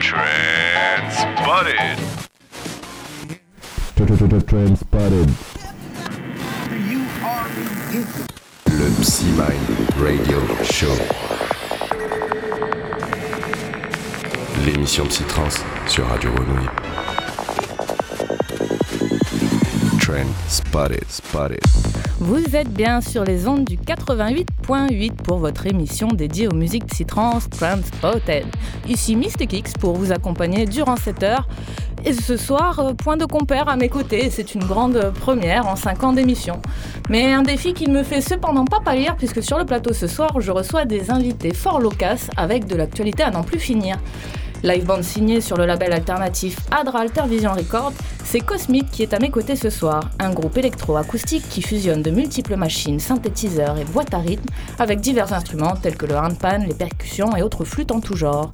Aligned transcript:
Transpotted. 0.00 0.38
Transpotted. 4.46 5.28
Le 8.66 8.88
Psy-Mind 9.00 9.68
Radio 9.98 10.38
Show. 10.62 10.96
L'émission 14.64 15.06
Psytrance 15.06 15.64
sur 15.88 16.06
Radio 16.06 16.30
Grenouille. 16.30 16.68
Spotted, 20.48 21.04
Spotted. 21.08 21.60
Vous 22.18 22.56
êtes 22.56 22.70
bien 22.70 23.00
sur 23.00 23.22
les 23.22 23.46
ondes 23.46 23.64
du 23.64 23.76
88.8 23.76 25.12
pour 25.12 25.38
votre 25.38 25.66
émission 25.66 26.08
dédiée 26.08 26.48
aux 26.48 26.54
musiques 26.54 26.86
psytrance 26.86 27.48
Transpotted. 27.48 28.46
Ici 28.88 29.14
Mystic 29.14 29.52
X 29.52 29.72
pour 29.74 29.94
vous 29.96 30.10
accompagner 30.10 30.66
durant 30.66 30.96
cette 30.96 31.22
heure. 31.22 31.46
Et 32.04 32.12
ce 32.12 32.36
soir, 32.36 32.80
euh, 32.80 32.94
point 32.94 33.16
de 33.16 33.24
compère 33.24 33.68
à 33.68 33.76
mes 33.76 33.88
côtés. 33.88 34.30
C'est 34.30 34.54
une 34.54 34.64
grande 34.64 35.12
première 35.20 35.68
en 35.68 35.76
5 35.76 36.02
ans 36.02 36.12
d'émission. 36.12 36.60
Mais 37.08 37.32
un 37.32 37.42
défi 37.42 37.72
qui 37.72 37.88
ne 37.88 37.98
me 37.98 38.02
fait 38.02 38.20
cependant 38.20 38.64
pas 38.64 38.80
pâlir 38.80 39.16
puisque 39.16 39.42
sur 39.44 39.58
le 39.58 39.64
plateau 39.64 39.92
ce 39.92 40.08
soir, 40.08 40.40
je 40.40 40.50
reçois 40.50 40.86
des 40.86 41.12
invités 41.12 41.54
fort 41.54 41.78
loquaces 41.78 42.30
avec 42.36 42.66
de 42.66 42.74
l'actualité 42.74 43.22
à 43.22 43.30
n'en 43.30 43.44
plus 43.44 43.60
finir. 43.60 43.96
Live 44.62 44.84
band 44.84 45.02
signé 45.02 45.40
sur 45.40 45.56
le 45.56 45.64
label 45.64 45.92
alternatif 45.92 46.58
Adra 46.70 47.00
Altervision 47.00 47.52
Records, 47.52 47.92
c'est 48.30 48.38
Cosmite 48.38 48.92
qui 48.92 49.02
est 49.02 49.12
à 49.12 49.18
mes 49.18 49.32
côtés 49.32 49.56
ce 49.56 49.70
soir, 49.70 50.08
un 50.20 50.32
groupe 50.32 50.56
électro-acoustique 50.56 51.48
qui 51.48 51.62
fusionne 51.62 52.00
de 52.00 52.12
multiples 52.12 52.54
machines, 52.54 53.00
synthétiseurs 53.00 53.76
et 53.76 53.84
boîtes 53.84 54.14
à 54.14 54.18
rythme 54.18 54.46
avec 54.78 55.00
divers 55.00 55.32
instruments 55.32 55.74
tels 55.74 55.96
que 55.96 56.06
le 56.06 56.14
handpan, 56.14 56.58
les 56.64 56.74
percussions 56.74 57.34
et 57.34 57.42
autres 57.42 57.64
flûtes 57.64 57.90
en 57.90 57.98
tout 57.98 58.14
genre. 58.14 58.52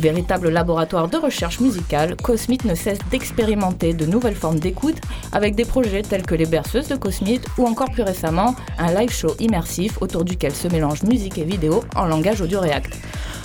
Véritable 0.00 0.48
laboratoire 0.48 1.08
de 1.08 1.16
recherche 1.16 1.60
musicale, 1.60 2.16
Cosmite 2.16 2.64
ne 2.64 2.74
cesse 2.74 2.98
d'expérimenter 3.10 3.94
de 3.94 4.06
nouvelles 4.06 4.34
formes 4.34 4.58
d'écoute 4.58 5.00
avec 5.32 5.54
des 5.54 5.64
projets 5.64 6.02
tels 6.02 6.24
que 6.24 6.34
les 6.34 6.46
berceuses 6.46 6.88
de 6.88 6.96
Cosmite 6.96 7.46
ou 7.58 7.66
encore 7.66 7.90
plus 7.90 8.02
récemment 8.02 8.56
un 8.78 8.92
live 8.94 9.10
show 9.10 9.34
immersif 9.38 10.00
autour 10.00 10.24
duquel 10.24 10.52
se 10.52 10.68
mélangent 10.68 11.02
musique 11.04 11.38
et 11.38 11.44
vidéo 11.44 11.84
en 11.94 12.06
langage 12.06 12.40
audio 12.40 12.60
react. 12.60 12.96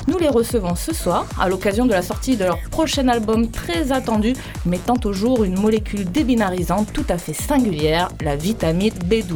Nous 0.08 0.18
les 0.18 0.30
recevons 0.30 0.76
ce 0.76 0.94
soir 0.94 1.26
à 1.38 1.50
l'occasion 1.50 1.86
de 1.86 1.92
la 1.92 2.02
sortie 2.02 2.38
de 2.38 2.46
leur 2.46 2.60
prochain 2.72 3.10
album 3.10 3.52
très 3.52 3.92
attendu, 3.92 4.34
mettant 4.66 4.98
au 5.04 5.12
jour 5.12 5.44
une 5.44 5.60
molécule 5.60 6.10
débinarisante 6.10 6.94
tout 6.94 7.06
à 7.10 7.18
fait 7.18 7.34
singulière, 7.34 8.10
la 8.22 8.38
vitamine 8.38 8.94
B12. 9.06 9.36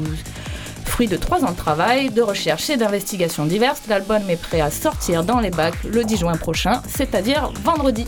Fruit 0.86 1.08
de 1.08 1.18
trois 1.18 1.44
ans 1.44 1.52
de 1.52 1.58
travail, 1.58 2.10
de 2.10 2.22
recherche 2.22 2.70
et 2.70 2.78
d'investigations 2.78 3.46
diverses, 3.46 3.82
l'album 3.88 4.22
est 4.30 4.42
prêt 4.42 4.62
à 4.62 4.70
sortir 4.70 5.24
dans 5.24 5.40
les 5.40 5.50
bacs 5.50 5.84
le 5.84 6.04
10 6.04 6.18
juin 6.18 6.36
prochain, 6.36 6.82
c'est-à-dire 6.88 7.52
vendredi. 7.64 8.06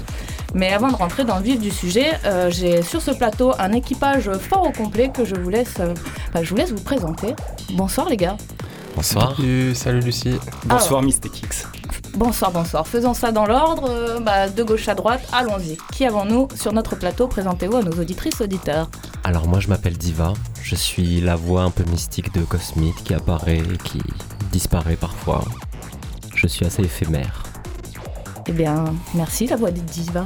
Mais 0.54 0.72
avant 0.72 0.90
de 0.90 0.96
rentrer 0.96 1.24
dans 1.24 1.38
le 1.38 1.44
vif 1.44 1.60
du 1.60 1.72
sujet, 1.72 2.12
euh, 2.26 2.52
j'ai 2.52 2.84
sur 2.84 3.02
ce 3.02 3.12
plateau 3.12 3.54
un 3.58 3.72
équipage 3.72 4.32
fort 4.34 4.68
au 4.68 4.72
complet 4.72 5.12
que 5.14 5.26
je 5.26 5.36
vous 5.36 5.50
laisse, 5.50 5.76
euh, 5.80 5.94
bah, 6.34 6.44
je 6.44 6.50
vous, 6.52 6.56
laisse 6.56 6.72
vous 6.72 6.84
présenter. 6.84 7.36
Bonsoir 7.72 8.08
les 8.08 8.18
gars. 8.18 8.38
Bonsoir. 8.96 9.36
Salut, 9.36 9.74
salut 9.74 10.02
Lucie. 10.02 10.38
Bonsoir 10.66 11.02
Mystic 11.02 11.42
X. 11.42 11.68
Bonsoir, 12.16 12.52
bonsoir. 12.52 12.88
Faisons 12.88 13.16
ça 13.16 13.32
dans 13.32 13.48
l'ordre, 13.48 13.90
euh, 13.90 14.20
bah, 14.20 14.48
de 14.48 14.62
gauche 14.62 14.88
à 14.88 14.94
droite, 14.94 15.22
allons-y. 15.34 15.78
Qui 15.92 16.06
avons-nous 16.06 16.48
sur 16.54 16.72
notre 16.72 16.96
plateau 16.96 17.28
Présentez-vous 17.28 17.78
à 17.78 17.82
nos 17.82 18.00
auditrices, 18.00 18.40
auditeurs. 18.40 18.90
Alors 19.24 19.48
moi 19.48 19.60
je 19.60 19.68
m'appelle 19.70 19.98
Diva, 19.98 20.34
je 20.64 20.75
suis 20.75 21.19
la 21.19 21.36
voix 21.36 21.64
un 21.64 21.69
peu 21.69 21.83
mystique 21.92 22.33
de 22.33 22.42
Cosmite 22.42 23.03
qui 23.03 23.14
apparaît 23.14 23.58
et 23.58 23.78
qui 23.83 24.02
disparaît 24.52 24.95
parfois. 24.95 25.44
Je 26.36 26.47
suis 26.47 26.66
assez 26.66 26.83
éphémère. 26.83 27.44
Eh 28.47 28.53
bien, 28.53 28.86
merci 29.14 29.45
la 29.47 29.58
voix 29.58 29.72
de 29.72 29.80
Diva. 29.80 30.25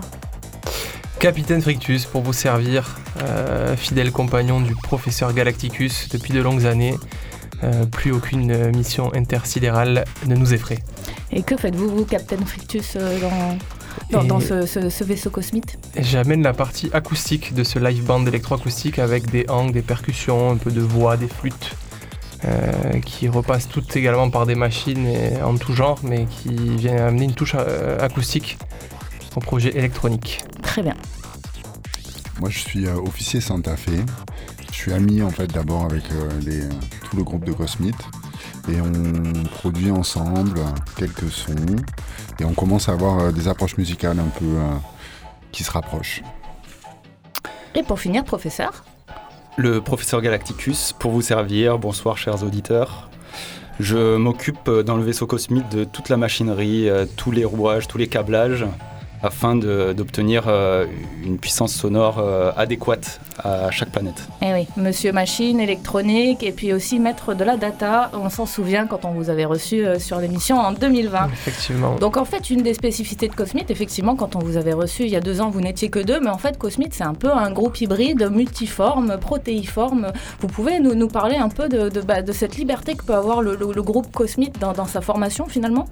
Capitaine 1.19 1.61
Frictus 1.61 2.05
pour 2.05 2.21
vous 2.21 2.33
servir, 2.33 2.97
euh, 3.23 3.75
fidèle 3.75 4.11
compagnon 4.11 4.61
du 4.61 4.75
professeur 4.75 5.33
Galacticus 5.33 6.07
depuis 6.09 6.33
de 6.33 6.41
longues 6.41 6.67
années. 6.67 6.95
Euh, 7.63 7.87
plus 7.87 8.11
aucune 8.11 8.69
mission 8.69 9.11
intersidérale 9.15 10.05
ne 10.27 10.35
nous 10.35 10.53
effraie. 10.53 10.83
Et 11.31 11.41
que 11.41 11.57
faites-vous, 11.57 11.89
vous, 11.89 12.05
Captain 12.05 12.37
Frictus, 12.45 12.93
euh, 12.95 13.19
dans, 13.19 13.57
dans, 14.11 14.39
ce, 14.39 14.65
ce- 14.65 14.89
ce 14.89 15.03
vaisseau 15.03 15.29
cosmite 15.29 15.77
J'amène 15.99 16.41
la 16.43 16.53
partie 16.53 16.89
acoustique 16.93 17.53
de 17.53 17.63
ce 17.63 17.79
live 17.79 18.03
band 18.03 18.25
électroacoustique 18.25 18.99
avec 18.99 19.29
des 19.31 19.45
hangs, 19.49 19.71
des 19.71 19.81
percussions, 19.81 20.51
un 20.51 20.57
peu 20.57 20.71
de 20.71 20.81
voix, 20.81 21.17
des 21.17 21.27
flûtes, 21.27 21.71
euh, 22.45 22.99
qui 23.05 23.27
repassent 23.27 23.67
toutes 23.67 23.95
également 23.95 24.29
par 24.29 24.45
des 24.45 24.55
machines 24.55 25.05
et 25.07 25.41
en 25.41 25.57
tout 25.57 25.73
genre, 25.73 25.99
mais 26.03 26.25
qui 26.25 26.55
viennent 26.77 26.99
amener 26.99 27.25
une 27.25 27.33
touche 27.33 27.55
euh, 27.57 27.97
acoustique 27.99 28.57
au 29.35 29.39
projet 29.39 29.75
électronique. 29.77 30.43
Très 30.61 30.81
bien. 30.83 30.95
Moi, 32.39 32.49
je 32.49 32.59
suis 32.59 32.85
euh, 32.85 32.95
officier 32.95 33.41
Santa 33.41 33.75
Fe. 33.75 33.89
Je 34.71 34.75
suis 34.75 34.93
ami 34.93 35.23
en 35.23 35.31
fait 35.31 35.47
d'abord 35.47 35.85
avec 35.85 36.03
les, 36.45 36.61
tout 37.09 37.17
le 37.17 37.23
groupe 37.23 37.43
de 37.43 37.51
Cosmite 37.51 37.95
et 38.69 38.81
on 38.81 39.43
produit 39.43 39.91
ensemble 39.91 40.59
quelques 40.97 41.29
sons 41.29 41.55
et 42.39 42.45
on 42.45 42.53
commence 42.53 42.89
à 42.89 42.93
avoir 42.93 43.19
euh, 43.19 43.31
des 43.31 43.47
approches 43.47 43.77
musicales 43.77 44.19
un 44.19 44.29
peu 44.39 44.45
euh, 44.45 44.73
qui 45.51 45.63
se 45.63 45.71
rapprochent. 45.71 46.21
Et 47.75 47.83
pour 47.83 47.99
finir, 47.99 48.23
professeur 48.23 48.83
Le 49.57 49.81
professeur 49.81 50.21
Galacticus 50.21 50.93
pour 50.93 51.11
vous 51.11 51.21
servir. 51.21 51.79
Bonsoir 51.79 52.17
chers 52.17 52.43
auditeurs. 52.43 53.09
Je 53.79 54.17
m'occupe 54.17 54.67
euh, 54.67 54.83
dans 54.83 54.97
le 54.97 55.03
vaisseau 55.03 55.27
cosmique 55.27 55.69
de 55.69 55.83
toute 55.83 56.09
la 56.09 56.17
machinerie, 56.17 56.89
tous 57.15 57.31
les 57.31 57.45
rouages, 57.45 57.87
tous 57.87 57.97
les 57.97 58.07
câblages, 58.07 58.65
afin 59.23 59.55
d'obtenir 59.55 60.43
euh, 60.47 60.85
une 61.25 61.37
puissance 61.37 61.73
sonore 61.73 62.19
euh, 62.19 62.51
adéquate 62.55 63.19
à 63.43 63.69
chaque 63.71 63.89
planète. 63.91 64.27
Eh 64.41 64.53
oui, 64.53 64.67
monsieur 64.77 65.11
machine, 65.11 65.59
électronique, 65.59 66.43
et 66.43 66.51
puis 66.51 66.73
aussi 66.73 66.99
maître 66.99 67.33
de 67.33 67.43
la 67.43 67.57
data. 67.57 68.09
On 68.13 68.29
s'en 68.29 68.45
souvient 68.45 68.87
quand 68.87 69.05
on 69.05 69.11
vous 69.11 69.29
avait 69.29 69.45
reçu 69.45 69.85
euh, 69.85 69.99
sur 69.99 70.19
l'émission 70.19 70.57
en 70.59 70.71
2020. 70.71 71.27
Effectivement. 71.33 71.95
Donc 71.95 72.17
en 72.17 72.25
fait, 72.25 72.49
une 72.49 72.61
des 72.63 72.73
spécificités 72.73 73.27
de 73.27 73.33
Cosmite, 73.35 73.69
effectivement, 73.71 74.15
quand 74.15 74.35
on 74.35 74.39
vous 74.39 74.57
avait 74.57 74.73
reçu 74.73 75.03
il 75.03 75.09
y 75.09 75.15
a 75.15 75.19
deux 75.21 75.41
ans, 75.41 75.49
vous 75.49 75.61
n'étiez 75.61 75.89
que 75.89 75.99
deux, 75.99 76.19
mais 76.19 76.29
en 76.29 76.37
fait, 76.37 76.57
Cosmite, 76.57 76.93
c'est 76.93 77.03
un 77.03 77.13
peu 77.13 77.31
un 77.31 77.51
groupe 77.51 77.79
hybride, 77.81 78.29
multiforme, 78.31 79.17
protéiforme. 79.19 80.11
Vous 80.39 80.47
pouvez 80.47 80.79
nous, 80.79 80.95
nous 80.95 81.07
parler 81.07 81.35
un 81.37 81.49
peu 81.49 81.69
de, 81.69 81.89
de, 81.89 82.01
bah, 82.01 82.21
de 82.21 82.31
cette 82.31 82.57
liberté 82.57 82.95
que 82.95 83.03
peut 83.03 83.13
avoir 83.15 83.41
le, 83.41 83.55
le- 83.55 83.71
le 83.73 83.83
groupe 83.83 84.11
Cosmite 84.11 84.59
dans, 84.59 84.73
dans 84.73 84.85
sa 84.85 85.01
formation, 85.01 85.45
finalement? 85.47 85.87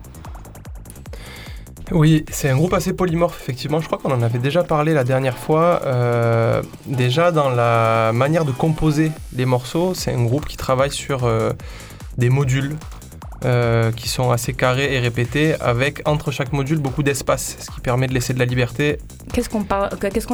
Oui, 1.91 2.25
c'est 2.31 2.49
un 2.49 2.55
groupe 2.55 2.73
assez 2.73 2.93
polymorphe, 2.93 3.39
effectivement. 3.41 3.79
Je 3.79 3.85
crois 3.85 3.99
qu'on 3.99 4.11
en 4.11 4.21
avait 4.23 4.39
déjà 4.39 4.63
parlé 4.63 4.93
la 4.93 5.03
dernière 5.03 5.37
fois. 5.37 5.81
Euh, 5.85 6.61
déjà, 6.87 7.31
dans 7.31 7.49
la 7.49 8.11
manière 8.13 8.43
de 8.45 8.51
composer 8.51 9.11
les 9.35 9.45
morceaux, 9.45 9.93
c'est 9.93 10.11
un 10.13 10.23
groupe 10.23 10.45
qui 10.47 10.57
travaille 10.57 10.91
sur 10.91 11.25
euh, 11.25 11.51
des 12.17 12.29
modules 12.29 12.75
euh, 13.43 13.91
qui 13.91 14.09
sont 14.09 14.31
assez 14.31 14.53
carrés 14.53 14.95
et 14.95 14.99
répétés, 14.99 15.53
avec 15.61 16.01
entre 16.05 16.31
chaque 16.31 16.53
module 16.53 16.79
beaucoup 16.79 17.03
d'espace, 17.03 17.57
ce 17.59 17.69
qui 17.69 17.81
permet 17.81 18.07
de 18.07 18.13
laisser 18.13 18.33
de 18.33 18.39
la 18.39 18.45
liberté. 18.45 18.97
Qu'est-ce 19.33 19.49
qu'on 19.49 19.63
par- 19.63 19.89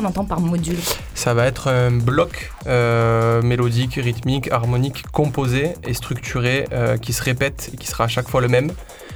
entend 0.05 0.23
par 0.23 0.39
module? 0.39 0.77
Ça 1.15 1.33
va 1.33 1.47
être 1.47 1.67
un 1.67 1.91
bloc 1.91 2.51
euh, 2.67 3.41
mélodique, 3.41 3.95
rythmique, 3.95 4.49
harmonique, 4.51 5.03
composé 5.11 5.73
et 5.85 5.93
structuré, 5.93 6.65
euh, 6.71 6.95
qui 6.95 7.11
se 7.11 7.21
répète 7.23 7.71
et 7.73 7.77
qui 7.77 7.87
sera 7.87 8.05
à 8.05 8.07
chaque 8.07 8.29
fois 8.29 8.39
le 8.39 8.47
même. 8.47 8.71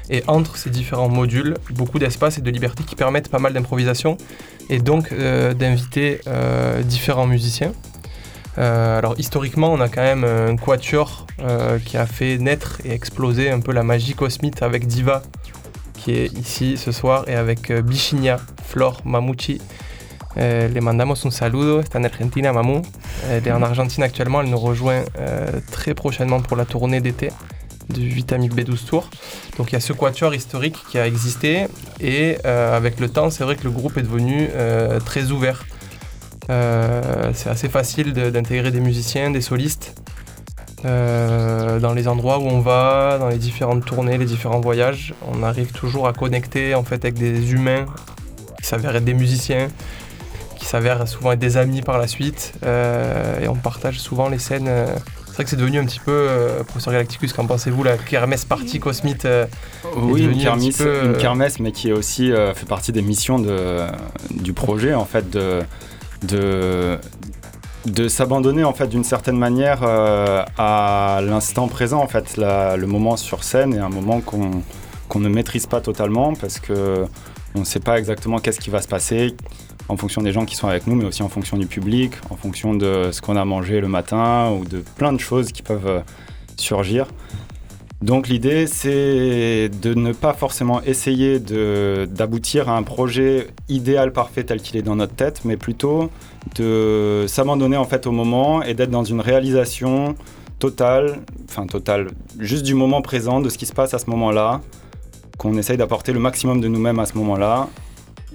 Et 0.09 0.23
entre 0.27 0.57
ces 0.57 0.69
différents 0.69 1.09
modules, 1.09 1.55
beaucoup 1.71 1.99
d'espace 1.99 2.37
et 2.37 2.41
de 2.41 2.49
liberté 2.51 2.83
qui 2.83 2.95
permettent 2.95 3.29
pas 3.29 3.39
mal 3.39 3.53
d'improvisation 3.53 4.17
et 4.69 4.79
donc 4.79 5.11
euh, 5.11 5.53
d'inviter 5.53 6.21
euh, 6.27 6.81
différents 6.83 7.27
musiciens. 7.27 7.73
Euh, 8.57 8.97
alors 8.97 9.15
historiquement, 9.17 9.71
on 9.71 9.81
a 9.81 9.89
quand 9.89 10.03
même 10.03 10.23
un 10.23 10.55
quatuor 10.55 11.25
qui 11.85 11.97
a 11.97 12.05
fait 12.05 12.37
naître 12.37 12.79
et 12.85 12.91
exploser 12.91 13.49
un 13.49 13.59
peu 13.59 13.73
la 13.73 13.83
magie 13.83 14.13
cosmite 14.13 14.61
avec 14.61 14.87
Diva, 14.87 15.21
qui 15.95 16.11
est 16.11 16.31
ici 16.37 16.77
ce 16.77 16.91
soir, 16.91 17.25
et 17.27 17.35
avec 17.35 17.71
Bichinia, 17.71 18.37
Flor 18.63 19.01
Mamucci. 19.03 19.59
Euh, 20.37 20.67
le 20.67 20.81
mandamos 20.81 21.15
un 21.25 21.31
saludo, 21.31 21.81
está 21.81 21.99
en 21.99 22.03
Argentina, 22.03 22.51
Mamu. 22.53 22.81
Elle 23.29 23.47
est 23.47 23.51
en 23.51 23.61
Argentine 23.61 24.03
actuellement, 24.03 24.41
elle 24.41 24.49
nous 24.49 24.57
rejoint 24.57 25.03
très 25.71 25.93
prochainement 25.93 26.41
pour 26.41 26.55
la 26.55 26.65
tournée 26.65 27.01
d'été 27.01 27.29
du 27.89 28.07
Vitamic 28.09 28.53
B12 28.53 28.85
Tour. 28.85 29.09
Donc 29.57 29.71
il 29.71 29.73
y 29.73 29.75
a 29.75 29.79
ce 29.79 29.93
quatuor 29.93 30.33
historique 30.33 30.77
qui 30.89 30.97
a 30.97 31.07
existé 31.07 31.67
et 31.99 32.37
euh, 32.45 32.75
avec 32.75 32.99
le 32.99 33.09
temps, 33.09 33.29
c'est 33.29 33.43
vrai 33.43 33.55
que 33.55 33.63
le 33.63 33.71
groupe 33.71 33.97
est 33.97 34.03
devenu 34.03 34.49
euh, 34.53 34.99
très 34.99 35.31
ouvert. 35.31 35.65
Euh, 36.49 37.31
c'est 37.33 37.49
assez 37.49 37.69
facile 37.69 38.13
d'intégrer 38.13 38.71
des 38.71 38.79
musiciens, 38.79 39.31
des 39.31 39.41
solistes 39.41 39.95
dans 40.83 41.93
les 41.95 42.07
endroits 42.07 42.37
où 42.37 42.43
on 42.43 42.59
va, 42.59 43.17
dans 43.17 43.29
les 43.29 43.39
différentes 43.39 43.83
tournées, 43.85 44.19
les 44.19 44.25
différents 44.25 44.59
voyages. 44.59 45.15
On 45.33 45.41
arrive 45.41 45.71
toujours 45.71 46.07
à 46.07 46.13
connecter 46.13 46.75
en 46.75 46.83
fait 46.83 47.03
avec 47.05 47.15
des 47.15 47.53
humains 47.53 47.87
qui 48.59 48.67
s'avèrent 48.67 48.95
être 48.95 49.03
des 49.03 49.15
musiciens, 49.15 49.69
qui 50.57 50.65
s'avèrent 50.65 51.07
souvent 51.07 51.31
être 51.31 51.39
des 51.39 51.57
amis 51.57 51.81
par 51.81 51.97
la 51.97 52.05
suite. 52.05 52.53
et 52.63 53.47
on 53.47 53.55
partage 53.55 53.99
souvent 53.99 54.29
les 54.29 54.37
scènes 54.37 54.69
C'est 55.35 55.41
vrai 55.41 55.43
que 55.43 55.49
c'est 55.49 55.55
devenu 55.57 55.79
un 55.79 55.85
petit 55.85 55.99
peu, 55.99 56.13
euh, 56.13 56.63
professeur 56.63 56.93
Galacticus, 56.93 57.33
qu'en 57.33 57.45
pensez-vous, 57.45 57.83
la 57.83 57.97
kermesse 57.97 58.45
partie 58.45 58.79
Cosmite 58.79 59.25
euh, 59.25 59.45
Oui, 59.97 60.23
une 60.23 60.29
un 60.39 60.41
kermesse, 60.41 60.77
peu, 60.77 60.87
euh, 60.87 61.05
une 61.07 61.17
kermesse, 61.17 61.59
mais 61.59 61.73
qui 61.73 61.89
est 61.89 61.91
aussi 61.91 62.31
euh, 62.31 62.53
fait 62.53 62.65
partie 62.65 62.93
des 62.93 63.01
missions 63.01 63.37
de, 63.37 63.81
du 64.31 64.53
projet, 64.53 64.93
en 64.93 65.03
fait, 65.03 65.29
de, 65.29 65.61
de, 66.23 66.97
de 67.85 68.07
s'abandonner, 68.07 68.63
en 68.63 68.71
fait, 68.73 68.87
d'une 68.87 69.03
certaine 69.03 69.37
manière 69.37 69.81
euh, 69.83 70.41
à 70.57 71.19
l'instant 71.21 71.67
présent, 71.67 71.99
en 72.01 72.07
fait, 72.07 72.37
la- 72.37 72.77
le 72.77 72.87
moment 72.87 73.17
sur 73.17 73.43
scène 73.43 73.73
est 73.73 73.79
un 73.79 73.89
moment 73.89 74.21
qu'on 74.21 74.51
qu'on 75.09 75.19
ne 75.19 75.29
maîtrise 75.29 75.67
pas 75.67 75.81
totalement 75.81 76.33
parce 76.33 76.59
que 76.59 77.05
on 77.55 77.59
ne 77.59 77.65
sait 77.65 77.79
pas 77.79 77.97
exactement 77.97 78.39
qu'est-ce 78.39 78.59
qui 78.59 78.69
va 78.69 78.81
se 78.81 78.87
passer 78.87 79.35
en 79.87 79.97
fonction 79.97 80.21
des 80.21 80.31
gens 80.31 80.45
qui 80.45 80.55
sont 80.55 80.67
avec 80.67 80.87
nous, 80.87 80.95
mais 80.95 81.05
aussi 81.05 81.23
en 81.23 81.29
fonction 81.29 81.57
du 81.57 81.67
public, 81.67 82.13
en 82.29 82.35
fonction 82.35 82.73
de 82.73 83.09
ce 83.11 83.21
qu'on 83.21 83.35
a 83.35 83.45
mangé 83.45 83.81
le 83.81 83.87
matin 83.87 84.51
ou 84.51 84.65
de 84.65 84.83
plein 84.95 85.13
de 85.13 85.19
choses 85.19 85.51
qui 85.51 85.61
peuvent 85.61 85.87
euh, 85.87 86.01
surgir. 86.57 87.07
Donc 88.01 88.27
l'idée, 88.27 88.67
c'est 88.67 89.69
de 89.81 89.93
ne 89.93 90.11
pas 90.11 90.33
forcément 90.33 90.81
essayer 90.83 91.39
d'aboutir 91.39 92.69
à 92.69 92.77
un 92.77 92.83
projet 92.83 93.47
idéal, 93.69 94.11
parfait 94.11 94.43
tel 94.43 94.61
qu'il 94.61 94.77
est 94.77 94.81
dans 94.81 94.97
notre 94.97 95.15
tête, 95.15 95.41
mais 95.45 95.55
plutôt 95.55 96.09
de 96.55 97.25
s'abandonner 97.27 97.77
en 97.77 97.85
fait 97.85 98.05
au 98.05 98.11
moment 98.11 98.61
et 98.61 98.73
d'être 98.73 98.91
dans 98.91 99.05
une 99.05 99.21
réalisation 99.21 100.15
totale, 100.59 101.21
enfin 101.49 101.65
totale, 101.67 102.09
juste 102.37 102.63
du 102.63 102.75
moment 102.75 103.01
présent, 103.01 103.39
de 103.39 103.49
ce 103.49 103.57
qui 103.57 103.65
se 103.65 103.73
passe 103.73 103.93
à 103.93 103.99
ce 103.99 104.09
moment-là, 104.09 104.61
qu'on 105.37 105.57
essaye 105.57 105.77
d'apporter 105.77 106.13
le 106.13 106.19
maximum 106.19 106.61
de 106.61 106.67
nous-mêmes 106.67 106.99
à 106.99 107.05
ce 107.05 107.17
moment-là 107.17 107.67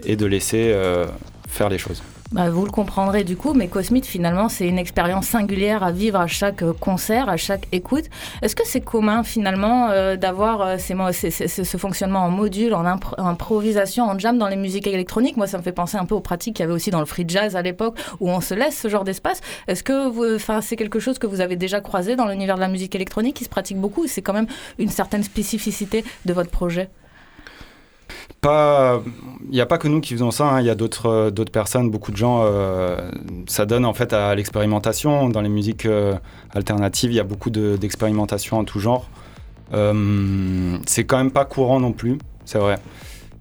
et 0.05 0.17
de 0.17 0.26
laisser 0.26 0.73
euh, 0.73 1.06
faire 1.49 1.69
les 1.69 1.79
choses. 1.79 2.02
Bah, 2.32 2.49
vous 2.49 2.65
le 2.65 2.71
comprendrez 2.71 3.25
du 3.25 3.37
coup, 3.37 3.55
mais 3.55 3.67
Cosmite, 3.67 4.06
finalement, 4.06 4.49
c'est 4.49 4.69
une 4.69 4.79
expérience 4.79 5.27
singulière 5.27 5.82
à 5.82 5.91
vivre 5.91 6.21
à 6.21 6.29
chaque 6.29 6.62
euh, 6.62 6.73
concert, 6.73 7.29
à 7.29 7.37
chaque 7.37 7.67
écoute. 7.73 8.05
Est-ce 8.41 8.55
que 8.55 8.62
c'est 8.65 8.81
commun, 8.81 9.25
finalement, 9.25 9.91
euh, 9.91 10.15
d'avoir 10.15 10.61
euh, 10.61 10.77
ce 10.79 11.77
fonctionnement 11.77 12.21
en 12.21 12.31
module, 12.31 12.73
en 12.73 12.85
impro- 12.85 13.21
improvisation, 13.21 14.05
en 14.05 14.17
jam 14.17 14.38
dans 14.38 14.47
les 14.47 14.55
musiques 14.55 14.87
électroniques? 14.87 15.37
Moi, 15.37 15.49
ça 15.49 15.59
me 15.59 15.65
fait 15.65 15.73
penser 15.73 15.97
un 15.97 16.05
peu 16.05 16.15
aux 16.15 16.21
pratiques 16.21 16.55
qu'il 16.55 16.62
y 16.62 16.67
avait 16.67 16.73
aussi 16.73 16.91
dans 16.91 17.00
le 17.00 17.05
free 17.06 17.25
jazz 17.27 17.56
à 17.56 17.62
l'époque, 17.62 17.99
où 18.21 18.31
on 18.31 18.41
se 18.41 18.55
laisse 18.55 18.79
ce 18.79 18.87
genre 18.87 19.03
d'espace. 19.03 19.41
Est-ce 19.67 19.82
que 19.82 20.38
c'est 20.61 20.77
quelque 20.77 21.00
chose 21.00 21.19
que 21.19 21.27
vous 21.27 21.41
avez 21.41 21.56
déjà 21.56 21.81
croisé 21.81 22.15
dans 22.15 22.29
l'univers 22.29 22.55
de 22.55 22.61
la 22.61 22.69
musique 22.69 22.94
électronique 22.94 23.35
qui 23.35 23.44
se 23.44 23.50
pratique 23.50 23.79
beaucoup 23.79 24.05
ou 24.05 24.06
C'est 24.06 24.23
quand 24.23 24.35
même 24.35 24.47
une 24.79 24.88
certaine 24.88 25.25
spécificité 25.25 26.05
de 26.27 26.32
votre 26.32 26.50
projet? 26.50 26.91
Pas, 28.41 29.03
il 29.49 29.51
n'y 29.55 29.61
a 29.61 29.67
pas 29.67 29.77
que 29.77 29.87
nous 29.89 30.01
qui 30.01 30.15
faisons 30.15 30.31
ça. 30.31 30.45
hein. 30.49 30.61
Il 30.61 30.67
y 30.67 30.71
a 30.71 30.75
d'autres, 30.75 31.07
euh, 31.07 31.31
d'autres 31.31 31.53
personnes, 31.53 31.91
beaucoup 31.91 32.11
de 32.11 32.17
gens. 32.17 32.41
euh, 32.45 33.11
ça 33.47 33.67
donne 33.67 33.85
en 33.85 33.93
fait 33.93 34.13
à 34.15 34.35
l'expérimentation 34.35 35.29
dans 35.29 35.43
les 35.43 35.49
musiques 35.51 35.85
euh, 35.87 36.15
alternatives. 36.55 37.11
Il 37.13 37.17
y 37.17 37.21
a 37.21 37.25
beaucoup 37.25 37.51
de- 37.51 37.77
d'expérimentation 37.77 38.59
en 38.59 38.65
tout 38.65 38.81
genre. 38.81 39.09
C'est 40.87 41.05
quand 41.05 41.19
même 41.19 41.31
pas 41.31 41.45
courant 41.45 41.81
non 41.81 41.93
plus, 41.93 42.19
c'est 42.45 42.59
vrai. 42.59 42.77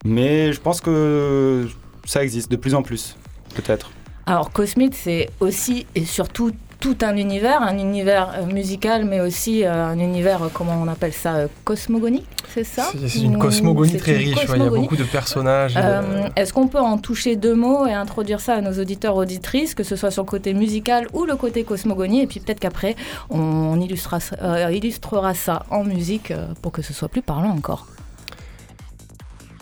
Mais 0.05 0.53
je 0.53 0.59
pense 0.61 0.79
que 0.81 1.67
ça 2.05 2.23
existe 2.23 2.51
de 2.51 2.55
plus 2.55 2.75
en 2.75 2.81
plus, 2.83 3.15
peut-être. 3.55 3.91
Alors 4.25 4.51
Cosmite, 4.51 4.93
c'est 4.95 5.29
aussi 5.39 5.87
et 5.95 6.05
surtout 6.05 6.51
tout 6.79 6.97
un 7.01 7.17
univers, 7.17 7.61
un 7.61 7.77
univers 7.77 8.31
euh, 8.37 8.45
musical, 8.45 9.03
mais 9.05 9.19
aussi 9.19 9.65
euh, 9.65 9.85
un 9.87 9.99
univers, 9.99 10.43
euh, 10.43 10.47
comment 10.53 10.79
on 10.81 10.87
appelle 10.87 11.11
ça, 11.13 11.47
cosmogonique, 11.65 12.25
c'est 12.53 12.63
ça 12.63 12.89
C'est 13.07 13.19
une 13.19 13.37
cosmogonie 13.37 13.97
très 13.97 14.13
une 14.13 14.17
riche, 14.33 14.47
ouais, 14.49 14.57
il 14.57 14.63
y 14.63 14.67
a 14.67 14.69
beaucoup 14.69 14.95
de 14.95 15.03
personnages. 15.03 15.75
de- 15.75 15.79
Euh, 15.83 16.29
Est-ce 16.37 16.53
qu'on 16.53 16.67
peut 16.67 16.79
en 16.79 16.97
toucher 16.97 17.35
deux 17.35 17.53
mots 17.55 17.85
et 17.85 17.93
introduire 17.93 18.39
ça 18.39 18.53
à 18.55 18.61
nos 18.61 18.71
auditeurs 18.79 19.15
auditrices, 19.17 19.75
que 19.75 19.83
ce 19.83 19.95
soit 19.97 20.09
sur 20.11 20.23
le 20.23 20.29
côté 20.29 20.53
musical 20.53 21.07
ou 21.13 21.25
le 21.25 21.35
côté 21.35 21.63
cosmogonie, 21.63 22.21
et 22.21 22.27
puis 22.27 22.39
peut-être 22.39 22.59
qu'après 22.61 22.95
on 23.29 23.79
illustrera, 23.81 24.19
ça- 24.21 24.37
euh, 24.41 24.71
illustrera 24.71 25.33
ça 25.33 25.65
en 25.71 25.83
musique 25.83 26.31
pour 26.61 26.71
que 26.71 26.81
ce 26.81 26.93
soit 26.93 27.09
plus 27.09 27.21
parlant 27.21 27.49
encore. 27.51 27.87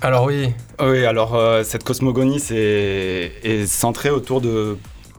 Alors 0.03 0.25
oui, 0.25 0.49
Oui, 0.79 1.03
alors 1.05 1.33
euh, 1.33 1.63
cette 1.63 1.83
cosmogonie 1.83 2.39
c'est, 2.39 3.31
est 3.43 3.65
centrée 3.65 4.11
autour 4.11 4.41
de 4.41 4.77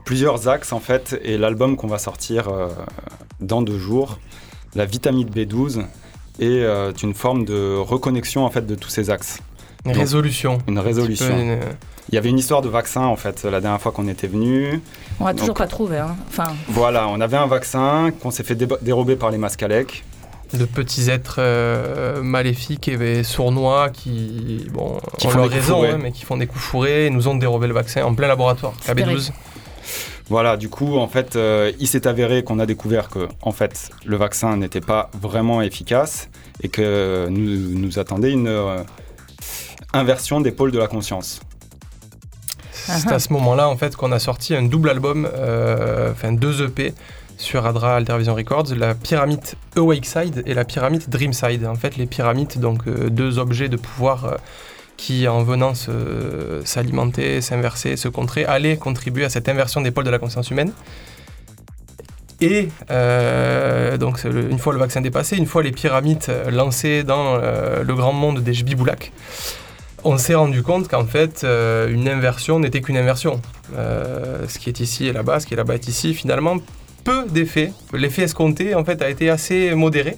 plusieurs 0.09 0.49
axes 0.49 0.73
en 0.73 0.81
fait, 0.81 1.21
et 1.23 1.37
l'album 1.37 1.77
qu'on 1.77 1.87
va 1.87 1.99
sortir 1.99 2.49
euh, 2.49 2.69
dans 3.41 3.61
deux 3.61 3.77
jours, 3.79 4.19
la 4.75 4.87
vitamine 4.87 5.29
B12, 5.29 5.81
est 6.41 6.45
euh, 6.47 6.93
une 7.03 7.13
forme 7.13 7.45
de 7.45 7.77
reconnexion 7.77 8.47
en 8.47 8.51
fait 8.51 8.65
de 8.67 8.75
tous 8.75 8.89
ces 8.89 9.11
axes, 9.11 9.41
une 9.85 9.93
Donc, 9.93 10.01
résolution. 10.01 10.57
une 10.67 10.79
Un 10.79 10.83
résolution. 10.83 11.37
une- 11.39 11.59
Il 12.11 12.15
y 12.15 12.19
avait 12.19 12.31
une 12.31 12.39
histoire 12.39 12.63
de 12.63 12.71
vaccin 12.71 13.03
en 13.03 13.17
fait 13.17 13.45
la 13.45 13.61
dernière 13.61 13.83
fois 13.83 13.93
qu'on 13.93 14.09
était 14.09 14.29
venu. 14.29 14.81
On 15.21 15.27
l'a 15.27 15.35
toujours 15.35 15.55
pas 15.55 15.67
trouvé. 15.67 15.99
Hein. 15.99 16.17
Enfin, 16.31 16.55
Voilà, 16.71 17.07
on 17.09 17.21
avait 17.21 17.37
un 17.37 17.47
vaccin 17.47 18.11
qu'on 18.23 18.31
s'est 18.31 18.45
fait 18.45 18.55
dérober 18.83 19.15
par 19.17 19.31
les 19.31 19.37
mascaleks. 19.37 20.05
de 20.55 20.65
petits 20.65 21.11
êtres 21.11 21.37
euh, 21.41 22.23
maléfiques 22.23 22.89
et 22.89 23.23
sournois 23.25 23.91
qui, 23.91 24.67
bon, 24.73 24.99
Qui 25.19 25.27
ont 25.27 25.31
font 25.33 25.39
leur 25.41 25.49
des 25.51 25.57
coups 25.57 25.65
raison, 25.67 25.75
fourrés. 25.77 25.91
hein, 25.91 25.99
mais 26.03 26.13
qui 26.13 26.25
font 26.25 26.39
des 26.39 26.47
coups 26.47 26.65
fourrés 26.65 27.05
et 27.07 27.11
nous 27.11 27.29
ont 27.29 27.35
dérobé 27.37 27.67
le 27.67 27.75
vaccin 27.75 28.03
en 28.05 28.15
plein 28.15 28.29
laboratoire. 28.29 28.73
KB12. 28.87 29.33
Voilà, 30.29 30.57
du 30.57 30.69
coup, 30.69 30.99
en 30.99 31.09
fait, 31.09 31.37
euh, 31.37 31.73
il 31.79 31.89
s'est 31.89 32.07
avéré 32.07 32.45
qu'on 32.45 32.59
a 32.59 32.67
découvert 32.67 33.09
que, 33.09 33.29
en 33.43 33.53
fait, 33.53 33.91
le 34.05 34.17
vaccin 34.17 34.57
n'était 34.57 34.81
pas 34.81 35.11
vraiment 35.21 35.63
efficace 35.63 36.29
et 36.63 36.69
que 36.69 37.29
nous, 37.31 37.79
nous 37.79 37.99
attendait 37.99 38.33
une 38.33 38.49
euh, 38.49 38.83
inversion 39.95 40.41
des 40.41 40.53
pôles 40.53 40.71
de 40.71 40.79
la 40.79 40.87
conscience. 40.87 41.41
C'est 42.73 43.13
à 43.13 43.19
ce 43.19 43.35
moment-là 43.35 43.69
en 43.69 43.77
fait 43.77 43.97
qu'on 43.97 44.13
a 44.13 44.19
sorti 44.19 44.55
un 44.55 44.63
double 44.63 44.89
album, 44.89 45.29
euh, 45.35 46.11
enfin 46.11 46.33
deux 46.33 46.65
EP 46.65 46.95
sur 47.37 47.67
Adra 47.67 47.97
Altervision 47.97 48.35
Records, 48.35 48.75
la 48.75 48.95
pyramide 48.95 49.45
Awake 49.77 50.07
Side 50.07 50.43
et 50.47 50.55
la 50.55 50.65
pyramide 50.65 51.07
Dream 51.07 51.35
Side. 51.35 51.67
En 51.67 51.75
fait, 51.75 51.99
les 51.99 52.07
pyramides, 52.07 52.59
donc 52.59 52.89
deux 52.89 53.39
objets 53.39 53.69
de 53.69 53.77
pouvoir 53.77 54.39
qui, 54.99 55.27
en 55.29 55.43
venant 55.43 55.73
s'alimenter, 56.65 57.41
s'inverser, 57.41 57.97
se 57.97 58.09
contrer, 58.09 58.45
allaient 58.45 58.77
contribuer 58.77 59.25
à 59.25 59.31
cette 59.31 59.49
inversion 59.49 59.81
des 59.81 59.91
pôles 59.91 60.05
de 60.05 60.11
la 60.11 60.19
conscience 60.19 60.51
humaine. 60.51 60.73
Et 62.41 62.69
euh, 62.91 63.97
donc, 63.97 64.23
une 64.25 64.59
fois 64.59 64.73
le 64.73 64.79
vaccin 64.79 65.01
dépassé, 65.01 65.37
une 65.37 65.47
fois 65.47 65.63
les 65.63 65.73
pyramides 65.73 66.23
euh, 66.29 66.51
lancées 66.51 67.03
dans 67.03 67.35
euh, 67.35 67.83
le 67.83 67.95
grand 67.95 68.13
monde 68.13 68.41
des 68.41 68.55
Jbiboulak, 68.55 69.13
on 70.05 70.19
s'est 70.19 70.37
rendu 70.37 70.63
compte 70.63 70.87
qu'en 70.87 71.05
fait, 71.05 71.45
une 71.45 72.09
inversion 72.09 72.61
n'était 72.61 72.81
qu'une 72.81 72.97
inversion. 72.97 73.41
Ce 73.75 74.59
qui 74.61 74.69
est 74.69 74.79
ici 74.79 75.09
et 75.09 75.13
là-bas, 75.13 75.41
ce 75.41 75.47
qui 75.47 75.55
est 75.55 75.57
là-bas 75.57 75.75
est 75.75 75.89
ici, 75.89 76.15
finalement, 76.15 76.59
peu 77.03 77.27
d'effets. 77.29 77.73
L'effet 77.93 78.23
escompté, 78.23 78.77
en 78.77 78.85
fait, 78.85 79.03
a 79.03 79.11
été 79.11 79.29
assez 79.29 79.75
modéré. 79.75 80.17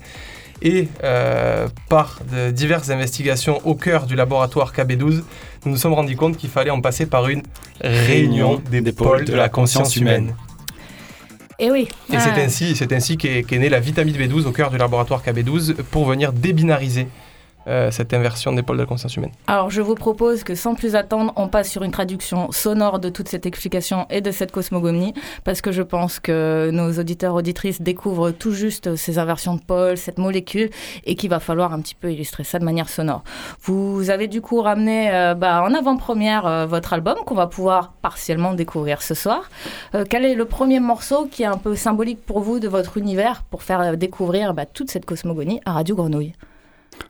Et 0.62 0.88
euh, 1.02 1.68
par 1.88 2.20
de 2.30 2.50
diverses 2.50 2.90
investigations 2.90 3.60
au 3.64 3.74
cœur 3.74 4.06
du 4.06 4.14
laboratoire 4.14 4.72
KB12, 4.74 5.22
nous 5.64 5.72
nous 5.72 5.76
sommes 5.76 5.94
rendus 5.94 6.16
compte 6.16 6.36
qu'il 6.36 6.50
fallait 6.50 6.70
en 6.70 6.80
passer 6.80 7.06
par 7.06 7.28
une 7.28 7.42
réunion 7.80 8.62
des, 8.70 8.92
pôles 8.92 9.24
de 9.24 9.34
la 9.34 9.48
conscience 9.48 9.96
humaine. 9.96 10.34
et 11.58 11.70
oui. 11.70 11.88
Et 12.12 12.16
Ah. 12.16 12.20
c'est 12.20 12.42
ainsi, 12.42 12.76
c'est 12.76 12.92
ainsi 12.92 13.16
qu'est 13.16 13.42
qu'est 13.42 13.58
née 13.58 13.70
la 13.70 13.80
vitamine 13.80 14.16
B12 14.16 14.46
au 14.46 14.52
cœur 14.52 14.70
du 14.70 14.76
laboratoire 14.76 15.22
KB12 15.24 15.76
pour 15.90 16.04
venir 16.04 16.32
débinariser 16.32 17.06
euh, 17.70 17.90
cette 17.92 18.12
inversion 18.12 18.52
des 18.52 18.62
pôles 18.62 18.78
de 18.78 18.82
la 18.82 18.86
conscience 18.86 19.16
humaine. 19.16 19.30
Alors, 19.46 19.70
je 19.70 19.80
vous 19.80 19.94
propose 19.94 20.42
que 20.42 20.56
sans 20.56 20.74
plus 20.74 20.96
attendre, 20.96 21.32
on 21.36 21.46
passe 21.46 21.70
sur 21.70 21.84
une 21.84 21.92
traduction 21.92 22.50
sonore 22.50 22.98
de 22.98 23.08
toute 23.08 23.28
cette 23.28 23.46
explication 23.46 24.06
et 24.10 24.20
de 24.20 24.32
cette 24.32 24.50
cosmogonie, 24.50 25.14
parce 25.44 25.60
que 25.60 25.70
je 25.70 25.82
pense 25.82 26.18
que 26.18 26.70
nos 26.72 26.98
auditeurs 26.98 27.34
auditrices 27.34 27.80
découvrent 27.80 28.32
tout 28.32 28.52
juste 28.52 28.96
ces 28.96 29.20
inversions 29.20 29.54
de 29.54 29.60
pôle, 29.60 29.96
cette 29.96 30.18
molécule, 30.18 30.70
et 31.04 31.14
qu'il 31.14 31.30
va 31.30 31.38
falloir 31.38 31.72
un 31.72 31.80
petit 31.80 31.94
peu 31.94 32.12
illustrer 32.12 32.42
ça 32.42 32.58
de 32.58 32.64
manière 32.64 32.88
sonore. 32.88 33.22
Vous 33.62 34.10
avez 34.10 34.26
du 34.26 34.40
coup 34.40 34.60
ramené 34.60 35.10
euh, 35.12 35.34
bah, 35.34 35.62
en 35.62 35.72
avant-première 35.72 36.46
euh, 36.46 36.66
votre 36.66 36.92
album 36.92 37.18
qu'on 37.24 37.36
va 37.36 37.46
pouvoir 37.46 37.92
partiellement 38.02 38.54
découvrir 38.54 39.02
ce 39.02 39.14
soir. 39.14 39.48
Quel 40.08 40.24
est 40.24 40.34
le 40.34 40.44
premier 40.44 40.80
morceau 40.80 41.26
qui 41.30 41.42
est 41.42 41.46
un 41.46 41.56
peu 41.56 41.76
symbolique 41.76 42.24
pour 42.24 42.40
vous 42.40 42.58
de 42.58 42.68
votre 42.68 42.96
univers 42.96 43.42
pour 43.50 43.62
faire 43.62 43.96
découvrir 43.96 44.54
bah, 44.54 44.66
toute 44.66 44.90
cette 44.90 45.04
cosmogonie 45.04 45.60
à 45.64 45.72
Radio 45.72 45.94
Grenouille? 45.94 46.34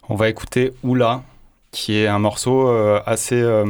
On 0.09 0.14
va 0.16 0.28
écouter 0.28 0.73
Oula, 0.82 1.23
qui 1.70 1.97
est 1.97 2.06
un 2.06 2.18
morceau 2.18 2.68
euh, 2.68 3.00
assez 3.06 3.40
euh, 3.40 3.64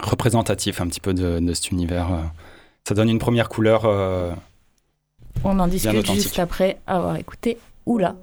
représentatif 0.00 0.80
un 0.80 0.86
petit 0.86 1.00
peu 1.00 1.14
de, 1.14 1.38
de 1.40 1.52
cet 1.54 1.70
univers. 1.70 2.12
euh. 2.12 2.22
Ça 2.86 2.94
donne 2.94 3.08
une 3.08 3.18
première 3.18 3.48
couleur. 3.48 3.84
On 5.44 5.58
en 5.58 5.66
discute 5.68 6.06
juste 6.12 6.38
après 6.38 6.78
avoir 6.86 7.16
écouté 7.16 7.58
Oula. 7.86 8.16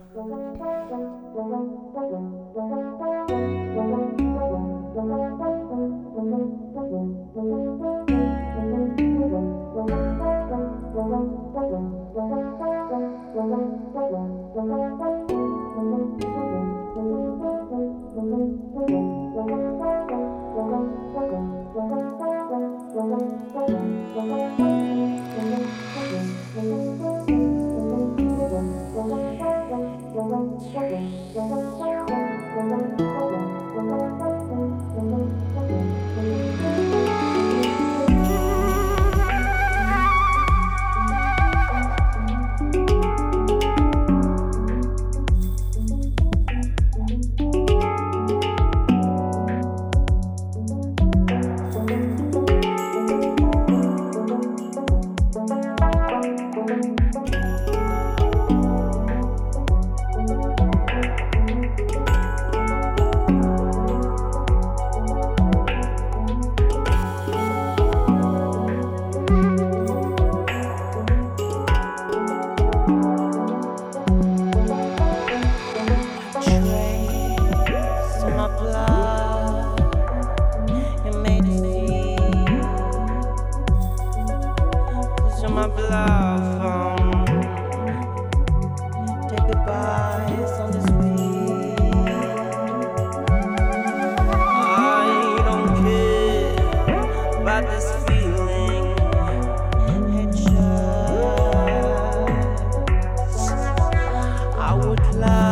love 105.15 105.48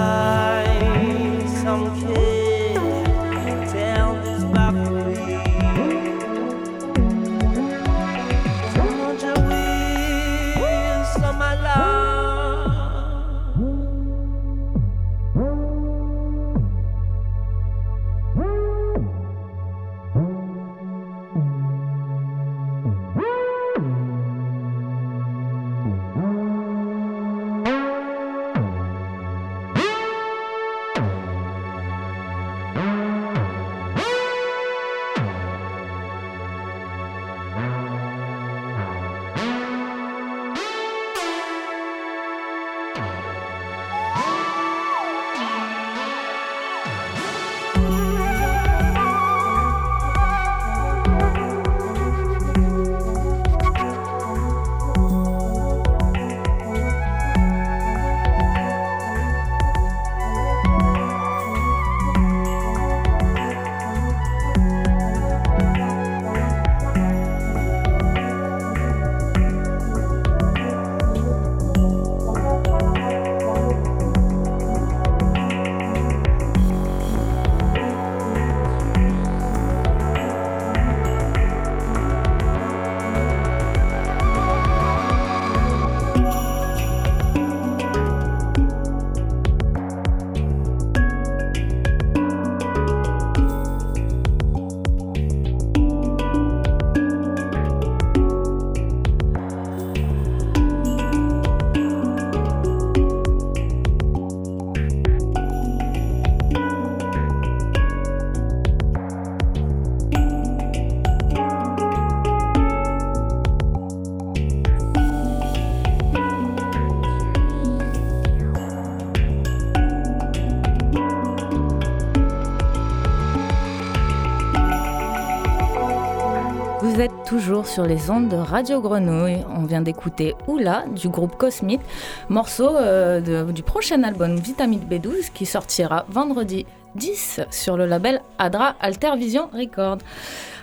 toujours 127.57 127.73
sur 127.73 127.85
les 127.85 128.11
ondes 128.11 128.27
de 128.29 128.35
Radio 128.35 128.81
Grenouille. 128.81 129.43
On 129.55 129.63
vient 129.63 129.81
d'écouter 129.81 130.35
Oula 130.47 130.83
du 130.95 131.09
groupe 131.09 131.37
Cosmite, 131.37 131.81
morceau 132.29 132.75
euh, 132.75 133.19
de- 133.19 133.51
du 133.51 133.63
prochain 133.63 134.03
album 134.03 134.35
Vitamine 134.35 134.81
B12 134.81 135.31
qui 135.33 135.45
sortira 135.47 136.05
vendredi 136.09 136.67
10 136.95 137.41
sur 137.49 137.75
le 137.75 137.87
label 137.87 138.21
Adra 138.37 138.75
Altervision 138.79 139.49
Record. 139.53 139.97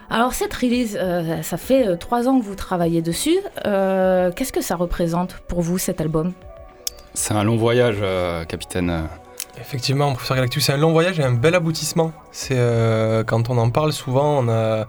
Alors 0.08 0.34
cette 0.34 0.54
release, 0.54 0.96
euh, 1.00 1.42
ça 1.42 1.56
fait 1.56 1.88
euh, 1.88 1.96
trois 1.96 2.28
ans 2.28 2.38
que 2.38 2.44
vous 2.44 2.54
travaillez 2.54 3.02
dessus. 3.02 3.38
Euh, 3.66 4.30
Qu'est-ce 4.30 4.52
que 4.52 4.62
ça 4.62 4.76
représente 4.76 5.38
pour 5.48 5.62
vous 5.62 5.78
cet 5.78 6.00
album? 6.00 6.32
C'est 7.14 7.34
un 7.34 7.42
long 7.42 7.56
voyage, 7.56 7.96
euh, 8.02 8.44
capitaine. 8.44 9.08
Effectivement, 9.60 10.12
professeur 10.12 10.36
Galactus, 10.36 10.64
c'est 10.64 10.72
un 10.72 10.76
long 10.76 10.92
voyage 10.92 11.18
et 11.18 11.24
un 11.24 11.32
bel 11.32 11.54
aboutissement. 11.56 12.12
C'est 12.30 12.56
euh, 12.58 13.24
quand 13.24 13.50
on 13.50 13.58
en 13.58 13.70
parle 13.70 13.92
souvent, 13.92 14.38
on 14.44 14.48
a 14.48 14.86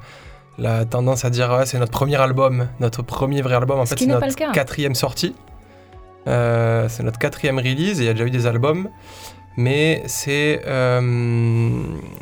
la 0.58 0.86
tendance 0.86 1.26
à 1.26 1.30
dire 1.30 1.52
ouais, 1.52 1.66
c'est 1.66 1.80
notre 1.80 1.92
premier 1.92 2.16
album, 2.16 2.68
notre 2.80 3.02
premier 3.02 3.42
vrai 3.42 3.56
album. 3.56 3.80
En 3.80 3.86
Ce 3.86 3.96
fait, 3.96 4.00
c'est 4.00 4.08
notre 4.08 4.52
quatrième 4.54 4.96
sortie. 4.96 5.36
Euh, 6.28 6.88
c'est 6.90 7.04
notre 7.04 7.20
quatrième 7.20 7.58
release 7.60 8.00
et 8.00 8.04
il 8.04 8.08
y 8.08 8.10
a 8.10 8.14
déjà 8.14 8.26
eu 8.26 8.32
des 8.32 8.48
albums. 8.48 8.90
Mais 9.58 10.04
c'est 10.06 10.62
euh, 10.68 11.82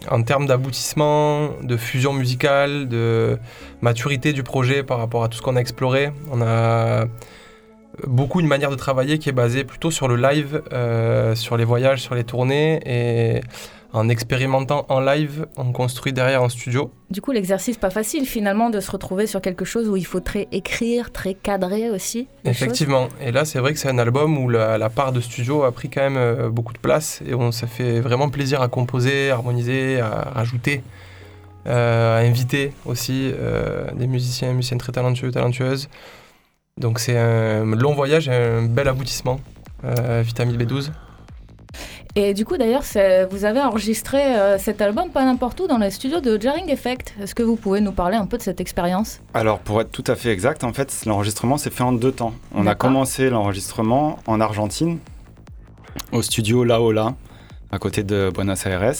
en 0.10 0.22
termes 0.22 0.46
d'aboutissement, 0.46 1.50
de 1.64 1.78
fusion 1.78 2.14
musicale, 2.14 2.88
de 2.88 3.40
maturité 3.82 4.34
du 4.34 4.44
projet 4.44 4.84
par 4.84 5.00
rapport 5.00 5.24
à 5.24 5.30
tout 5.30 5.38
ce 5.38 5.42
qu'on 5.42 5.56
a 5.56 5.60
exploré. 5.60 6.12
On 6.32 6.42
a 6.44 7.06
beaucoup 8.06 8.40
une 8.40 8.48
manière 8.48 8.70
de 8.70 8.76
travailler 8.76 9.18
qui 9.18 9.30
est 9.30 9.34
basée 9.34 9.64
plutôt 9.64 9.90
sur 9.90 10.08
le 10.08 10.16
live, 10.16 10.62
euh, 10.74 11.34
sur 11.34 11.58
les 11.58 11.66
voyages, 11.66 12.02
sur 12.02 12.14
les 12.14 12.24
tournées. 12.24 12.82
Et 12.86 13.42
en 13.94 14.10
expérimentant 14.10 14.86
en 14.90 15.00
live, 15.00 15.46
on 15.56 15.72
construit 15.72 16.14
derrière 16.14 16.42
en 16.42 16.50
studio. 16.50 16.92
Du 17.12 17.22
coup, 17.22 17.32
l'exercice 17.32 17.78
pas 17.78 17.92
facile 17.92 18.26
finalement 18.26 18.72
de 18.72 18.80
se 18.80 18.90
retrouver 18.90 19.28
sur 19.28 19.40
quelque 19.40 19.66
chose 19.66 19.88
où 19.88 19.96
il 19.96 20.06
faut 20.06 20.20
très 20.20 20.48
écrire, 20.52 21.12
très 21.12 21.36
cadrer 21.36 21.92
aussi. 21.92 22.28
choses. 22.44 22.52
Effectivement. 22.52 23.08
Et 23.22 23.32
là, 23.32 23.46
c'est 23.46 23.60
vrai 23.60 23.72
que 23.72 23.80
c'est 23.80 23.90
un 23.90 24.00
album 24.00 24.38
où 24.38 24.50
la, 24.50 24.80
la 24.80 24.90
part 24.90 25.12
de 25.12 25.22
studio 25.22 25.64
a 25.64 25.72
pris 25.72 25.90
quand 25.90 26.02
même 26.02 26.18
euh, 26.18 26.50
beaucoup 26.50 26.74
de 26.74 26.80
place. 26.80 27.22
Et 27.28 27.36
on, 27.36 27.52
ça 27.52 27.68
fait 27.68 28.02
vraiment 28.02 28.30
plaisir 28.30 28.62
à 28.62 28.68
composer, 28.68 29.30
à 29.30 29.36
harmoniser, 29.36 30.00
à 30.00 30.32
rajouter, 30.34 30.82
euh, 31.68 32.20
à 32.20 32.28
inviter 32.28 32.74
aussi 32.86 33.32
euh, 33.32 33.92
des 33.94 34.08
musiciens 34.08 34.50
et 34.50 34.54
musiciennes 34.54 34.80
très 34.80 34.92
talentueux, 34.92 35.30
talentueuses. 35.32 35.88
Donc 36.78 36.98
c'est 36.98 37.18
un 37.18 37.64
long 37.64 37.94
voyage 37.94 38.28
et 38.28 38.34
un 38.34 38.64
bel 38.64 38.88
aboutissement. 38.88 39.40
Euh, 39.86 40.24
Vitamine 40.26 40.58
B12. 40.58 40.92
Et 42.16 42.36
du 42.36 42.46
coup, 42.46 42.58
d'ailleurs, 42.58 42.84
vous 43.32 43.44
avez 43.44 43.60
enregistré 43.60 44.22
euh, 44.24 44.60
cet 44.60 44.82
album 44.82 45.10
pas 45.10 45.26
n'importe 45.26 45.60
où 45.62 45.68
dans 45.68 45.80
les 45.80 45.90
studios 45.90 46.22
de 46.22 46.40
Jarring 46.40 46.70
Effect. 46.70 47.16
Est-ce 47.20 47.34
que 47.34 47.42
vous 47.42 47.56
pouvez 47.56 47.82
nous 47.82 47.92
parler 47.92 48.18
un 48.18 48.28
peu 48.28 48.38
de 48.38 48.44
cette 48.44 48.62
expérience? 48.62 49.20
Alors, 49.34 49.58
pour 49.58 49.82
être 49.82 49.92
tout 49.92 50.04
à 50.06 50.16
fait 50.16 50.30
exact, 50.32 50.64
en 50.64 50.74
fait, 50.74 50.94
l'enregistrement 51.08 51.58
s'est 51.58 51.72
fait 51.72 51.82
en 51.82 51.92
deux 51.92 52.12
temps. 52.12 52.36
On 52.54 52.68
a 52.68 52.76
commencé 52.76 53.32
l'enregistrement 53.32 54.20
en 54.28 54.40
Argentine, 54.42 55.00
au 56.12 56.22
studio 56.22 56.64
La 56.64 56.82
Ola, 56.82 57.16
à 57.72 57.80
côté 57.80 58.04
de 58.04 58.30
Buenos 58.32 58.64
Aires. 58.68 58.94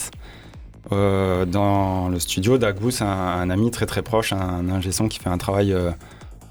Euh, 0.92 1.44
dans 1.46 2.08
le 2.08 2.18
studio 2.18 2.58
d'Agus, 2.58 3.00
un, 3.00 3.06
un 3.06 3.48
ami 3.48 3.70
très 3.70 3.86
très 3.86 4.02
proche, 4.02 4.32
un 4.32 4.68
ingé 4.68 4.90
son 4.90 5.06
qui 5.08 5.18
fait 5.18 5.30
un 5.30 5.38
travail 5.38 5.72
euh, 5.72 5.92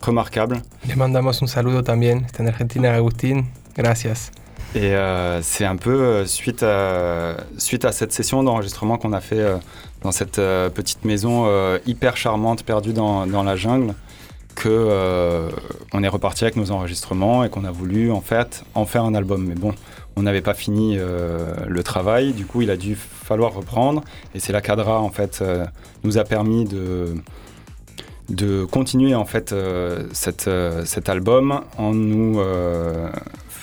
remarquable. 0.01 0.61
Le 0.87 0.95
mandamos 0.95 1.43
un 1.43 1.47
saludo 1.47 1.81
también. 1.81 2.23
Está 2.25 2.41
en 2.41 2.47
Argentina, 2.47 2.93
Agustín. 2.93 3.43
Gracias. 3.75 4.31
Et 4.75 4.95
euh, 4.95 5.41
c'est 5.43 5.65
un 5.65 5.75
peu 5.75 6.01
euh, 6.01 6.25
suite 6.25 6.63
à, 6.63 7.37
suite 7.57 7.85
à 7.85 7.91
cette 7.91 8.11
session 8.11 8.41
d'enregistrement 8.41 8.97
qu'on 8.97 9.13
a 9.13 9.21
fait 9.21 9.39
euh, 9.39 9.57
dans 10.01 10.11
cette 10.11 10.35
petite 10.35 11.05
maison 11.05 11.47
hyper 11.85 12.17
charmante 12.17 12.63
perdue 12.63 12.91
dans, 12.91 13.25
la 13.25 13.55
jungle 13.55 13.93
que 14.53 15.47
on 15.93 16.03
est 16.03 16.09
reparti 16.09 16.43
avec 16.43 16.57
nos 16.57 16.71
enregistrements 16.71 17.45
et 17.45 17.49
qu'on 17.49 17.63
a 17.63 17.71
voulu 17.71 18.11
en 18.11 18.19
fait 18.19 18.65
en 18.75 18.85
faire 18.85 19.05
un 19.05 19.15
album. 19.15 19.45
Mais 19.47 19.55
bon, 19.55 19.73
on 20.17 20.23
n'avait 20.23 20.41
pas 20.41 20.53
fini 20.53 20.97
le 20.97 21.83
travail, 21.83 22.33
du 22.33 22.45
coup 22.45 22.61
il 22.63 22.69
a 22.69 22.75
dû 22.75 22.97
falloir 22.97 23.53
reprendre 23.53 24.03
et 24.35 24.41
c'est 24.41 24.51
la 24.51 24.59
cadra 24.59 24.99
en 24.99 25.09
fait 25.09 25.41
nous 26.03 26.17
a 26.17 26.25
permis 26.25 26.65
de 26.65 27.15
de 28.29 28.65
continuer 28.65 29.15
en 29.15 29.25
fait 29.25 29.51
euh, 29.51 30.03
cet 30.13 31.09
album 31.09 31.61
en 31.77 31.93
nous 31.93 32.39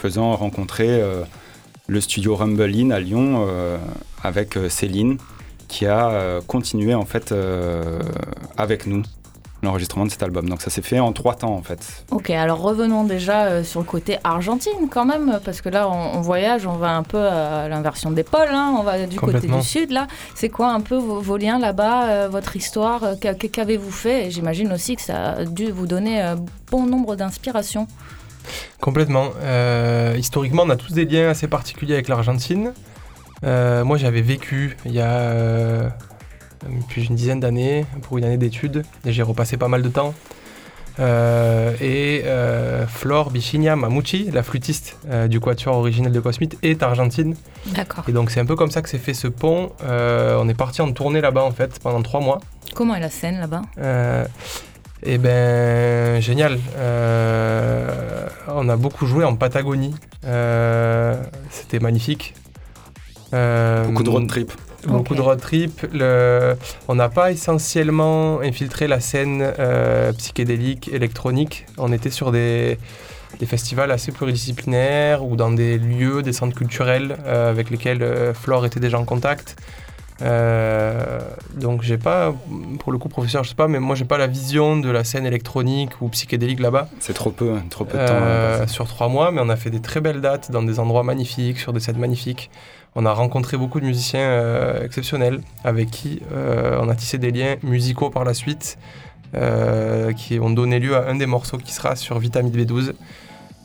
faisant 0.01 0.35
rencontrer 0.37 0.89
euh, 0.89 1.23
le 1.87 2.01
studio 2.01 2.35
Rumble 2.37 2.73
In 2.75 2.91
à 2.91 3.01
Lyon 3.01 3.45
euh, 3.49 3.77
avec 4.23 4.57
euh, 4.57 4.69
Céline 4.69 5.19
qui 5.69 5.87
a 5.87 6.09
euh, 6.11 6.41
continué 6.47 6.95
en 6.95 7.05
fait 7.05 7.33
euh, 7.33 8.01
avec 8.57 8.87
nous 8.87 9.03
l'enregistrement 9.63 10.07
de 10.07 10.11
cet 10.11 10.23
album. 10.23 10.49
Donc 10.49 10.63
ça 10.63 10.71
s'est 10.71 10.81
fait 10.81 11.01
en 11.01 11.13
trois 11.13 11.35
temps 11.35 11.55
en 11.55 11.63
fait. 11.63 12.05
Ok, 12.11 12.31
alors 12.31 12.61
revenons 12.63 13.05
déjà 13.05 13.45
euh, 13.45 13.63
sur 13.63 13.81
le 13.81 13.87
côté 13.87 14.17
Argentine 14.25 14.89
quand 14.91 15.05
même, 15.05 15.39
parce 15.45 15.61
que 15.61 15.69
là 15.69 15.87
on, 15.89 16.17
on 16.19 16.21
voyage, 16.23 16.67
on 16.67 16.77
va 16.77 16.97
un 16.97 17.03
peu 17.03 17.19
à 17.29 17.69
l'inversion 17.69 18.11
des 18.11 18.23
pôles, 18.25 18.49
hein, 18.51 18.75
on 18.79 18.83
va 18.83 19.07
du 19.07 19.21
côté 19.21 19.47
du 19.49 19.63
sud 19.63 19.91
là. 19.91 20.07
C'est 20.35 20.49
quoi 20.49 20.69
un 20.73 20.81
peu 20.81 20.97
vos, 20.97 21.21
vos 21.21 21.37
liens 21.37 21.59
là-bas, 21.59 22.05
euh, 22.09 22.29
votre 22.31 22.57
histoire, 22.57 23.05
euh, 23.05 23.15
qu'a- 23.21 23.35
qu'avez-vous 23.35 23.93
fait? 23.93 24.31
J'imagine 24.31 24.73
aussi 24.73 24.97
que 24.97 25.03
ça 25.03 25.33
a 25.33 25.45
dû 25.45 25.71
vous 25.71 25.87
donner 25.87 26.23
euh, 26.23 26.37
bon 26.71 26.87
nombre 26.87 27.15
d'inspirations. 27.15 27.87
Complètement. 28.81 29.31
Euh, 29.43 30.15
historiquement, 30.19 30.63
on 30.65 30.71
a 30.71 30.77
tous 30.77 30.93
des 30.93 31.05
liens 31.05 31.29
assez 31.29 31.49
particuliers 31.49 31.95
avec 31.95 32.09
l'Argentine. 32.09 32.73
Euh, 33.45 33.85
moi, 33.85 33.97
j'avais 33.97 34.21
vécu 34.21 34.77
il 34.85 34.93
y 34.93 35.01
a 35.01 35.11
euh, 35.11 35.89
plus 36.89 37.07
d'une 37.07 37.17
dizaine 37.17 37.41
d'années 37.41 37.87
pour 38.03 38.19
une 38.19 38.25
année 38.25 38.37
d'études 38.37 38.85
et 39.07 39.13
j'ai 39.13 39.23
repassé 39.23 39.57
pas 39.57 39.69
mal 39.69 39.83
de 39.83 39.89
temps. 39.89 40.15
Euh, 40.99 41.73
et 41.81 42.25
Flore 42.89 43.31
Bichigna 43.31 43.77
Mamucci, 43.77 44.31
la 44.31 44.43
flûtiste 44.43 44.99
du 45.29 45.41
quatuor 45.41 45.77
originel 45.77 46.13
de 46.13 46.21
Cosmite, 46.21 46.59
est 46.63 46.83
argentine. 46.83 47.35
D'accord. 47.67 48.05
Et 48.09 48.13
donc, 48.13 48.31
c'est 48.31 48.41
un 48.41 48.47
peu 48.47 48.57
comme 48.57 48.71
ça 48.71 48.83
que 48.83 48.89
s'est 48.89 48.99
fait 48.99 49.15
ce 49.15 49.29
pont. 49.29 49.73
On 49.83 50.49
est 50.49 50.55
parti 50.55 50.83
en 50.83 50.93
tournée 50.93 51.21
là-bas 51.21 51.45
en 51.45 51.53
fait 51.53 51.79
pendant 51.79 52.03
trois 52.03 52.21
mois. 52.21 52.41
Comment 52.75 52.95
est 52.95 53.01
la 53.01 53.11
scène 53.11 53.41
là-bas? 53.41 53.63
Eh 55.03 55.19
ben, 55.19 56.21
génial. 56.21 56.59
Euh, 56.77 58.27
on 58.49 58.69
a 58.69 58.77
beaucoup 58.77 59.07
joué 59.07 59.25
en 59.25 59.37
Patagonie. 59.37 59.95
Euh, 60.27 61.15
C'était 61.51 61.79
magnifique. 61.79 62.35
Euh, 63.33 63.85
Beaucoup 63.85 64.03
de 64.03 64.11
road 64.11 64.27
trip. 64.27 64.53
Beaucoup 64.87 65.15
de 65.15 65.21
road 65.21 65.41
trip. 65.41 65.87
Le- 65.93 66.57
On 66.89 66.95
n'a 66.95 67.09
pas 67.09 67.31
essentiellement 67.31 68.41
infiltré 68.41 68.89
la 68.89 69.01
scène 69.01 69.53
euh, 69.59 70.13
psychédélique, 70.13 70.89
électronique. 70.93 71.67
On 71.79 71.93
était 71.93 72.11
sur 72.11 72.33
des, 72.33 72.79
des 73.39 73.47
festivals 73.47 73.91
assez 73.91 74.11
pluridisciplinaires 74.11 75.25
ou 75.25 75.37
dans 75.37 75.51
des 75.51 75.79
lieux, 75.79 76.23
des 76.23 76.33
centres 76.33 76.57
culturels 76.57 77.17
euh, 77.27 77.51
avec 77.51 77.71
lesquels 77.71 78.03
euh, 78.03 78.35
Flore 78.35 78.65
était 78.67 78.81
déjà 78.81 78.99
en 78.99 79.05
contact. 79.05 79.57
Euh, 80.23 81.21
donc 81.55 81.83
j'ai 81.83 81.99
pas, 81.99 82.35
pour 82.79 82.93
le 82.93 82.99
coup 82.99 83.09
professeur, 83.09 83.45
je 83.45 83.51
sais 83.51 83.55
pas, 83.55 83.69
mais 83.69 83.79
moi 83.79 83.97
j'ai 83.97 84.05
pas 84.05 84.19
la 84.19 84.27
vision 84.27 84.77
de 84.77 84.91
la 84.91 85.05
scène 85.05 85.27
électronique 85.27 86.01
ou 86.01 86.09
psychédélique 86.09 86.61
là-bas. 86.61 86.89
C'est 87.01 87.15
trop 87.15 87.31
peu, 87.31 87.55
hein, 87.55 87.63
trop 87.71 87.85
peu 87.85 87.99
de 87.99 88.07
temps. 88.07 88.13
Euh, 88.15 88.63
hein, 88.63 88.67
sur 88.67 88.87
trois 88.87 89.09
mois, 89.09 89.31
mais 89.33 89.41
on 89.43 89.49
a 89.49 89.57
fait 89.57 89.71
des 89.71 89.81
très 89.81 90.01
belles 90.01 90.21
dates 90.21 90.51
dans 90.51 90.63
des 90.63 90.79
endroits 90.79 91.03
magnifiques, 91.03 91.59
sur 91.59 91.73
des 91.73 91.81
scènes 91.81 91.99
magnifiques. 91.99 92.51
On 92.95 93.07
a 93.07 93.13
rencontré 93.13 93.57
beaucoup 93.57 93.81
de 93.81 93.87
musiciens 93.87 94.21
euh, 94.21 94.85
exceptionnels 94.85 95.41
avec 95.65 95.91
qui 95.91 96.21
on 96.33 96.89
a 96.89 96.95
tissé 96.95 97.19
des 97.19 97.31
liens 97.31 97.57
musicaux 97.63 98.11
par 98.11 98.25
la 98.25 98.35
suite 98.35 98.79
qui 100.17 100.41
ont 100.41 100.51
donné 100.51 100.81
lieu 100.81 100.97
à 100.97 101.09
un 101.09 101.15
des 101.15 101.27
morceaux 101.27 101.59
qui 101.59 101.73
sera 101.73 101.95
sur 101.95 102.19
Vitamine 102.19 102.53
B12. 102.53 102.95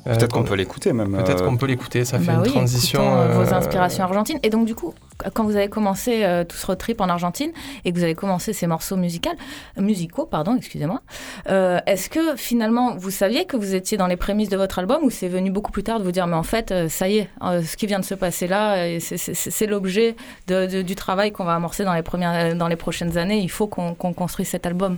Euh, 0.08 0.16
Peut-être 0.16 0.34
qu'on 0.34 0.44
peut 0.44 0.54
l'écouter 0.56 0.94
même. 0.94 1.14
Peut-être 1.24 1.42
euh, 1.42 1.48
qu'on 1.48 1.58
peut 1.58 1.66
l'écouter, 1.66 2.06
ça 2.06 2.20
fait 2.20 2.28
Bah 2.28 2.34
une 2.34 2.42
oui, 2.42 2.50
transition. 2.52 3.02
euh, 3.02 3.30
vos 3.44 3.54
inspirations 3.54 4.04
argentines. 4.04 4.38
Et 4.44 4.52
donc, 4.52 4.66
du 4.68 4.76
coup, 4.76 4.94
quand 5.34 5.44
vous 5.44 5.56
avez 5.56 5.68
commencé 5.68 6.24
euh, 6.24 6.44
tout 6.44 6.56
ce 6.56 6.66
road 6.68 6.78
trip 6.78 7.02
en 7.02 7.10
Argentine 7.10 7.52
et 7.86 7.92
que 7.92 7.98
vous 7.98 8.04
avez 8.04 8.14
commencé 8.14 8.54
ces 8.54 8.68
morceaux 8.68 8.98
musicaux, 8.98 9.32
musicaux, 9.78 10.26
pardon, 10.28 10.56
excusez-moi, 10.56 11.02
euh, 11.50 11.80
est-ce 11.88 12.10
que 12.12 12.36
finalement 12.36 12.96
vous 12.98 13.10
saviez 13.10 13.46
que 13.46 13.58
vous 13.58 13.74
étiez 13.74 13.98
dans 13.98 14.06
les 14.06 14.16
prémices 14.16 14.50
de 14.50 14.58
votre 14.58 14.78
album 14.78 15.04
ou 15.04 15.10
c'est 15.10 15.28
venu 15.28 15.50
beaucoup 15.50 15.72
plus 15.72 15.84
tard 15.84 15.98
de 16.00 16.04
vous 16.04 16.12
dire, 16.12 16.28
mais 16.28 16.36
en 16.36 16.44
fait, 16.44 16.72
euh, 16.72 16.88
ça 16.88 17.10
y 17.10 17.18
est, 17.18 17.30
euh, 17.44 17.64
ce 17.64 17.76
qui 17.76 17.88
vient 17.88 18.00
de 18.00 18.06
se 18.06 18.14
passer 18.14 18.46
là, 18.48 19.00
c'est- 19.00 19.66
l'objet 19.68 20.16
du 20.48 20.96
travail 20.96 21.32
qu'on 21.32 21.46
va 21.46 21.56
amorcer 21.56 21.84
dans 21.84 21.94
les, 21.96 22.04
premières, 22.04 22.56
dans 22.56 22.68
les 22.68 22.76
prochaines 22.76 23.18
années. 23.18 23.40
Il 23.40 23.50
faut 23.50 23.66
qu'on 23.66 23.96
construise 24.14 24.50
cet 24.50 24.68
album. 24.68 24.98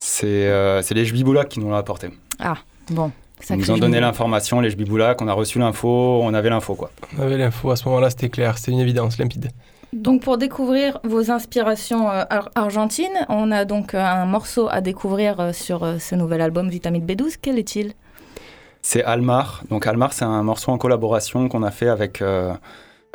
C'est 0.00 0.26
euh, 0.26 0.80
c'est 0.82 0.94
les 0.94 1.04
Jbiboulak 1.04 1.48
qui 1.48 1.58
nous 1.58 1.68
l'ont 1.68 1.74
apporté. 1.74 2.10
Bon. 2.90 3.10
Ils 3.50 3.56
nous 3.56 3.70
ont 3.70 3.78
donné 3.78 4.00
l'information, 4.00 4.60
les 4.60 4.70
Jbiboulak, 4.70 5.20
on 5.22 5.28
a 5.28 5.32
reçu 5.32 5.58
l'info, 5.58 6.20
on 6.22 6.34
avait 6.34 6.50
l'info 6.50 6.74
quoi. 6.74 6.90
On 7.18 7.22
avait 7.22 7.38
l'info 7.38 7.70
à 7.70 7.76
ce 7.76 7.86
moment-là, 7.88 8.10
c'était 8.10 8.28
clair, 8.28 8.58
c'était 8.58 8.72
une 8.72 8.80
évidence 8.80 9.18
limpide. 9.18 9.50
Donc 9.92 10.20
pour 10.22 10.36
découvrir 10.36 10.98
vos 11.04 11.30
inspirations 11.30 12.10
euh, 12.10 12.24
ar- 12.28 12.50
argentines, 12.54 13.06
on 13.30 13.50
a 13.52 13.64
donc 13.64 13.94
euh, 13.94 14.04
un 14.04 14.26
morceau 14.26 14.68
à 14.70 14.80
découvrir 14.82 15.40
euh, 15.40 15.52
sur 15.52 15.86
ce 15.98 16.14
nouvel 16.14 16.40
album 16.42 16.68
Vitamine 16.68 17.06
B12. 17.06 17.36
Quel 17.40 17.58
est-il? 17.58 17.94
C'est 18.82 19.02
Almar. 19.04 19.62
Donc 19.70 19.86
Almar, 19.86 20.12
c'est 20.12 20.24
un 20.26 20.42
morceau 20.42 20.72
en 20.72 20.78
collaboration 20.78 21.48
qu'on 21.48 21.62
a 21.62 21.70
fait 21.70 21.88
avec 21.88 22.22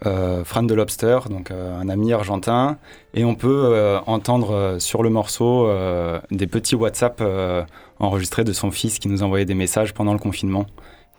euh, 0.06 0.44
Fran 0.44 0.63
de 0.63 0.74
Lobster, 0.74 1.20
donc 1.30 1.52
euh, 1.52 1.80
un 1.80 1.89
ami 1.89 2.13
argentin, 2.13 2.78
et 3.13 3.26
on 3.26 3.36
peut 3.36 3.63
euh, 3.74 4.00
entendre 4.06 4.52
euh, 4.54 4.80
sur 4.80 5.04
le 5.04 5.10
morceau 5.10 5.68
euh, 5.68 6.20
des 6.32 6.48
petits 6.48 6.76
WhatsApp 6.76 7.20
euh, 7.22 7.63
enregistrés 8.00 8.44
de 8.44 8.54
son 8.54 8.72
fils 8.72 9.00
qui 9.00 9.08
nous 9.08 9.24
envoyait 9.24 9.46
des 9.46 9.54
messages 9.56 9.94
pendant 9.94 10.13
le 10.13 10.20
confinement 10.20 10.66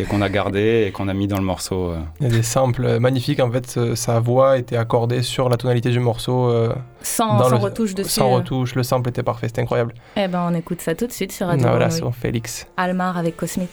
et 0.00 0.04
qu'on 0.04 0.20
a 0.22 0.28
gardé 0.28 0.86
et 0.88 0.90
qu'on 0.90 1.06
a 1.06 1.14
mis 1.14 1.28
dans 1.28 1.36
le 1.38 1.44
morceau. 1.44 1.90
euh. 1.90 1.98
Il 2.20 2.26
y 2.26 2.30
a 2.30 2.32
des 2.36 2.42
samples 2.42 2.98
magnifiques. 2.98 3.38
En 3.38 3.48
fait, 3.52 3.76
euh, 3.76 3.94
sa 3.94 4.18
voix 4.18 4.58
était 4.58 4.76
accordée 4.76 5.22
sur 5.22 5.48
la 5.48 5.56
tonalité 5.56 5.90
du 5.90 6.00
morceau. 6.00 6.48
euh, 6.50 6.74
Sans, 7.00 7.38
dans 7.38 7.44
sans 7.44 7.50
le- 7.50 7.56
retouche 7.58 7.94
dessus. 7.94 8.10
Sans 8.10 8.30
retouche. 8.32 8.74
Le 8.74 8.82
sample 8.82 9.10
était 9.10 9.22
parfait. 9.22 9.46
C'était 9.46 9.62
incroyable. 9.62 9.94
Eh 10.16 10.26
ben, 10.26 10.48
on 10.50 10.54
écoute 10.56 10.80
ça 10.80 10.96
tout 10.96 11.06
de 11.06 11.12
suite 11.12 11.30
sur 11.30 11.46
Ah, 11.46 11.50
Radio 11.50 11.68
voilà, 11.68 11.88
bon, 12.00 12.10
Félix. 12.10 12.66
Almar 12.76 13.16
avec 13.16 13.36
Cosmite. 13.36 13.70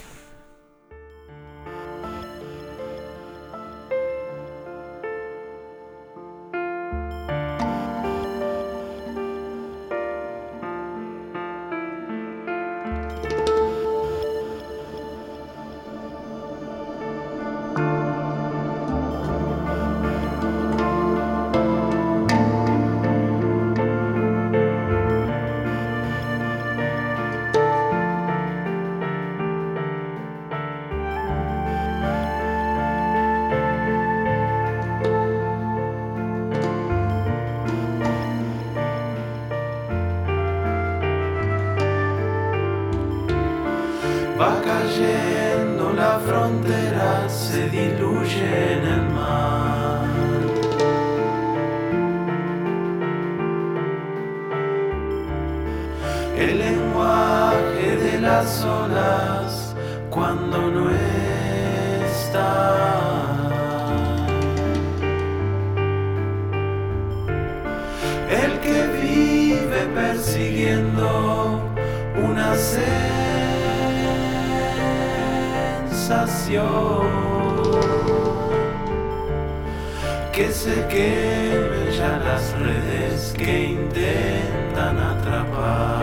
Que 80.42 80.52
se 80.52 80.88
queme 80.88 81.96
ya 81.96 82.18
las 82.18 82.58
redes 82.58 83.34
que 83.38 83.64
intentan 83.78 84.98
atrapar. 84.98 86.01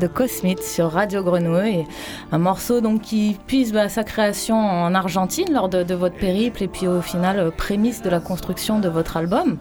De 0.00 0.06
Cosmite 0.06 0.62
sur 0.62 0.90
Radio 0.90 1.22
Grenouille, 1.22 1.86
un 2.32 2.38
morceau 2.38 2.80
donc 2.80 3.02
qui 3.02 3.38
puise 3.46 3.72
bah, 3.72 3.88
sa 3.88 4.02
création 4.02 4.56
en 4.56 4.94
Argentine 4.94 5.52
lors 5.52 5.68
de, 5.68 5.94
votre 5.94 6.16
périple 6.16 6.62
et 6.62 6.68
puis 6.68 6.88
au 6.88 7.02
final 7.02 7.38
euh, 7.38 7.50
prémisse 7.50 8.02
de 8.02 8.08
la 8.08 8.18
construction 8.18 8.80
de 8.80 8.88
votre 8.88 9.16
album. 9.16 9.58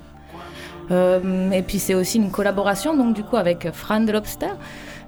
Euh, 0.91 1.51
et 1.51 1.61
puis 1.61 1.77
c'est 1.77 1.93
aussi 1.93 2.17
une 2.17 2.31
collaboration 2.31 2.95
donc 2.95 3.13
du 3.13 3.23
coup 3.23 3.35
avec 3.35 3.69
Fran 3.73 3.99
de 3.99 4.11
Lobster. 4.11 4.53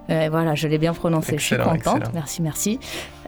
Euh, 0.10 0.28
voilà, 0.32 0.56
je 0.56 0.68
l'ai 0.68 0.78
bien 0.78 0.94
prononcé, 0.94 1.34
Excellent, 1.36 1.64
je 1.66 1.70
suis 1.70 1.80
contente. 1.84 1.98
excellent. 1.98 2.12
Merci, 2.14 2.42
merci. 2.42 2.80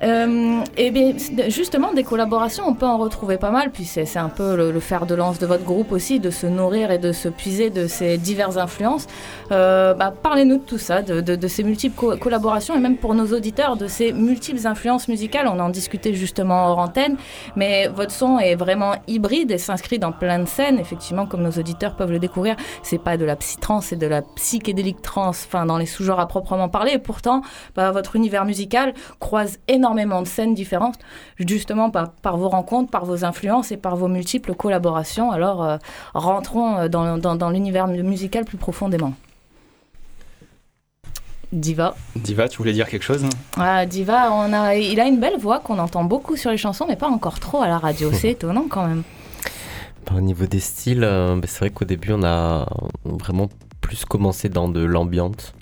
Euh, 0.02 0.60
et 0.76 0.92
bien, 0.92 1.14
justement, 1.48 1.94
des 1.94 2.04
collaborations, 2.04 2.66
on 2.68 2.74
peut 2.74 2.86
en 2.86 2.98
retrouver 2.98 3.38
pas 3.38 3.52
mal. 3.52 3.70
Puis 3.72 3.86
c'est 3.86 4.18
un 4.18 4.28
peu 4.28 4.56
le, 4.58 4.72
le 4.72 4.80
fer 4.82 5.06
de 5.06 5.16
lance 5.16 5.40
de 5.40 5.46
votre 5.46 5.64
groupe 5.64 5.94
aussi, 5.94 6.20
de 6.20 6.30
se 6.30 6.46
nourrir 6.46 6.92
et 6.92 6.98
de 6.98 7.14
se 7.14 7.30
puiser 7.30 7.70
de 7.70 7.88
ces 7.88 8.18
diverses 8.18 8.58
influences. 8.58 9.08
Euh, 9.52 9.94
bah, 9.94 10.14
Parlez-nous 10.22 10.58
de 10.58 10.64
tout 10.64 10.78
ça, 10.78 11.02
de, 11.04 11.22
de- 11.22 11.36
de 11.38 11.48
ces 11.48 11.64
multiples 11.64 11.96
co- 11.96 12.18
collaborations 12.18 12.76
et 12.76 12.80
même 12.80 12.98
pour 12.98 13.14
nos 13.14 13.28
auditeurs, 13.34 13.78
de 13.78 13.88
ces 13.88 14.12
multiples 14.12 14.66
influences 14.68 15.08
musicales. 15.08 15.48
On 15.48 15.60
en 15.60 15.70
discutait 15.70 16.14
justement 16.14 16.66
hors 16.68 16.80
antenne, 16.80 17.16
mais 17.56 17.88
votre 17.88 18.12
son 18.12 18.40
est 18.40 18.56
vraiment 18.56 18.96
hybride 19.08 19.52
et 19.52 19.58
s'inscrit 19.58 20.00
dans 20.00 20.12
plein 20.12 20.40
de 20.40 20.48
scènes. 20.48 20.80
Effectivement, 20.80 21.28
comme 21.28 21.44
nos 21.44 21.52
auditeurs 21.52 21.96
peuvent 21.96 22.12
le 22.12 22.20
découvrir, 22.20 22.56
c'est 22.82 22.98
pas 23.02 23.16
de 23.16 23.24
la 23.24 23.38
psytrance, 23.38 23.86
c'est 23.88 23.96
de 23.96 24.08
la 24.08 24.22
psychédélique 24.22 25.02
trance, 25.02 25.46
enfin 25.48 25.66
dans 25.66 25.78
les 25.78 25.86
sous-genres 25.86 26.20
à 26.20 26.28
proprement 26.28 26.63
parler. 26.70 26.92
Et 26.94 26.98
pourtant, 27.00 27.42
bah, 27.76 27.92
votre 27.92 28.16
univers 28.16 28.46
musical 28.46 28.94
croise 29.20 29.60
énormément 29.68 30.22
de 30.22 30.28
scènes 30.28 30.54
différentes, 30.54 31.00
justement 31.40 31.90
par, 31.90 32.12
par 32.12 32.38
vos 32.38 32.50
rencontres, 32.50 32.92
par 32.92 33.06
vos 33.06 33.26
influences 33.26 33.72
et 33.72 33.78
par 33.78 33.96
vos 33.96 34.08
multiples 34.08 34.54
collaborations. 34.56 35.32
Alors, 35.32 35.64
euh, 35.64 35.78
rentrons 36.14 36.78
euh, 36.78 36.88
dans, 36.88 37.18
dans- 37.18 37.36
dans 37.36 37.50
l'univers 37.50 37.88
mu- 37.88 38.04
musical 38.04 38.46
plus 38.46 38.58
profondément. 38.58 39.14
Diva. 41.52 41.94
Diva, 42.16 42.48
tu 42.50 42.58
voulais 42.58 42.74
dire 42.74 42.88
quelque 42.90 43.04
chose 43.04 43.24
Ah, 43.58 43.86
Diva, 43.86 44.32
on 44.32 44.52
a, 44.54 44.76
il 44.76 45.00
a 45.00 45.06
une 45.06 45.20
belle 45.20 45.38
voix 45.38 45.60
qu'on 45.60 45.78
entend 45.78 46.04
beaucoup 46.04 46.36
sur 46.36 46.50
les 46.50 46.58
chansons, 46.58 46.86
mais 46.88 46.96
pas 46.96 47.08
encore 47.10 47.40
trop 47.40 47.62
à 47.62 47.68
la 47.68 47.78
radio. 47.78 48.12
C'est 48.14 48.32
étonnant 48.32 48.66
quand 48.68 48.88
même. 48.88 49.04
Bah, 50.08 50.14
Au 50.18 50.22
niveau 50.22 50.48
des 50.48 50.60
styles, 50.60 51.04
euh, 51.04 51.36
bah, 51.36 51.46
c'est 51.48 51.60
vrai 51.60 51.70
qu'au 51.70 51.86
début, 51.86 52.12
on 52.14 52.24
a 52.24 52.66
vraiment 53.06 53.50
plus 53.82 54.04
commencé 54.04 54.50
dans 54.50 54.68
de 54.68 54.84
l'ambiance, 54.84 55.54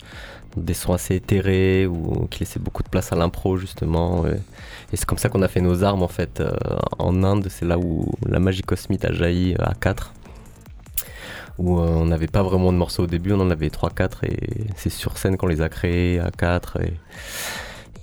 des 0.57 0.73
sons 0.73 0.93
assez 0.93 1.15
éthérés 1.15 1.85
ou 1.87 2.27
qui 2.29 2.41
laissaient 2.41 2.59
beaucoup 2.59 2.83
de 2.83 2.89
place 2.89 3.11
à 3.11 3.15
l'impro 3.15 3.57
justement. 3.57 4.25
Et 4.25 4.97
c'est 4.97 5.05
comme 5.05 5.17
ça 5.17 5.29
qu'on 5.29 5.41
a 5.41 5.47
fait 5.47 5.61
nos 5.61 5.83
armes 5.83 6.03
en 6.03 6.07
fait. 6.07 6.41
Euh, 6.41 6.53
en 6.99 7.23
Inde, 7.23 7.47
c'est 7.49 7.65
là 7.65 7.77
où 7.77 8.11
la 8.27 8.39
magie 8.39 8.61
cosmique 8.61 9.05
a 9.05 9.11
jailli 9.11 9.53
euh, 9.53 9.65
à 9.65 9.73
4. 9.73 10.13
Où 11.57 11.79
euh, 11.79 11.87
on 11.87 12.05
n'avait 12.05 12.27
pas 12.27 12.43
vraiment 12.43 12.71
de 12.71 12.77
morceaux 12.77 13.03
au 13.03 13.07
début, 13.07 13.33
on 13.33 13.39
en 13.39 13.51
avait 13.51 13.67
3-4 13.67 14.25
et 14.25 14.65
c'est 14.75 14.89
sur 14.89 15.17
scène 15.17 15.37
qu'on 15.37 15.47
les 15.47 15.61
a 15.61 15.69
créés 15.69 16.19
à 16.19 16.31
4. 16.31 16.81
Et, 16.81 16.93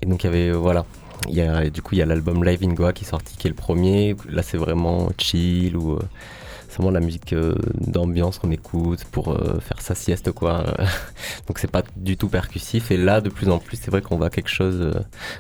et 0.03 0.07
donc 0.07 0.23
il 0.25 0.27
y 0.27 0.31
avait, 0.31 0.51
voilà, 0.53 0.87
il 1.29 1.35
y 1.35 1.43
a, 1.43 1.69
du 1.69 1.83
coup, 1.83 1.95
il 1.95 1.99
y 1.99 2.03
a 2.03 2.07
l'album 2.07 2.45
Live 2.45 2.61
in 2.63 2.73
Goa 2.73 2.93
qui 2.93 3.05
est 3.05 3.09
sorti, 3.09 3.37
qui 3.37 3.49
est 3.49 3.51
le 3.51 3.57
premier. 3.57 4.17
Là, 4.29 4.43
c'est 4.43 4.59
vraiment 4.59 5.09
chill 5.19 5.77
ou 5.77 5.99
la 6.91 7.01
musique 7.01 7.33
euh, 7.33 7.55
d'ambiance 7.75 8.39
qu'on 8.39 8.51
écoute 8.51 9.05
pour 9.11 9.31
euh, 9.31 9.59
faire 9.61 9.81
sa 9.81 9.95
sieste, 9.95 10.33
quoi. 10.33 10.65
Donc, 11.47 11.59
c'est 11.59 11.71
pas 11.71 11.83
du 11.97 12.17
tout 12.17 12.29
percussif. 12.29 12.91
Et 12.91 12.97
là, 12.97 13.21
de 13.21 13.29
plus 13.29 13.49
en 13.49 13.59
plus, 13.59 13.79
c'est 13.81 13.91
vrai 13.91 14.03
qu'on 14.03 14.17
va 14.17 14.31
quelque 14.31 14.49
chose, 14.49 14.81
euh, 14.81 14.93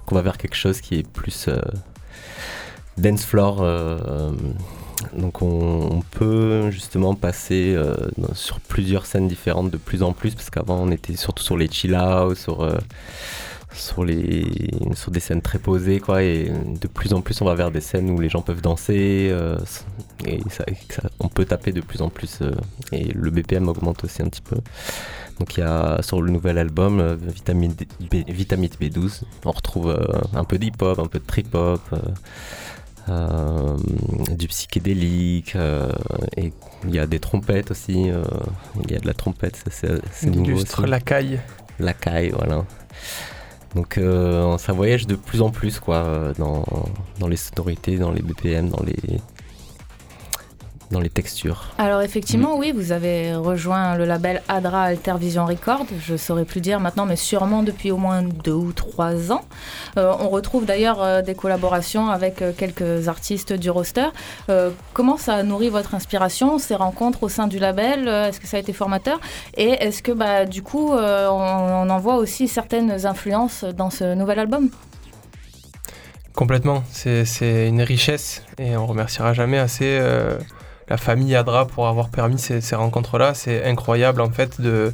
qu'on 0.06 0.14
va 0.14 0.22
vers 0.22 0.36
quelque 0.36 0.56
chose 0.56 0.80
qui 0.80 0.96
est 0.96 1.08
plus 1.08 1.48
dance 2.96 3.24
floor. 3.24 3.64
donc, 5.16 5.42
on, 5.42 6.02
peut 6.10 6.70
justement 6.70 7.14
passer 7.14 7.76
sur 8.32 8.58
plusieurs 8.58 9.06
scènes 9.06 9.28
différentes 9.28 9.70
de 9.70 9.76
plus 9.76 10.02
en 10.02 10.12
plus, 10.12 10.34
parce 10.34 10.50
qu'avant, 10.50 10.80
on 10.82 10.90
était 10.90 11.14
surtout 11.14 11.44
sur 11.44 11.56
les 11.56 11.70
chill 11.70 11.94
out, 11.94 12.36
sur 12.36 12.68
sur 13.78 14.04
les 14.04 14.46
sur 14.94 15.10
des 15.10 15.20
scènes 15.20 15.42
très 15.42 15.58
posées 15.58 16.00
quoi 16.00 16.22
et 16.22 16.50
de 16.80 16.86
plus 16.88 17.12
en 17.12 17.20
plus 17.20 17.40
on 17.40 17.44
va 17.44 17.54
vers 17.54 17.70
des 17.70 17.80
scènes 17.80 18.10
où 18.10 18.18
les 18.20 18.28
gens 18.28 18.42
peuvent 18.42 18.60
danser 18.62 19.28
euh, 19.30 19.56
et 20.26 20.40
ça, 20.50 20.64
ça- 20.90 21.08
on 21.20 21.28
peut 21.28 21.44
taper 21.44 21.72
de 21.72 21.80
plus 21.80 22.02
en 22.02 22.08
plus 22.08 22.38
euh, 22.42 22.52
et 22.92 23.04
le 23.12 23.30
BPM 23.30 23.68
augmente 23.68 24.04
aussi 24.04 24.22
un 24.22 24.28
petit 24.28 24.42
peu 24.42 24.56
donc 25.38 25.56
il 25.56 25.60
y 25.60 25.62
a 25.62 26.02
sur 26.02 26.20
le 26.20 26.30
nouvel 26.30 26.58
album 26.58 27.00
euh, 27.00 27.16
Vitamine 27.20 27.72
B, 27.72 28.14
Vitamine 28.28 28.70
B12 28.80 29.22
on 29.44 29.50
retrouve 29.52 29.96
un 30.34 30.44
peu 30.44 30.58
d'hip 30.58 30.80
hop 30.82 30.98
un 30.98 31.06
peu 31.06 31.18
de 31.20 31.26
trip 31.26 31.54
hop 31.54 31.80
euh, 31.92 31.98
euh, 33.08 33.76
du 34.36 34.48
psychédélique 34.48 35.56
euh, 35.56 35.90
et 36.36 36.52
il 36.84 36.94
y 36.94 36.98
a 36.98 37.06
des 37.06 37.20
trompettes 37.20 37.70
aussi 37.70 38.10
euh, 38.10 38.22
il 38.84 38.90
y 38.92 38.96
a 38.96 38.98
de 38.98 39.06
la 39.06 39.14
trompette 39.14 39.62
c'est 39.70 40.26
nouveau 40.26 40.44
Illustre 40.44 40.86
la 40.86 41.00
caille. 41.00 41.40
La 41.80 41.94
caille, 41.94 42.30
voilà. 42.36 42.64
Donc 43.74 43.98
euh, 43.98 44.56
ça 44.58 44.72
voyage 44.72 45.06
de 45.06 45.14
plus 45.14 45.42
en 45.42 45.50
plus 45.50 45.78
quoi, 45.78 45.96
euh, 45.96 46.32
dans, 46.38 46.64
dans 47.18 47.28
les 47.28 47.36
sonorités, 47.36 47.96
dans 47.96 48.12
les 48.12 48.22
BPM, 48.22 48.68
dans 48.68 48.82
les, 48.82 49.20
dans 50.90 51.00
les 51.00 51.10
textures. 51.10 51.64
Alors 51.78 52.00
effectivement, 52.00 52.56
oui, 52.56 52.72
vous 52.74 52.92
avez 52.92 53.34
rejoint 53.34 53.96
le 53.96 54.04
label 54.04 54.42
Adra 54.48 54.84
Altervision 54.84 55.44
Records, 55.44 55.86
je 56.00 56.16
saurais 56.16 56.44
plus 56.44 56.60
dire 56.60 56.80
maintenant, 56.80 57.06
mais 57.06 57.16
sûrement 57.16 57.62
depuis 57.62 57.90
au 57.90 57.96
moins 57.96 58.22
deux 58.22 58.52
ou 58.52 58.72
trois 58.72 59.32
ans. 59.32 59.42
Euh, 59.96 60.12
on 60.20 60.28
retrouve 60.28 60.64
d'ailleurs 60.64 61.02
euh, 61.02 61.22
des 61.22 61.34
collaborations 61.34 62.08
avec 62.08 62.40
euh, 62.40 62.52
quelques 62.56 63.08
artistes 63.08 63.52
du 63.52 63.70
roster. 63.70 64.08
Euh, 64.48 64.70
comment 64.94 65.16
ça 65.16 65.34
a 65.34 65.42
nourri 65.42 65.68
votre 65.68 65.94
inspiration, 65.94 66.58
ces 66.58 66.74
rencontres 66.74 67.22
au 67.22 67.28
sein 67.28 67.46
du 67.46 67.58
label? 67.58 68.08
Euh, 68.08 68.28
Est-ce 68.28 68.40
que 68.40 68.46
ça 68.46 68.56
a 68.56 68.60
été 68.60 68.72
formateur? 68.72 69.20
Et 69.56 69.70
est-ce 69.70 70.02
que 70.02 70.12
bah, 70.12 70.46
du 70.46 70.62
coup, 70.62 70.94
euh, 70.94 71.28
on, 71.28 71.86
on 71.86 71.90
en 71.90 71.98
voit 71.98 72.16
aussi 72.16 72.48
certaines 72.48 73.06
influences 73.06 73.64
dans 73.64 73.90
ce 73.90 74.14
nouvel 74.14 74.38
album? 74.38 74.70
Complètement, 76.34 76.84
c'est 76.92 77.24
c'est 77.24 77.66
une 77.66 77.82
richesse 77.82 78.42
et 78.58 78.76
on 78.76 78.86
remerciera 78.86 79.32
jamais 79.32 79.58
assez 79.58 79.98
euh, 80.00 80.38
la 80.90 80.96
famille 80.96 81.34
Adra 81.36 81.66
pour 81.66 81.88
avoir 81.88 82.08
permis 82.08 82.38
ces, 82.38 82.60
ces 82.60 82.76
rencontres-là. 82.76 83.34
C'est 83.34 83.64
incroyable 83.64 84.20
en 84.20 84.30
fait 84.30 84.60
de, 84.60 84.92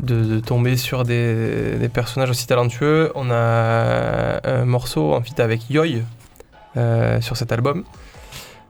de, 0.00 0.24
de 0.24 0.40
tomber 0.40 0.76
sur 0.76 1.04
des, 1.04 1.76
des 1.78 1.88
personnages 1.88 2.30
aussi 2.30 2.46
talentueux. 2.46 3.10
On 3.14 3.30
a 3.30 4.40
un 4.44 4.64
morceau 4.64 5.14
en 5.14 5.22
feat 5.22 5.40
avec 5.40 5.70
Yoy 5.70 6.02
euh, 6.76 7.20
sur 7.20 7.36
cet 7.36 7.52
album 7.52 7.84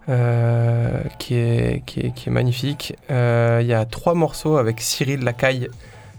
euh, 0.09 1.01
qui, 1.19 1.35
est, 1.37 1.83
qui, 1.87 2.01
est, 2.01 2.11
qui 2.15 2.29
est 2.29 2.33
magnifique. 2.33 2.95
Euh, 3.11 3.59
Il 3.63 3.67
y 3.67 3.75
a 3.75 3.85
trois 3.85 4.15
morceaux 4.15 4.57
avec 4.59 4.81
Cyril 4.81 5.21
Lacaille 5.25 5.69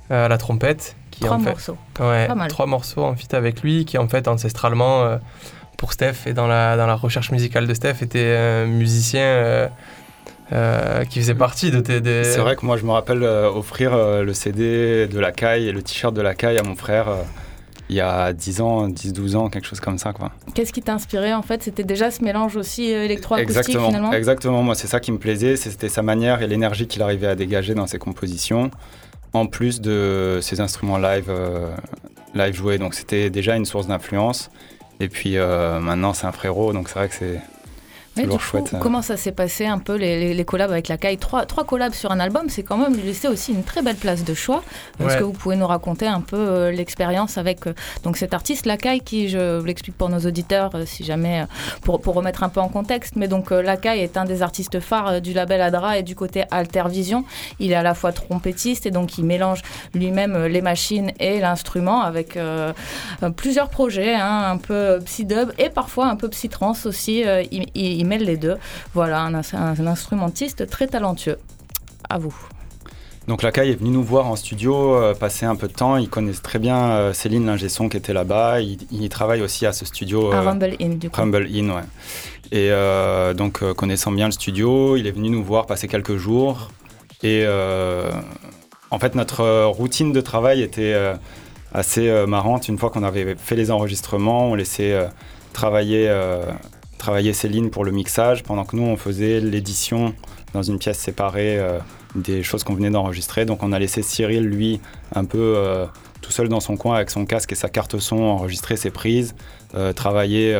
à 0.09 0.27
la 0.27 0.37
trompette. 0.37 0.95
Qui 1.11 1.21
Trois 1.21 1.37
en 1.37 1.39
fait, 1.39 1.49
morceaux. 1.51 1.77
Ouais, 2.01 2.27
Pas 2.27 2.35
mal. 2.35 2.49
trois 2.49 2.65
morceaux 2.65 3.05
en 3.05 3.15
feat 3.15 3.33
avec 3.33 3.61
lui, 3.61 3.85
qui 3.85 3.97
en 3.97 4.07
fait 4.09 4.27
ancestralement 4.27 5.17
pour 5.85 5.93
Steph 5.93 6.25
et 6.25 6.33
dans 6.33 6.47
la, 6.47 6.75
dans 6.77 6.87
la 6.87 6.95
recherche 6.95 7.29
musicale 7.31 7.67
de 7.67 7.73
Steph 7.75 7.97
était 8.01 8.35
un 8.35 8.65
musicien 8.65 9.21
euh, 9.21 9.67
euh, 10.51 11.03
qui 11.05 11.19
faisait 11.19 11.35
partie 11.35 11.69
de 11.69 11.79
tes. 11.79 12.01
des- 12.01 12.23
C'est 12.23 12.39
vrai 12.39 12.55
que 12.55 12.65
moi 12.65 12.75
je 12.77 12.85
me 12.85 12.89
rappelle 12.91 13.21
euh, 13.21 13.47
offrir 13.51 13.93
euh, 13.93 14.23
le 14.23 14.33
CD 14.33 15.05
de 15.07 15.19
la 15.19 15.31
caille 15.31 15.67
et 15.67 15.71
le 15.71 15.83
t-shirt 15.83 16.11
de 16.15 16.23
la 16.23 16.33
caille 16.33 16.57
à 16.57 16.63
mon 16.63 16.75
frère 16.75 17.07
euh, 17.07 17.21
il 17.87 17.95
y 17.95 18.01
a 18.01 18.33
10 18.33 18.61
ans, 18.61 18.87
10-12 18.89 19.35
ans, 19.35 19.47
quelque 19.49 19.67
chose 19.67 19.79
comme 19.79 19.99
ça 19.99 20.11
quoi. 20.11 20.31
Qu'est-ce 20.55 20.73
qui 20.73 20.81
t'a 20.81 20.95
inspiré 20.95 21.35
en 21.35 21.43
fait? 21.43 21.61
C'était 21.61 21.83
déjà 21.83 22.09
ce 22.09 22.23
mélange 22.23 22.55
aussi 22.55 22.85
électro-acoustique 22.89 23.57
Exactement, 23.59 23.87
finalement? 23.89 24.11
Exactement. 24.11 24.63
Moi, 24.63 24.73
c'est 24.73 24.87
ça 24.87 24.99
qui 24.99 25.11
me 25.11 25.19
plaisait, 25.19 25.55
c'était 25.55 25.87
sa 25.89 26.01
manière 26.01 26.41
et 26.41 26.47
l'énergie 26.47 26.87
qu'il 26.87 27.03
arrivait 27.03 27.27
à 27.27 27.35
dégager 27.35 27.75
dans 27.75 27.85
ses 27.85 27.99
compositions, 27.99 28.71
en 29.33 29.45
plus 29.45 29.81
de 29.81 30.39
ses 30.41 30.61
instruments 30.61 30.97
live, 30.97 31.25
euh, 31.29 31.69
live 32.33 32.55
joués. 32.55 32.79
Donc, 32.79 32.95
c'était 32.95 33.29
déjà 33.29 33.55
une 33.55 33.65
source 33.65 33.85
d'influence. 33.85 34.49
Et 34.99 35.09
puis 35.09 35.37
euh, 35.37 35.79
maintenant, 35.79 36.13
c'est 36.13 36.27
un 36.27 36.31
frérot, 36.31 36.73
donc 36.73 36.87
c'est 36.87 36.95
vrai 36.95 37.09
que 37.09 37.15
c'est 37.15 37.41
Mais 38.17 38.23
du 38.23 38.37
coup, 38.37 38.57
euh. 38.57 38.77
comment 38.79 39.01
ça 39.01 39.17
s'est 39.17 39.31
passé 39.31 39.65
un 39.65 39.77
peu 39.79 39.95
les, 39.95 40.19
les- 40.19 40.33
les 40.33 40.45
collabs 40.45 40.71
avec 40.71 40.87
la 40.87 40.97
caille 40.97 41.17
trois, 41.17 41.45
trois 41.45 41.63
collabs 41.65 41.93
sur 41.93 42.11
un 42.11 42.19
album, 42.19 42.49
c'est 42.49 42.63
quand 42.63 42.77
même 42.77 42.93
lui 42.95 43.03
laisser 43.03 43.27
aussi 43.27 43.51
une 43.51 43.63
très 43.63 43.81
belle 43.81 43.95
place 43.97 44.23
de 44.23 44.33
choix. 44.33 44.63
Est-ce 44.99 45.07
Ouais. 45.07 45.17
que 45.19 45.23
vous 45.23 45.33
pouvez 45.33 45.55
nous 45.55 45.67
raconter 45.67 46.07
un 46.07 46.21
peu 46.21 46.37
euh, 46.37 46.71
l'expérience 46.71 47.37
avec 47.37 47.67
euh, 47.67 47.73
donc 48.03 48.17
cet 48.17 48.33
artiste 48.33 48.65
la 48.65 48.77
caille 48.77 49.01
qui, 49.01 49.29
je 49.29 49.59
vous 49.59 49.65
l'explique 49.65 49.97
pour 49.97 50.09
nos 50.09 50.19
auditeurs, 50.19 50.71
euh, 50.75 50.85
si 50.85 51.03
jamais 51.03 51.41
euh, 51.41 51.45
pour, 51.81 51.99
pour 52.01 52.15
remettre 52.15 52.43
un 52.43 52.49
peu 52.49 52.59
en 52.59 52.69
contexte, 52.69 53.15
mais 53.15 53.27
donc 53.27 53.51
euh, 53.51 53.61
la 53.61 53.75
est 53.95 54.17
un 54.17 54.25
des 54.25 54.41
artistes 54.41 54.79
phares 54.79 55.07
euh, 55.07 55.19
du 55.19 55.33
label 55.33 55.61
Adra 55.61 55.97
et 55.99 56.03
du 56.03 56.15
côté 56.15 56.45
Altervision. 56.49 57.23
Il 57.59 57.71
est 57.71 57.75
à 57.75 57.83
la 57.83 57.93
fois 57.93 58.11
trompettiste 58.13 58.85
et 58.85 58.91
donc 58.91 59.17
il 59.17 59.25
mélange 59.25 59.61
lui-même 59.93 60.35
euh, 60.35 60.47
les 60.47 60.61
machines 60.61 61.11
et 61.19 61.39
l'instrument 61.39 62.01
avec 62.01 62.35
euh, 62.37 62.73
euh, 63.23 63.29
plusieurs 63.29 63.69
projets, 63.69 64.15
hein, 64.15 64.43
un 64.51 64.57
peu 64.57 64.99
psy-dub 65.05 65.51
et 65.59 65.69
parfois 65.69 66.07
un 66.07 66.15
peu 66.15 66.29
psy-trance 66.29 66.85
aussi. 66.85 67.23
euh, 67.25 67.43
il, 67.51 67.65
il- 67.75 68.04
il 68.05 68.09
mêle 68.09 68.23
les 68.23 68.37
deux. 68.37 68.57
Voilà, 68.93 69.21
un, 69.21 69.33
ins- 69.33 69.75
un 69.79 69.87
instrumentiste 69.87 70.69
très 70.69 70.87
talentueux. 70.87 71.39
À 72.07 72.17
vous. 72.19 72.35
Donc 73.27 73.41
la 73.41 73.51
caille 73.51 73.71
est 73.71 73.79
venu 73.79 73.89
nous 73.89 74.03
voir 74.03 74.27
en 74.27 74.35
studio, 74.35 74.93
euh, 74.93 75.15
passer 75.15 75.47
un 75.47 75.55
peu 75.55 75.67
de 75.67 75.73
temps. 75.73 75.97
Ils 75.97 76.09
connaissent 76.09 76.43
très 76.43 76.59
bien 76.59 76.77
euh, 76.91 77.13
Céline 77.13 77.47
l'ingé 77.47 77.67
son 77.67 77.89
qui 77.89 77.97
était 77.97 78.13
là-bas. 78.13 78.61
Il, 78.61 78.77
il 78.91 79.09
travaille 79.09 79.41
aussi 79.41 79.65
à 79.65 79.73
ce 79.73 79.83
studio. 79.85 80.31
À 80.31 80.35
euh, 80.35 80.41
Rumble 80.41 80.75
In, 80.79 80.89
du 80.89 81.09
coup. 81.09 81.19
Rumble 81.19 81.47
In, 81.51 81.69
ouais. 81.69 81.81
Et 82.51 82.69
donc, 83.33 83.63
connaissant 83.73 84.11
bien 84.11 84.27
le 84.27 84.31
studio, 84.31 84.95
il 84.97 85.07
est 85.07 85.11
venu 85.11 85.31
nous 85.31 85.43
voir 85.43 85.65
passer 85.65 85.87
quelques 85.87 86.15
jours. 86.15 86.69
Et 87.23 87.43
en 88.91 88.99
fait, 88.99 89.15
notre 89.15 89.65
routine 89.65 90.13
de 90.13 90.21
travail 90.21 90.61
était 90.61 90.95
assez 91.73 92.07
marrante. 92.27 92.67
Une 92.67 92.77
fois 92.77 92.91
qu'on 92.91 93.03
avait 93.03 93.35
fait 93.35 93.55
les 93.55 93.71
enregistrements, 93.71 94.51
on 94.51 94.55
laissait 94.55 94.95
travailler, 95.53 96.07
travailler 97.05 97.33
Céline 97.33 97.69
pour 97.69 97.85
le 97.85 97.91
mixage, 97.91 98.41
pendant 98.41 98.65
que 98.65 98.75
nous, 98.75 98.81
on 98.81 98.97
faisait 98.97 99.39
l'édition 99.39 100.15
dans 100.53 100.63
une 100.63 100.79
pièce 100.79 100.97
séparée 100.97 101.59
euh, 101.59 101.77
des 102.15 102.41
choses 102.41 102.63
qu'on 102.63 102.73
venait 102.73 102.89
d'enregistrer. 102.89 103.45
Donc, 103.45 103.61
on 103.61 103.71
a 103.73 103.77
laissé 103.77 104.01
Cyril, 104.01 104.43
lui, 104.43 104.81
un 105.13 105.23
peu 105.23 105.53
euh, 105.55 105.85
tout 106.21 106.31
seul 106.31 106.49
dans 106.49 106.59
son 106.59 106.77
coin 106.77 106.95
avec 106.95 107.11
son 107.11 107.27
casque 107.27 107.51
et 107.51 107.55
sa 107.55 107.69
carte 107.69 107.99
son, 107.99 108.17
enregistrer 108.17 108.75
ses 108.75 108.89
prises, 108.89 109.35
euh, 109.75 109.93
travailler 109.93 110.55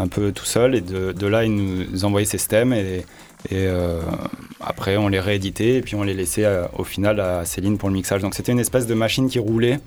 un 0.00 0.08
peu 0.08 0.32
tout 0.32 0.44
seul. 0.44 0.74
Et 0.74 0.80
de, 0.80 1.26
là, 1.28 1.44
il 1.44 1.54
nous 1.54 2.04
envoyait 2.04 2.26
ses 2.26 2.38
stems 2.38 2.72
et, 2.72 3.06
et 3.52 3.68
après, 4.60 4.96
on 4.96 5.06
les 5.06 5.20
rééditait 5.20 5.76
et 5.76 5.80
puis 5.80 5.94
on 5.94 6.02
les 6.02 6.14
laissait 6.14 6.46
au 6.76 6.82
final 6.82 7.20
à 7.20 7.44
Céline 7.44 7.78
pour 7.78 7.88
le 7.88 7.94
mixage. 7.94 8.20
Donc 8.20 8.34
c'était 8.34 8.50
une 8.50 8.58
espèce 8.58 8.88
de 8.88 8.94
machine 8.94 9.28
qui 9.28 9.38
roulait. 9.38 9.78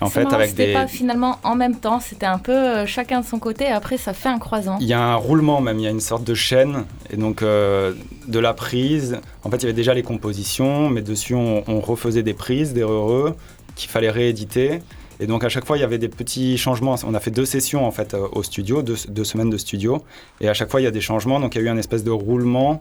En 0.00 0.08
fait, 0.08 0.24
marrant, 0.24 0.36
avec 0.36 0.54
des, 0.54 0.72
pas 0.72 0.86
finalement 0.86 1.38
en 1.42 1.56
même 1.56 1.76
temps, 1.76 2.00
c'était 2.00 2.26
un 2.26 2.38
peu 2.38 2.52
euh, 2.52 2.86
chacun 2.86 3.20
de 3.20 3.26
son 3.26 3.38
côté 3.38 3.64
et 3.64 3.72
après 3.72 3.96
ça 3.96 4.12
fait 4.12 4.28
un 4.28 4.38
croisant. 4.38 4.78
Il 4.80 4.86
y 4.86 4.92
a 4.92 5.02
un 5.02 5.14
roulement 5.14 5.60
même, 5.60 5.78
il 5.78 5.82
y 5.82 5.86
a 5.86 5.90
une 5.90 6.00
sorte 6.00 6.24
de 6.24 6.34
chaîne. 6.34 6.84
Et 7.10 7.16
donc, 7.16 7.42
euh, 7.42 7.92
de 8.28 8.38
la 8.38 8.54
prise, 8.54 9.18
en 9.44 9.50
fait, 9.50 9.58
il 9.58 9.62
y 9.62 9.66
avait 9.66 9.72
déjà 9.72 9.94
les 9.94 10.02
compositions, 10.02 10.88
mais 10.88 11.02
dessus, 11.02 11.34
on, 11.34 11.64
on 11.66 11.80
refaisait 11.80 12.22
des 12.22 12.34
prises, 12.34 12.72
des 12.72 12.82
heureux, 12.82 13.34
qu'il 13.74 13.90
fallait 13.90 14.10
rééditer. 14.10 14.80
Et 15.20 15.26
donc, 15.26 15.44
à 15.44 15.50
chaque 15.50 15.66
fois, 15.66 15.76
il 15.76 15.80
y 15.80 15.84
avait 15.84 15.98
des 15.98 16.08
petits 16.08 16.56
changements. 16.56 16.96
On 17.06 17.12
a 17.12 17.20
fait 17.20 17.30
deux 17.30 17.44
sessions, 17.44 17.86
en 17.86 17.90
fait, 17.90 18.14
euh, 18.14 18.26
au 18.32 18.42
studio, 18.42 18.82
deux, 18.82 18.96
deux 19.08 19.24
semaines 19.24 19.50
de 19.50 19.58
studio. 19.58 20.02
Et 20.40 20.48
à 20.48 20.54
chaque 20.54 20.70
fois, 20.70 20.80
il 20.80 20.84
y 20.84 20.86
a 20.86 20.90
des 20.90 21.02
changements. 21.02 21.40
Donc, 21.40 21.54
il 21.54 21.58
y 21.58 21.60
a 21.60 21.64
eu 21.66 21.68
un 21.68 21.76
espèce 21.76 22.04
de 22.04 22.10
roulement 22.10 22.80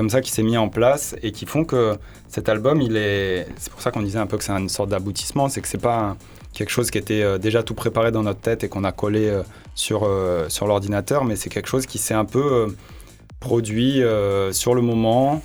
comme 0.00 0.08
ça 0.08 0.22
qui 0.22 0.30
s'est 0.30 0.42
mis 0.42 0.56
en 0.56 0.70
place 0.70 1.14
et 1.22 1.30
qui 1.30 1.44
font 1.44 1.66
que 1.66 1.98
cet 2.26 2.48
album, 2.48 2.80
il 2.80 2.96
est. 2.96 3.46
C'est 3.58 3.70
pour 3.70 3.82
ça 3.82 3.90
qu'on 3.90 4.00
disait 4.00 4.18
un 4.18 4.26
peu 4.26 4.38
que 4.38 4.44
c'est 4.44 4.52
une 4.52 4.70
sorte 4.70 4.88
d'aboutissement. 4.88 5.50
C'est 5.50 5.60
que 5.60 5.68
c'est 5.68 5.76
pas 5.76 6.16
quelque 6.54 6.70
chose 6.70 6.90
qui 6.90 6.96
était 6.96 7.22
euh, 7.22 7.36
déjà 7.36 7.62
tout 7.62 7.74
préparé 7.74 8.10
dans 8.10 8.22
notre 8.22 8.40
tête 8.40 8.64
et 8.64 8.70
qu'on 8.70 8.84
a 8.84 8.92
collé 8.92 9.28
euh, 9.28 9.42
sur, 9.74 10.04
euh, 10.04 10.48
sur 10.48 10.66
l'ordinateur, 10.66 11.26
mais 11.26 11.36
c'est 11.36 11.50
quelque 11.50 11.68
chose 11.68 11.84
qui 11.84 11.98
s'est 11.98 12.14
un 12.14 12.24
peu 12.24 12.74
produit 13.40 14.02
sur 14.52 14.74
le 14.74 14.80
moment, 14.80 15.42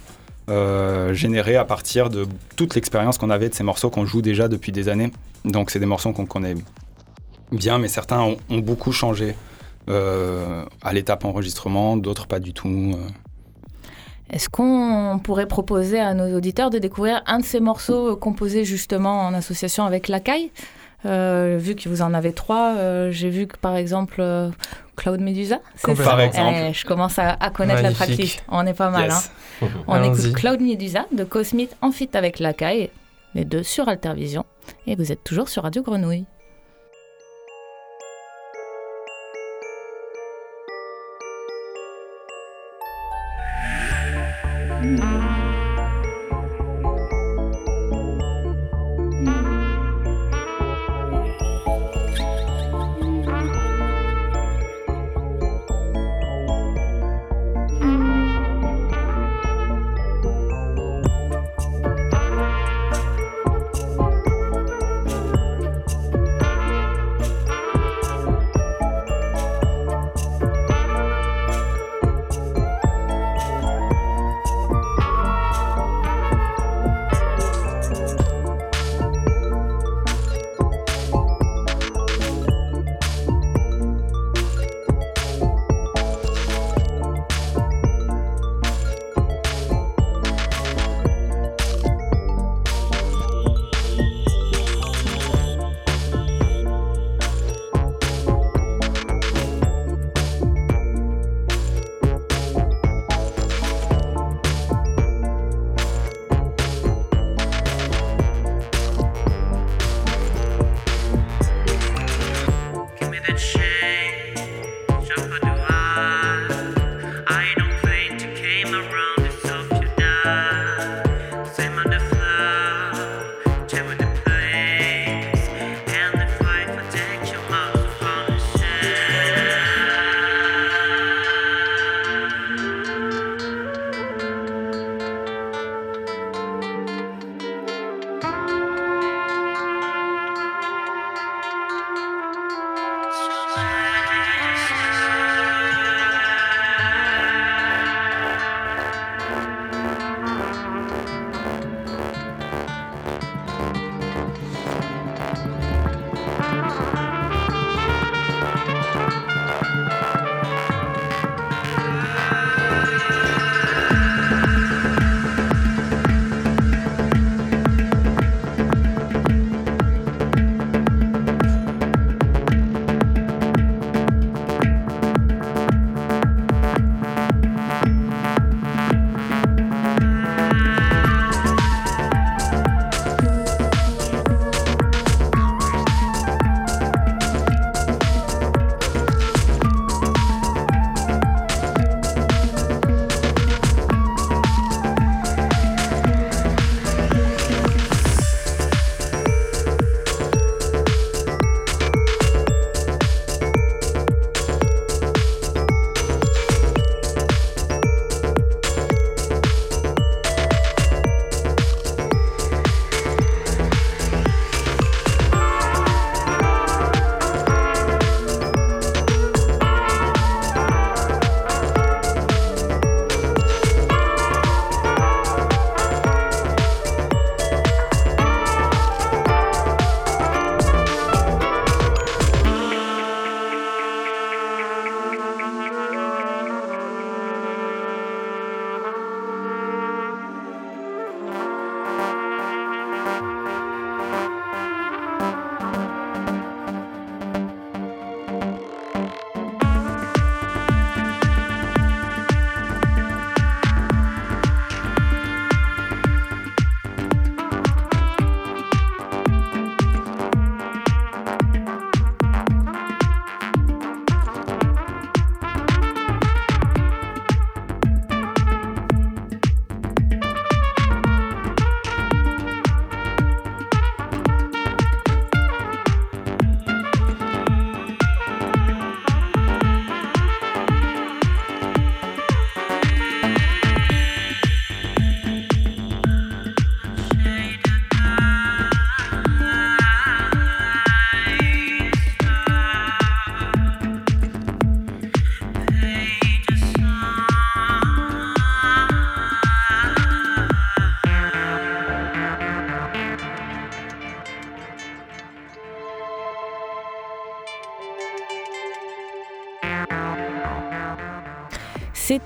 généré 1.12 1.58
à 1.58 1.66
partir 1.66 2.10
de 2.10 2.26
toute 2.56 2.76
l'expérience 2.76 3.18
qu'on 3.18 3.32
avait 3.32 3.50
de 3.50 3.56
ces 3.56 3.64
morceaux 3.64 3.90
qu'on 3.90 4.06
joue 4.06 4.22
déjà 4.22 4.48
depuis 4.48 4.72
des 4.72 4.88
années. 4.88 5.12
Donc 5.44 5.70
c'est 5.70 5.80
des 5.80 5.86
morceaux 5.86 6.14
qu'on 6.14 6.26
connaît 6.26 6.56
bien, 7.52 7.78
mais 7.78 7.90
certains 7.90 8.22
ont, 8.22 8.38
ont 8.50 8.60
beaucoup 8.60 8.94
changé 8.94 9.36
à 9.90 10.94
l'étape 10.94 11.26
enregistrement, 11.26 11.98
d'autres 11.98 12.26
pas 12.26 12.40
du 12.40 12.54
tout. 12.54 12.96
Est-ce 14.32 14.50
qu'on 14.50 15.20
pourrait 15.24 15.46
proposer 15.48 16.00
à 16.00 16.14
nos 16.14 16.36
auditeurs 16.36 16.70
de 16.70 16.80
découvrir 16.80 17.22
un 17.28 17.40
de 17.40 17.46
ces 17.46 17.60
morceaux 17.60 18.14
euh, 18.14 18.16
composés 18.16 18.66
justement 18.66 19.22
en 19.22 19.34
association 19.34 19.86
avec 19.86 20.08
la 20.08 20.20
CAI 20.20 20.52
Euh, 21.06 21.58
vu 21.60 21.76
que 21.76 21.88
vous 21.88 22.02
en 22.02 22.16
avez 22.16 22.34
trois, 22.34 22.74
euh, 22.78 23.12
j'ai 23.12 23.30
vu 23.30 23.46
que 23.46 23.58
par 23.58 23.76
exemple 23.76 24.16
euh, 24.22 24.50
Cloud 24.96 25.22
Medusa, 25.22 25.60
Par 26.04 26.20
exemple. 26.20 26.56
Eh, 26.70 26.74
Je 26.74 26.84
commence 26.84 27.20
à, 27.20 27.38
à 27.40 27.52
connaître 27.52 27.84
la 27.84 27.92
tracklist. 27.92 28.44
On 28.50 28.66
est 28.66 28.74
pas 28.74 28.90
mal. 28.90 29.12
Yes. 29.12 29.32
hein. 29.62 29.68
On 29.88 30.02
écoute 30.04 30.34
Cloud 30.34 30.62
Medusa 30.62 31.06
de 31.12 31.24
Cosmith 31.24 31.76
en 31.84 31.92
fit 31.92 32.10
avec 32.16 32.40
la 32.40 32.54
CAI, 32.54 32.90
les 33.36 33.46
deux 33.46 33.62
sur 33.62 33.88
Altervision. 33.88 34.46
Et 34.88 34.96
vous 34.96 35.12
êtes 35.12 35.24
toujours 35.24 35.48
sur 35.50 35.62
Radio 35.62 35.84
Grenouille. 35.84 36.26
Mm. 44.86 45.15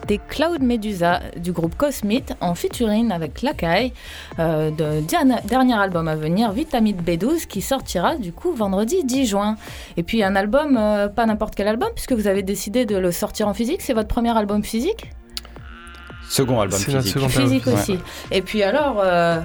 C'était 0.09 0.21
Cloud 0.27 0.63
Medusa 0.63 1.19
du 1.37 1.51
groupe 1.51 1.75
Cosmite 1.77 2.33
en 2.41 2.55
featuring 2.55 3.11
avec 3.11 3.43
Lakai 3.43 3.93
euh, 4.39 4.71
de 4.71 5.01
diana- 5.01 5.39
dernier 5.45 5.75
album 5.75 6.07
à 6.07 6.15
venir, 6.15 6.51
Vitamite 6.51 6.99
B12, 7.03 7.45
qui 7.45 7.61
sortira 7.61 8.15
du 8.15 8.33
coup 8.33 8.51
vendredi 8.51 9.03
10 9.03 9.27
juin. 9.27 9.55
Et 9.97 10.01
puis 10.03 10.23
un 10.23 10.35
album, 10.35 10.77
euh, 10.79 11.09
pas 11.09 11.27
n'importe 11.27 11.53
quel 11.53 11.67
album, 11.67 11.89
puisque 11.93 12.13
vous 12.13 12.25
avez 12.25 12.41
décidé 12.41 12.87
de 12.87 12.97
le 12.97 13.11
sortir 13.11 13.47
en 13.47 13.53
physique. 13.53 13.83
C'est 13.83 13.93
votre 13.93 14.07
premier 14.07 14.35
album 14.35 14.63
physique? 14.63 15.11
Second 16.27 16.59
album 16.59 16.79
C'est 16.79 16.91
notre 16.91 17.03
physique. 17.03 17.13
second 17.21 17.27
album 17.27 17.43
Physique 17.47 17.67
aussi. 17.67 17.99
Et 18.31 18.41
puis 18.41 18.63
alors, 18.63 18.99
euh, 19.05 19.39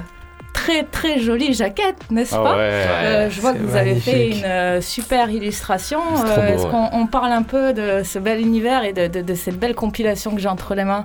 très 0.54 0.84
très 0.84 1.18
jolie 1.18 1.52
jaquette, 1.52 1.96
n'est-ce 2.10 2.34
Ah 2.34 2.38
pas 2.42 2.56
ouais. 2.56 2.62
Euh, 2.62 3.28
je 3.30 3.40
vois 3.42 3.52
que 3.52 3.58
vous 3.58 3.76
avez 3.76 3.96
fait 3.96 4.30
une 4.30 4.44
euh, 4.46 4.80
super 4.80 5.28
illustration. 5.30 5.98
Beau, 6.00 6.24
Est-ce 6.40 6.64
ouais. 6.64 6.70
qu'on 6.70 6.88
on 6.92 7.06
parle 7.06 7.32
un 7.32 7.42
peu 7.42 7.74
de 7.74 8.02
ce 8.02 8.18
bel 8.18 8.40
univers 8.40 8.84
et 8.84 8.94
de, 8.94 9.08
de- 9.08 9.20
de 9.20 9.34
cette 9.34 9.58
belle 9.58 9.74
compilation 9.74 10.34
que 10.34 10.40
j'ai 10.40 10.48
entre 10.48 10.74
les 10.74 10.84
mains? 10.84 11.04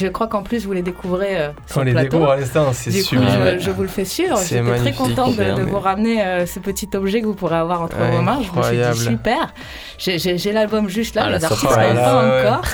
Je 0.00 0.06
crois 0.06 0.28
qu'en 0.28 0.42
plus 0.42 0.64
vous 0.64 0.72
les 0.72 0.80
découvrez 0.82 1.36
euh, 1.38 1.48
sur 1.66 1.78
On 1.78 1.80
le 1.80 1.86
les 1.86 1.92
plateau. 1.92 2.08
découvre 2.10 2.30
à 2.30 2.36
l'instant, 2.36 2.72
c'est 2.72 2.90
Du 2.90 2.98
coup, 3.02 3.08
sublime. 3.08 3.28
je, 3.58 3.64
je 3.64 3.70
vous 3.70 3.82
le 3.82 3.88
fais 3.88 4.04
suivre. 4.06 4.38
C'est 4.38 4.64
J'étais 4.64 4.78
très 4.78 4.92
contente 4.92 5.36
de, 5.36 5.62
vous 5.62 5.78
ramener 5.78 6.24
euh, 6.24 6.46
ce 6.46 6.58
petit 6.60 6.88
objet 6.94 7.20
que 7.20 7.26
vous 7.26 7.34
pourrez 7.34 7.56
avoir 7.56 7.82
entre 7.82 7.98
Ouais, 7.98 8.10
vos 8.16 8.22
mains. 8.22 8.38
Je 8.42 8.58
me 8.58 8.62
suis 8.62 8.78
dit 8.94 8.98
super. 9.10 9.52
J'ai- 9.98 10.52
l'album 10.52 10.88
juste 10.88 11.16
là, 11.16 11.22
Ah, 11.26 11.30
les 11.32 11.38
la 11.40 11.44
artistes 11.44 11.60
surprise. 11.60 11.94
n'en 11.94 12.00
ont 12.00 12.02
pas 12.30 12.60
encore. 12.60 12.64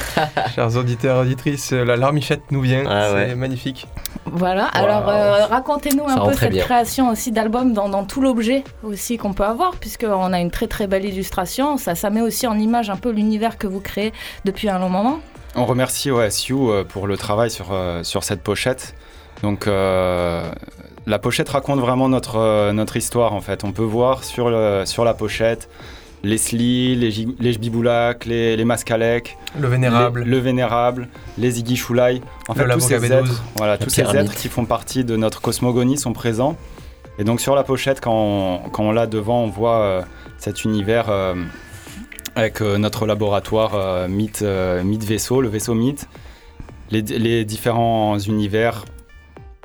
Chers 0.54 0.76
auditeurs, 0.76 1.18
auditrices, 1.22 1.72
euh, 1.72 1.84
la 1.84 1.96
larmichette 1.96 2.42
nous 2.50 2.60
vient, 2.60 2.84
Ah 2.88 3.06
c'est 3.08 3.14
ouais. 3.14 3.34
magnifique. 3.34 3.86
Voilà, 4.26 4.66
alors 4.66 5.08
euh, 5.08 5.46
Ça 6.08 6.14
un 6.22 6.26
peu 6.26 6.34
cette 6.34 6.50
bien. 6.52 6.64
création 6.64 7.10
aussi 7.10 7.32
d'album 7.32 7.72
dans, 7.72 7.88
dans 7.88 8.04
tout 8.04 8.20
l'objet 8.20 8.64
aussi 8.82 9.16
qu'on 9.16 9.32
peut 9.32 9.44
avoir, 9.44 9.72
puisqu'on 9.76 10.32
a 10.32 10.40
une 10.40 10.50
très 10.50 10.66
très 10.66 10.86
belle 10.86 11.04
illustration. 11.04 11.76
Ça, 11.76 11.94
ça 11.94 12.10
met 12.10 12.20
aussi 12.20 12.46
en 12.46 12.58
image 12.58 12.90
un 12.90 12.96
peu 12.96 13.10
l'univers 13.10 13.58
que 13.58 13.66
vous 13.66 13.80
créez 13.80 14.12
depuis 14.44 14.68
un 14.68 14.78
long 14.78 14.88
moment. 14.88 15.20
On 15.54 15.64
remercie 15.66 16.10
Sioux 16.30 16.70
euh, 16.70 16.84
pour 16.84 17.06
le 17.06 17.16
travail 17.16 17.50
sur, 17.50 17.68
euh, 17.72 18.02
sur 18.04 18.24
cette 18.24 18.42
pochette. 18.42 18.94
Donc 19.42 19.66
euh, 19.66 20.50
la 21.06 21.18
pochette 21.18 21.48
raconte 21.48 21.80
vraiment 21.80 22.08
notre, 22.08 22.70
notre 22.72 22.96
histoire 22.96 23.32
en 23.34 23.40
fait. 23.40 23.64
On 23.64 23.72
peut 23.72 23.82
voir 23.82 24.24
sur, 24.24 24.50
le- 24.50 24.84
sur 24.86 25.04
la 25.04 25.14
pochette 25.14 25.68
les 26.24 26.38
Sli, 26.38 26.94
les, 26.96 27.10
Gi- 27.10 27.34
les 27.40 27.52
Jbiboulak, 27.52 28.26
les, 28.26 28.56
Le 28.56 29.68
vénérable. 29.68 30.20
les- 30.20 30.30
le 30.30 30.38
Vénérable, 30.38 31.08
les 31.38 31.58
Iggy 31.58 31.76
Choulaï. 31.76 32.20
En 32.48 32.54
Le 32.54 32.58
fait, 32.60 32.68
tous 32.74 32.80
ces 32.80 32.98
B12. 32.98 33.12
êtres, 33.12 33.42
voilà, 33.56 33.78
tous 33.78 33.90
ces 33.90 34.02
êtres 34.02 34.34
qui 34.34 34.48
font 34.48 34.64
partie 34.64 35.04
de 35.04 35.16
notre 35.16 35.40
cosmogonie 35.40 35.98
sont 35.98 36.12
présents. 36.12 36.56
Et 37.18 37.24
donc 37.24 37.40
sur 37.40 37.54
la 37.54 37.64
pochette, 37.64 38.00
quand 38.00 38.14
on, 38.14 38.70
quand 38.70 38.84
on 38.84 38.92
l'a 38.92 39.06
devant, 39.06 39.42
on 39.44 39.48
voit 39.48 39.80
euh, 39.80 40.02
cet 40.38 40.64
univers 40.64 41.10
euh, 41.10 41.34
avec 42.36 42.62
euh, 42.62 42.78
notre 42.78 43.04
laboratoire 43.06 43.72
euh, 43.74 44.08
Mythe, 44.08 44.42
euh, 44.42 44.82
Mythe 44.82 45.04
Vaisseau, 45.04 45.40
le 45.40 45.48
vaisseau 45.48 45.74
Mythe, 45.74 46.08
les, 46.90 47.02
les 47.02 47.44
différents 47.44 48.18
univers 48.18 48.84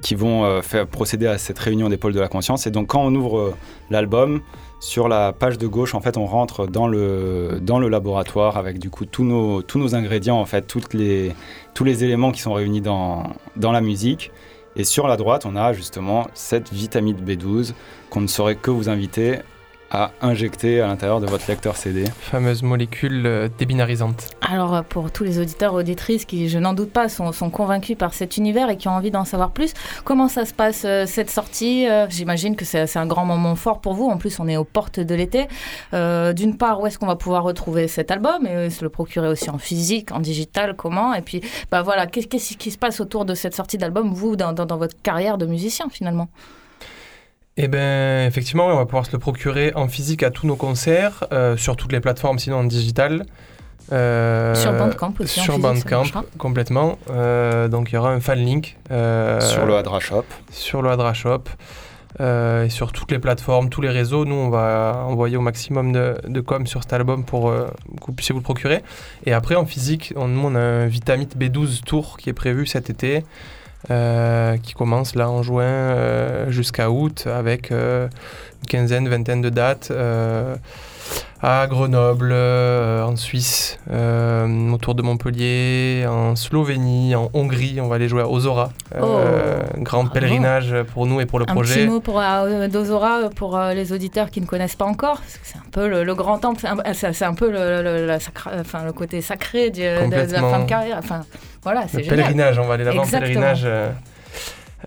qui 0.02 0.14
vont 0.16 0.44
euh, 0.44 0.62
faire 0.62 0.88
procéder 0.88 1.26
à 1.28 1.38
cette 1.38 1.58
réunion 1.60 1.88
des 1.90 1.98
pôles 1.98 2.14
de 2.14 2.20
la 2.20 2.28
conscience. 2.28 2.68
Et 2.68 2.72
donc 2.72 2.88
quand 2.88 3.02
on 3.04 3.16
ouvre 3.16 3.40
euh, 3.40 3.56
l'album, 3.90 4.42
sur 4.80 5.08
la 5.08 5.34
page 5.34 5.58
de 5.58 5.68
gauche, 5.68 5.96
en 5.96 6.02
fait, 6.02 6.18
on 6.18 6.26
rentre 6.26 6.68
dans 6.68 6.88
le, 6.88 7.60
laboratoire 7.90 8.58
avec 8.58 8.80
du 8.80 8.90
coup 8.90 9.06
tous 9.06 9.24
nos, 9.24 9.96
ingrédients, 9.96 10.40
en 10.40 10.46
fait, 10.46 10.74
les, 10.94 11.34
tous 11.74 11.84
les 11.84 12.04
éléments 12.04 12.32
qui 12.32 12.42
sont 12.42 12.54
réunis 12.54 12.82
dans, 12.82 13.24
dans 13.56 13.72
la 13.72 13.82
musique. 13.82 14.32
Et 14.76 14.84
sur 14.84 15.08
la 15.08 15.18
droite, 15.18 15.46
on 15.46 15.56
a 15.56 15.74
justement 15.74 16.28
cette 16.36 16.72
vitamine 16.72 17.18
B12 17.18 17.74
qu'on 18.12 18.22
ne 18.22 18.28
saurait 18.28 18.56
que 18.56 18.70
vous 18.70 18.90
inviter 18.90 19.40
à 19.92 20.12
injecter 20.22 20.82
à 20.82 20.88
l'intérieur 20.88 21.22
de 21.22 21.28
votre 21.28 21.46
lecteur 21.48 21.78
CD. 21.78 22.04
Fameuse 22.20 22.62
molécule 22.64 23.26
euh, 23.26 23.48
débinarisante. 23.58 24.32
Alors 24.42 24.76
euh, 24.76 24.82
pour 24.82 25.12
tous 25.12 25.24
les 25.24 25.40
auditeurs 25.40 25.74
auditrices 25.74 26.26
qui, 26.26 26.50
je 26.50 26.60
n'en 26.60 26.74
doute 26.74 26.92
pas, 26.92 27.08
sont, 27.10 27.32
sont 27.32 27.50
convaincus 27.50 27.98
par 27.98 28.14
cet 28.14 28.38
univers 28.38 28.70
et 28.70 28.78
qui 28.78 28.88
ont 28.88 28.92
envie 28.96 29.12
d'en 29.12 29.24
savoir 29.26 29.52
plus, 29.52 29.74
comment 30.04 30.28
ça 30.28 30.46
se 30.46 30.54
passe 30.54 30.84
euh, 30.86 31.06
cette 31.06 31.30
sortie 31.30 31.88
Euh, 31.90 32.06
J'imagine 32.10 32.56
que 32.56 32.66
c'est 32.66 32.98
un 32.98 33.06
grand 33.06 33.26
moment 33.26 33.56
fort 33.56 33.80
pour 33.80 33.94
vous. 33.94 34.06
En 34.10 34.18
plus, 34.18 34.40
on 34.40 34.48
est 34.48 34.58
aux 34.58 34.64
portes 34.64 35.00
de 35.00 35.16
l'été. 35.16 35.48
Euh, 35.94 36.34
D'une 36.34 36.58
part, 36.58 36.82
où 36.82 36.88
est-ce 36.88 36.98
qu'on 37.00 37.08
va 37.08 37.16
pouvoir 37.16 37.44
retrouver 37.44 37.88
cet 37.88 38.12
album 38.12 38.46
et 38.46 38.70
se 38.70 38.84
le 38.84 38.90
procurer 38.90 39.28
aussi 39.30 39.50
en 39.50 39.58
physique, 39.58 40.12
en 40.12 40.20
digital, 40.20 40.76
comment? 40.76 41.14
Et 41.14 41.22
puis, 41.22 41.42
bah 41.72 41.82
voilà, 41.82 42.08
qu'est- 42.08 42.24
qu'est-ce 42.28 42.58
qui 42.58 42.72
se 42.72 42.78
passe 42.78 43.00
autour 43.00 43.24
de 43.26 43.34
cette 43.36 43.56
sortie 43.56 43.78
d'album, 43.78 44.12
vous, 44.14 44.36
dans, 44.36 44.52
dans- 44.54 44.66
dans 44.66 44.78
votre 44.78 45.02
carrière 45.02 45.38
de 45.38 45.46
musicien 45.46 45.88
finalement? 45.90 46.28
Eh 47.58 47.68
bien, 47.68 48.26
effectivement, 48.28 48.68
on 48.68 48.76
va 48.76 48.86
pouvoir 48.86 49.06
se 49.06 49.12
le 49.12 49.18
procurer 49.18 49.72
en 49.76 49.88
physique 49.88 50.22
à 50.24 50.30
tous 50.30 50.46
nos 50.46 50.56
concerts, 50.56 51.26
euh, 51.32 51.58
sur 51.58 51.76
toutes 51.76 51.92
les 51.92 52.00
plateformes, 52.00 52.38
sinon 52.40 52.58
en 52.58 52.64
digital. 52.64 53.26
Euh, 53.92 54.54
Sur 54.54 54.74
Bandcamp 54.74 55.14
aussi, 55.20 55.40
en 55.40 55.44
Sur 55.44 55.60
Bandcamp, 55.60 56.04
complètement. 56.38 57.00
Euh, 57.10 57.68
donc, 57.68 57.90
il 57.92 57.96
y 57.96 57.98
aura 57.98 58.12
un 58.12 58.20
fan 58.20 58.38
link. 58.40 58.78
euh, 58.92 59.40
sur 59.42 59.66
le 59.66 59.76
Hadra 59.76 60.00
Shop. 60.00 60.24
sur 60.52 60.82
le 60.82 60.90
Hadra 60.92 61.14
Shop 61.14 61.44
euh, 62.20 62.66
et 62.66 62.70
sur 62.70 62.92
toutes 62.92 63.12
les 63.12 63.20
plateformes, 63.20 63.70
tous 63.70 63.82
les 63.82 63.90
réseaux. 63.90 64.26
Nous, 64.26 64.36
on 64.36 64.50
va 64.50 65.04
envoyer 65.08 65.38
au 65.38 65.42
maximum 65.42 65.94
de, 65.94 66.16
de 66.28 66.42
com 66.42 66.68
sur 66.68 66.84
cet 66.84 66.94
album 66.94 67.24
pour 67.24 67.50
euh, 67.50 67.68
que 68.02 68.06
vous 68.08 68.14
puissiez 68.14 68.34
vous 68.34 68.40
le 68.40 68.44
procurer. 68.44 68.84
Et 69.26 69.34
après, 69.34 69.56
en 69.56 69.66
physique, 69.66 70.14
on, 70.16 70.28
nous, 70.28 70.46
on 70.46 70.54
a 70.56 70.60
un 70.60 70.86
Vitamite 70.88 71.38
B12 71.38 71.82
Tour 71.84 72.18
qui 72.18 72.30
est 72.30 72.34
prévu 72.34 72.66
cet 72.68 72.90
été, 72.90 73.24
euh, 73.90 74.58
qui 74.58 74.74
commence 74.74 75.16
là 75.16 75.30
en 75.30 75.44
juin 75.44 75.64
euh, 75.64 76.52
jusqu'à 76.52 76.92
août 76.92 77.26
avec 77.28 77.72
euh, 77.72 78.08
une 78.62 78.68
quinzaine, 78.68 79.08
vingtaine 79.08 79.42
de 79.42 79.50
dates. 79.50 79.92
À 81.42 81.68
Grenoble, 81.68 82.32
euh, 82.32 83.04
en 83.04 83.16
Suisse, 83.16 83.78
euh, 83.92 84.72
autour 84.72 84.96
de 84.96 85.04
Montpellier, 85.04 86.06
en 86.10 86.36
Slovénie, 86.36 87.14
en 87.16 87.30
Hongrie, 87.34 87.80
on 87.80 87.88
va 87.88 87.96
aller 87.96 88.08
jouer 88.10 88.24
à 88.24 88.28
Ozora. 88.28 88.72
Euh, 88.96 89.60
grand 89.78 90.06
bravo. 90.06 90.14
pèlerinage 90.14 90.74
pour 90.94 91.06
nous 91.06 91.22
et 91.22 91.28
pour 91.28 91.38
le 91.38 91.46
Un 91.48 91.54
projet. 91.54 91.76
petit 91.82 91.88
mot 91.88 92.00
pour 92.00 92.22
Dozora 92.72 93.30
pour 93.36 93.60
les 93.60 93.94
auditeurs 93.94 94.32
qui 94.32 94.42
ne 94.42 94.48
connaissent 94.48 94.76
pas 94.76 94.86
encore, 94.86 95.18
parce 95.20 95.34
que 95.34 95.40
c'est 95.44 95.58
un 95.58 95.70
peu 95.72 95.88
le, 95.88 96.04
le 96.04 96.16
grand 96.16 96.40
temple, 96.40 96.60
c'est 96.94 97.16
un, 97.26 97.30
un 97.30 97.34
peu 97.36 97.52
le, 97.52 97.84
le- 97.84 98.06
la 98.08 98.20
sacra- 98.20 98.52
enfin, 98.60 98.84
le 98.84 98.94
côté 98.94 99.22
sacré 99.22 99.70
du- 99.70 99.82
de, 99.82 100.26
de 100.28 100.34
la 100.34 100.40
fin 100.40 100.60
de 100.60 100.66
carrière. 100.68 100.98
Enfin, 100.98 101.22
voilà, 101.62 101.84
c'est 101.88 102.04
génial. 102.04 102.16
pèlerinage, 102.16 102.58
on 102.58 102.66
va 102.66 102.74
aller 102.74 102.84
là-bas 102.84 103.02
en 103.02 103.06
pèlerinage. 103.06 103.68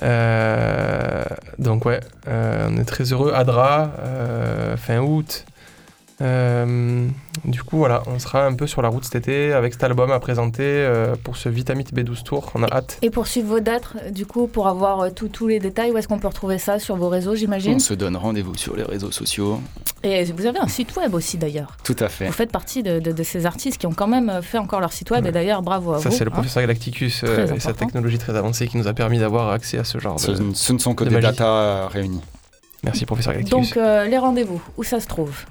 euh, 0.03 1.25
donc 1.59 1.85
ouais, 1.85 2.01
euh, 2.29 2.68
on 2.71 2.77
est 2.79 2.85
très 2.85 3.05
heureux. 3.12 3.33
Adra, 3.35 3.91
euh, 4.01 4.77
fin 4.77 4.99
août. 4.99 5.45
Euh, 6.23 7.07
du 7.45 7.62
coup 7.62 7.79
voilà, 7.79 8.03
on 8.07 8.18
sera 8.18 8.45
un 8.45 8.55
peu 8.55 8.66
sur 8.66 8.83
la 8.83 8.89
route 8.89 9.05
cet 9.05 9.14
été 9.16 9.53
avec 9.55 9.73
cet 9.73 9.85
album 9.85 10.11
à 10.12 10.21
présenter 10.21 10.62
euh, 10.64 11.14
pour 11.25 11.37
ce 11.37 11.49
Vitamite 11.49 11.95
B12 11.95 12.23
Tour. 12.23 12.51
On 12.55 12.62
a 12.62 12.66
hâte. 12.71 12.99
Et 13.03 13.11
pour 13.11 13.27
suivre 13.27 13.49
vos 13.49 13.61
dates, 13.61 13.85
euh, 14.05 14.11
du 14.11 14.27
coup, 14.27 14.47
pour 14.47 14.68
avoir 14.68 15.12
tout- 15.14 15.29
tous 15.29 15.47
les 15.49 15.59
détails, 15.61 15.91
où 15.93 15.97
est-ce 15.99 16.09
qu'on 16.09 16.18
peut 16.18 16.29
retrouver 16.29 16.59
ça 16.59 16.79
sur 16.79 16.97
vos 16.97 17.09
réseaux, 17.09 17.35
j'imagine? 17.35 17.75
On 17.77 17.79
se 17.79 17.95
donne 17.95 18.16
rendez-vous 18.16 18.57
sur 18.57 18.77
les 18.77 18.83
réseaux 18.83 19.11
sociaux. 19.11 19.61
Et 20.03 20.25
vous 20.25 20.47
avez 20.47 20.59
un 20.59 20.68
site 20.68 20.95
web 20.97 21.14
aussi 21.14 21.37
d'ailleurs. 21.39 21.77
Tout 21.85 21.97
à 22.01 22.09
fait. 22.09 22.27
Vous 22.27 22.33
faites 22.33 22.53
partie 22.53 22.83
de, 22.83 22.99
de- 23.01 23.12
de 23.12 23.23
ces 23.23 23.47
artistes 23.47 23.79
qui 23.79 23.87
ont 23.87 23.93
quand 23.93 24.07
même 24.09 24.41
fait 24.43 24.59
encore 24.59 24.81
leur 24.81 24.93
site 24.93 25.11
web, 25.11 25.25
et 25.27 25.33
d'ailleurs, 25.33 25.62
bravo 25.62 25.95
à 25.95 25.99
Ça 26.01 26.09
vous. 26.11 26.14
c'est 26.16 26.25
le 26.25 26.31
hein. 26.31 26.35
professeur 26.35 26.62
Galacticus 26.62 27.23
euh, 27.25 27.47
et 27.55 27.61
sa 27.61 27.73
technologie 27.73 28.18
très 28.18 28.37
avancée 28.37 28.66
qui 28.68 28.77
nous 28.77 28.89
a 28.89 28.93
permis 28.93 29.18
d'avoir 29.18 29.51
accès 29.51 29.79
à 29.79 29.85
ce 29.85 29.99
genre 29.99 30.18
Ce, 30.21 30.31
de... 30.33 30.55
ce 30.55 30.73
ne 30.75 30.79
sont 30.79 30.95
que 30.95 31.05
de 31.05 31.09
des 31.11 31.14
magie. 31.16 31.27
datas 31.29 31.45
euh, 31.47 31.87
réunies. 31.91 32.21
Merci 32.85 33.05
professeur 33.07 33.33
Galacticus. 33.35 33.68
Donc, 33.75 33.77
euh, 33.77 34.05
les 34.07 34.16
rendez-vous, 34.18 34.61
où 34.79 34.83
ça 34.85 35.01
se 35.01 35.07
trouve? 35.07 35.45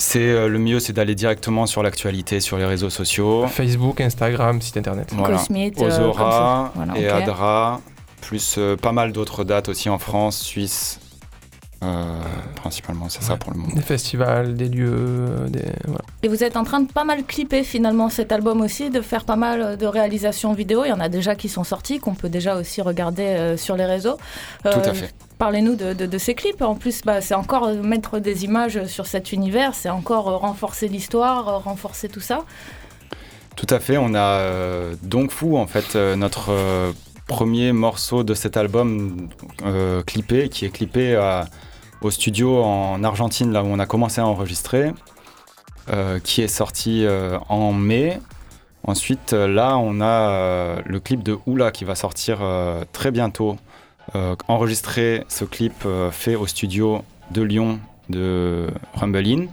C'est 0.00 0.20
euh, 0.20 0.48
le 0.48 0.58
mieux, 0.58 0.78
c'est 0.78 0.92
d'aller 0.92 1.14
directement 1.14 1.66
sur 1.66 1.82
l'actualité, 1.82 2.40
sur 2.40 2.56
les 2.56 2.64
réseaux 2.64 2.90
sociaux. 2.90 3.46
Facebook, 3.48 4.00
Instagram, 4.00 4.60
site 4.60 4.76
internet. 4.76 5.12
Voilà. 5.12 5.38
Cosmite, 5.38 5.80
euh, 5.82 5.86
Ozora. 5.86 6.72
Voilà, 6.74 6.98
et 6.98 7.10
ok. 7.10 7.22
Adra, 7.22 7.80
plus 8.20 8.56
euh, 8.58 8.76
pas 8.76 8.92
mal 8.92 9.12
d'autres 9.12 9.42
dates 9.42 9.68
aussi 9.68 9.88
en 9.88 9.98
France, 9.98 10.38
Suisse, 10.38 11.00
euh, 11.82 12.20
principalement, 12.56 13.08
c'est 13.08 13.22
ça 13.22 13.36
pour 13.36 13.52
le 13.52 13.58
moment. 13.58 13.72
Des 13.72 13.82
festivals, 13.82 14.54
des 14.54 14.68
lieux, 14.68 15.46
des... 15.48 15.62
voilà. 15.84 16.02
Et 16.24 16.28
vous 16.28 16.42
êtes 16.42 16.56
en 16.56 16.64
train 16.64 16.80
de 16.80 16.90
pas 16.90 17.04
mal 17.04 17.22
clipper 17.24 17.62
finalement 17.62 18.08
cet 18.08 18.32
album 18.32 18.60
aussi, 18.60 18.90
de 18.90 19.00
faire 19.00 19.24
pas 19.24 19.36
mal 19.36 19.76
de 19.76 19.86
réalisations 19.86 20.52
vidéo. 20.54 20.84
Il 20.84 20.88
y 20.88 20.92
en 20.92 20.98
a 20.98 21.08
déjà 21.08 21.36
qui 21.36 21.48
sont 21.48 21.62
sortis, 21.62 22.00
qu'on 22.00 22.14
peut 22.14 22.28
déjà 22.28 22.56
aussi 22.56 22.82
regarder 22.82 23.22
euh, 23.22 23.56
sur 23.56 23.76
les 23.76 23.84
réseaux. 23.84 24.16
Euh, 24.66 24.72
Tout 24.72 24.90
à 24.90 24.94
fait. 24.94 25.14
Parlez-nous 25.38 25.76
de, 25.76 26.18
ces 26.18 26.34
clips. 26.34 26.62
En 26.62 26.74
plus, 26.74 27.02
bah, 27.02 27.20
c'est 27.20 27.34
encore 27.34 27.68
euh, 27.68 27.80
mettre 27.80 28.18
des 28.18 28.44
images 28.44 28.84
sur 28.86 29.06
cet 29.06 29.32
univers, 29.32 29.74
c'est 29.74 29.88
encore 29.88 30.28
euh, 30.28 30.36
renforcer 30.36 30.88
l'histoire, 30.88 31.48
euh, 31.48 31.58
renforcer 31.58 32.08
tout 32.08 32.20
ça. 32.20 32.44
Tout 33.54 33.68
à 33.70 33.78
fait, 33.78 33.98
on 33.98 34.14
a 34.14 34.40
euh, 34.40 34.94
Donc 35.02 35.30
Fou, 35.30 35.56
en 35.56 35.68
fait, 35.68 35.94
notre 35.94 36.52
premier 37.28 37.72
morceau 37.72 38.24
de 38.24 38.34
cet 38.34 38.56
album 38.56 39.28
clippé, 40.06 40.48
qui 40.48 40.64
est 40.64 40.70
clippé 40.70 41.20
au 42.00 42.10
studio 42.10 42.62
en 42.62 43.02
Argentine, 43.02 43.52
là 43.52 43.62
où 43.62 43.66
on 43.66 43.78
a 43.80 43.86
commencé 43.86 44.20
à 44.20 44.26
enregistrer, 44.26 44.92
qui 46.22 46.40
est 46.40 46.48
sorti 46.48 47.04
en 47.48 47.72
mai. 47.72 48.20
Ensuite, 48.84 49.32
là, 49.32 49.76
on 49.76 50.00
a 50.00 50.80
le 50.86 51.00
clip 51.00 51.24
de 51.24 51.36
Oula 51.46 51.72
qui 51.72 51.84
va 51.84 51.96
sortir 51.96 52.38
très 52.92 53.10
bientôt. 53.10 53.56
Euh, 54.14 54.36
enregistré, 54.48 55.24
ce 55.28 55.44
clip 55.44 55.74
euh, 55.84 56.10
fait 56.10 56.34
au 56.34 56.46
studio 56.46 57.02
de 57.30 57.42
Lyon 57.42 57.78
de 58.08 58.68
Rumblein. 58.94 59.46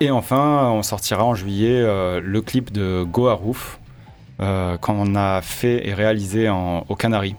Et 0.00 0.10
enfin, 0.10 0.70
on 0.70 0.82
sortira 0.82 1.24
en 1.24 1.34
juillet 1.34 1.80
euh, 1.80 2.20
le 2.22 2.40
clip 2.40 2.72
de 2.72 3.04
Go 3.04 3.28
euh, 4.40 4.76
qu'on 4.78 5.14
a 5.14 5.40
fait 5.42 5.86
et 5.86 5.94
réalisé 5.94 6.48
en, 6.48 6.84
aux 6.88 6.96
Canaries. 6.96 7.36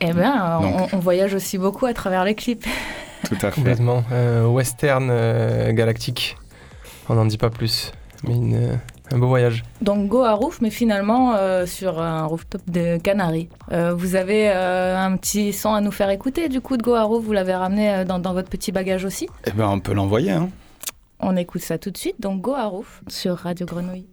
Eh 0.00 0.12
bien, 0.12 0.58
on, 0.92 0.98
voyage 0.98 1.32
aussi 1.32 1.58
beaucoup 1.58 1.86
à 1.86 1.94
travers 1.94 2.24
les 2.24 2.34
clips. 2.34 2.66
Tout 3.24 3.36
à 3.36 3.50
fait. 3.50 3.52
Complètement. 3.52 4.04
Euh, 4.12 4.46
western 4.46 5.08
euh, 5.10 5.72
galactique. 5.72 6.36
On 7.08 7.14
n'en 7.14 7.24
dit 7.24 7.38
pas 7.38 7.50
plus. 7.50 7.92
Mais 8.24 8.34
une, 8.34 8.54
euh, 8.54 8.76
un 9.12 9.18
beau 9.18 9.28
voyage. 9.28 9.62
Donc 9.80 10.08
Go 10.08 10.22
à 10.22 10.32
Roof, 10.32 10.60
mais 10.60 10.70
finalement 10.70 11.34
euh, 11.34 11.66
sur 11.66 12.00
un 12.00 12.24
rooftop 12.24 12.62
de 12.68 12.98
Canaries. 12.98 13.48
Euh, 13.70 13.94
vous 13.94 14.16
avez 14.16 14.50
euh, 14.50 14.96
un 14.98 15.16
petit 15.16 15.52
son 15.52 15.74
à 15.74 15.80
nous 15.80 15.92
faire 15.92 16.10
écouter 16.10 16.48
du 16.48 16.60
coup 16.60 16.76
de 16.76 16.82
Go 16.82 16.94
à 16.94 17.02
Roof, 17.02 17.24
vous 17.24 17.32
l'avez 17.32 17.54
ramené 17.54 17.92
euh, 17.92 18.04
dans, 18.04 18.18
dans 18.18 18.32
votre 18.32 18.48
petit 18.48 18.72
bagage 18.72 19.04
aussi? 19.04 19.28
Eh 19.46 19.52
ben, 19.52 19.68
on 19.68 19.80
peut 19.80 19.92
l'envoyer. 19.92 20.32
Hein. 20.32 20.48
On 21.20 21.36
écoute 21.36 21.62
ça 21.62 21.78
tout 21.78 21.90
de 21.90 21.98
suite, 21.98 22.20
donc 22.20 22.40
Go 22.40 22.54
à 22.54 22.64
Roof 22.64 23.02
sur 23.08 23.36
Radio 23.36 23.66
Grenouille. 23.66 24.06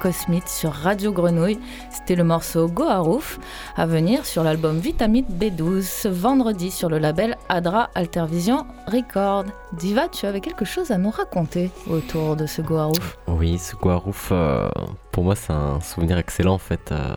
Cosmite 0.00 0.48
sur 0.48 0.72
Radio 0.72 1.12
Grenouille. 1.12 1.58
C'était 1.90 2.14
le 2.14 2.24
morceau 2.24 2.68
Go 2.68 2.84
à 2.84 2.98
Roof 2.98 3.38
à 3.76 3.86
venir 3.86 4.26
sur 4.26 4.42
l'album 4.44 4.78
Vitamite 4.78 5.28
B12 5.30 5.82
ce 5.82 6.08
vendredi 6.08 6.70
sur 6.70 6.88
le 6.88 6.98
label 6.98 7.36
Adra 7.48 7.90
Altervision 7.94 8.66
Record. 8.86 9.44
Diva, 9.72 10.08
tu 10.08 10.26
avais 10.26 10.40
quelque 10.40 10.64
chose 10.64 10.90
à 10.90 10.98
nous 10.98 11.10
raconter 11.10 11.70
autour 11.88 12.36
de 12.36 12.46
ce 12.46 12.62
Go 12.62 12.76
à 12.76 12.84
Roof 12.86 13.18
Oui, 13.28 13.58
ce 13.58 13.76
Guarouf, 13.76 14.30
euh, 14.32 14.68
pour 15.12 15.24
moi, 15.24 15.34
c'est 15.34 15.52
un 15.52 15.80
souvenir 15.80 16.18
excellent 16.18 16.54
en 16.54 16.58
fait. 16.58 16.92
euh, 16.92 17.14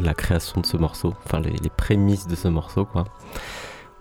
la 0.00 0.14
création 0.14 0.62
de 0.62 0.66
ce 0.66 0.78
morceau, 0.78 1.14
enfin 1.26 1.40
les, 1.40 1.52
prémices 1.76 2.26
de 2.26 2.34
ce 2.34 2.48
morceau, 2.48 2.86
quoi. 2.86 3.04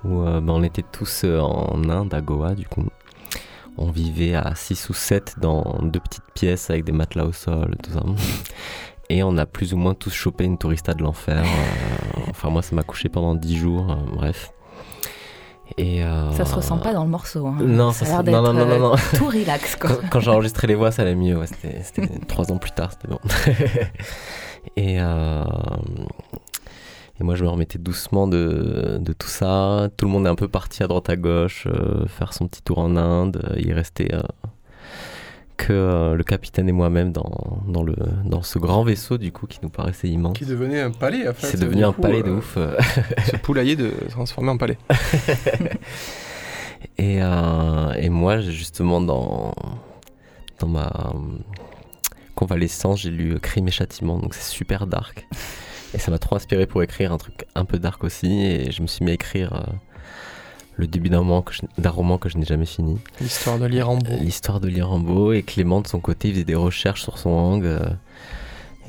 Où 0.05 0.21
euh, 0.21 0.39
ben, 0.39 0.53
on 0.53 0.63
était 0.63 0.85
tous 0.89 1.25
en 1.25 1.89
Inde, 1.89 2.13
à 2.13 2.21
Goa, 2.21 2.55
du 2.55 2.65
coup. 2.65 2.85
On 3.77 3.89
vivait 3.89 4.35
à 4.35 4.53
6 4.55 4.89
ou 4.89 4.93
7 4.93 5.35
dans 5.39 5.79
deux 5.81 5.99
petites 5.99 6.23
pièces 6.35 6.69
avec 6.69 6.83
des 6.83 6.91
matelas 6.91 7.25
au 7.25 7.31
sol, 7.31 7.75
tout 7.81 7.91
ça. 7.91 8.03
et 9.09 9.23
on 9.23 9.37
a 9.37 9.45
plus 9.45 9.73
ou 9.73 9.77
moins 9.77 9.93
tous 9.93 10.11
chopé 10.13 10.43
une 10.43 10.57
tourista 10.57 10.93
de 10.93 11.01
l'enfer. 11.03 11.43
euh, 11.43 12.21
enfin, 12.29 12.49
moi, 12.49 12.61
ça 12.61 12.75
m'a 12.75 12.83
couché 12.83 13.09
pendant 13.09 13.33
10 13.35 13.57
jours, 13.57 13.91
euh, 13.91 13.95
bref. 14.15 14.51
Et, 15.77 16.03
euh, 16.03 16.31
Ça 16.33 16.43
se 16.43 16.53
ressent 16.55 16.77
pas 16.79 16.93
dans 16.93 17.03
le 17.05 17.09
morceau. 17.09 17.47
hein. 17.47 17.55
Non, 17.61 17.93
ça 17.93 18.05
ça 18.05 18.17
a 18.17 18.21
se- 18.21 18.25
l'air 18.25 18.41
non, 18.41 18.51
non, 18.53 18.65
non, 18.65 18.77
non, 18.77 18.89
non. 18.89 18.95
tout 19.17 19.27
relax. 19.27 19.77
Quoi. 19.77 19.89
Quand, 19.91 20.09
quand 20.09 20.19
j'ai 20.19 20.31
enregistré 20.31 20.67
les 20.67 20.75
voix, 20.75 20.91
ça 20.91 21.03
allait 21.03 21.15
mieux. 21.15 21.37
ouais, 21.37 21.47
c'était 21.47 21.81
c'était 21.81 22.07
trois 22.27 22.51
ans 22.51 22.57
plus 22.57 22.71
tard, 22.71 22.91
c'était 22.91 23.07
bon. 23.07 23.19
et, 24.75 24.97
euh, 24.99 25.43
et 27.21 27.23
moi, 27.23 27.35
je 27.35 27.43
me 27.43 27.49
remettais 27.49 27.77
doucement 27.77 28.27
de, 28.27 28.97
de 28.99 29.13
tout 29.13 29.27
ça. 29.27 29.89
Tout 29.95 30.05
le 30.05 30.11
monde 30.11 30.25
est 30.25 30.29
un 30.29 30.35
peu 30.35 30.47
parti 30.47 30.81
à 30.81 30.87
droite 30.87 31.07
à 31.07 31.15
gauche, 31.15 31.67
euh, 31.67 32.07
faire 32.07 32.33
son 32.33 32.47
petit 32.47 32.63
tour 32.63 32.79
en 32.79 32.95
Inde. 32.95 33.55
Il 33.59 33.73
restait 33.73 34.11
euh, 34.11 34.23
que 35.55 35.71
euh, 35.71 36.15
le 36.15 36.23
capitaine 36.23 36.67
et 36.67 36.71
moi-même 36.71 37.11
dans, 37.11 37.61
dans, 37.67 37.83
le, 37.83 37.93
dans 38.25 38.41
ce 38.41 38.57
grand 38.57 38.83
vaisseau, 38.83 39.19
du 39.19 39.31
coup, 39.31 39.45
qui 39.45 39.59
nous 39.61 39.69
paraissait 39.69 40.07
immense. 40.07 40.35
Qui 40.35 40.47
devenait 40.47 40.81
un 40.81 40.89
palais, 40.89 41.27
en 41.27 41.33
fait. 41.33 41.45
C'est 41.45 41.59
devenu 41.59 41.85
un 41.85 41.93
coup, 41.93 42.01
palais 42.01 42.23
de 42.23 42.31
ouf. 42.31 42.57
Ce 43.29 43.35
poulailler 43.35 43.75
de 43.75 43.91
se 44.07 44.09
transformer 44.13 44.49
en 44.49 44.57
palais. 44.57 44.79
Et, 46.97 47.17
et 47.17 48.09
moi, 48.09 48.39
justement, 48.41 49.01
dans, 49.01 49.53
dans 50.57 50.67
ma 50.67 51.13
convalescence, 52.33 53.01
j'ai 53.01 53.11
lu 53.11 53.39
Crime 53.39 53.67
et 53.67 53.71
Châtiment, 53.71 54.17
donc 54.17 54.33
c'est 54.33 54.51
super 54.51 54.87
dark. 54.87 55.27
Et 55.93 55.97
ça 55.99 56.11
m'a 56.11 56.19
trop 56.19 56.35
inspiré 56.35 56.65
pour 56.65 56.81
écrire 56.83 57.11
un 57.11 57.17
truc 57.17 57.45
un 57.55 57.65
peu 57.65 57.79
dark 57.79 58.03
aussi. 58.03 58.43
Et 58.45 58.71
je 58.71 58.81
me 58.81 58.87
suis 58.87 59.03
mis 59.03 59.11
à 59.11 59.13
écrire 59.13 59.53
euh, 59.53 59.73
le 60.77 60.87
début 60.87 61.09
d'un 61.09 61.19
roman 61.19 61.41
que 61.41 61.53
je, 61.53 61.87
roman 61.87 62.17
que 62.17 62.29
je 62.29 62.37
n'ai 62.37 62.45
jamais 62.45 62.65
fini. 62.65 62.97
L'histoire 63.19 63.59
de 63.59 63.65
l'Irambo. 63.65 64.11
L'histoire 64.21 64.59
de 64.59 64.67
Lirambo. 64.67 65.33
Et 65.33 65.43
Clément, 65.43 65.81
de 65.81 65.87
son 65.87 65.99
côté, 65.99 66.29
il 66.29 66.33
faisait 66.35 66.45
des 66.45 66.55
recherches 66.55 67.01
sur 67.03 67.17
son 67.17 67.29
hang. 67.31 67.65
euh, 67.65 67.79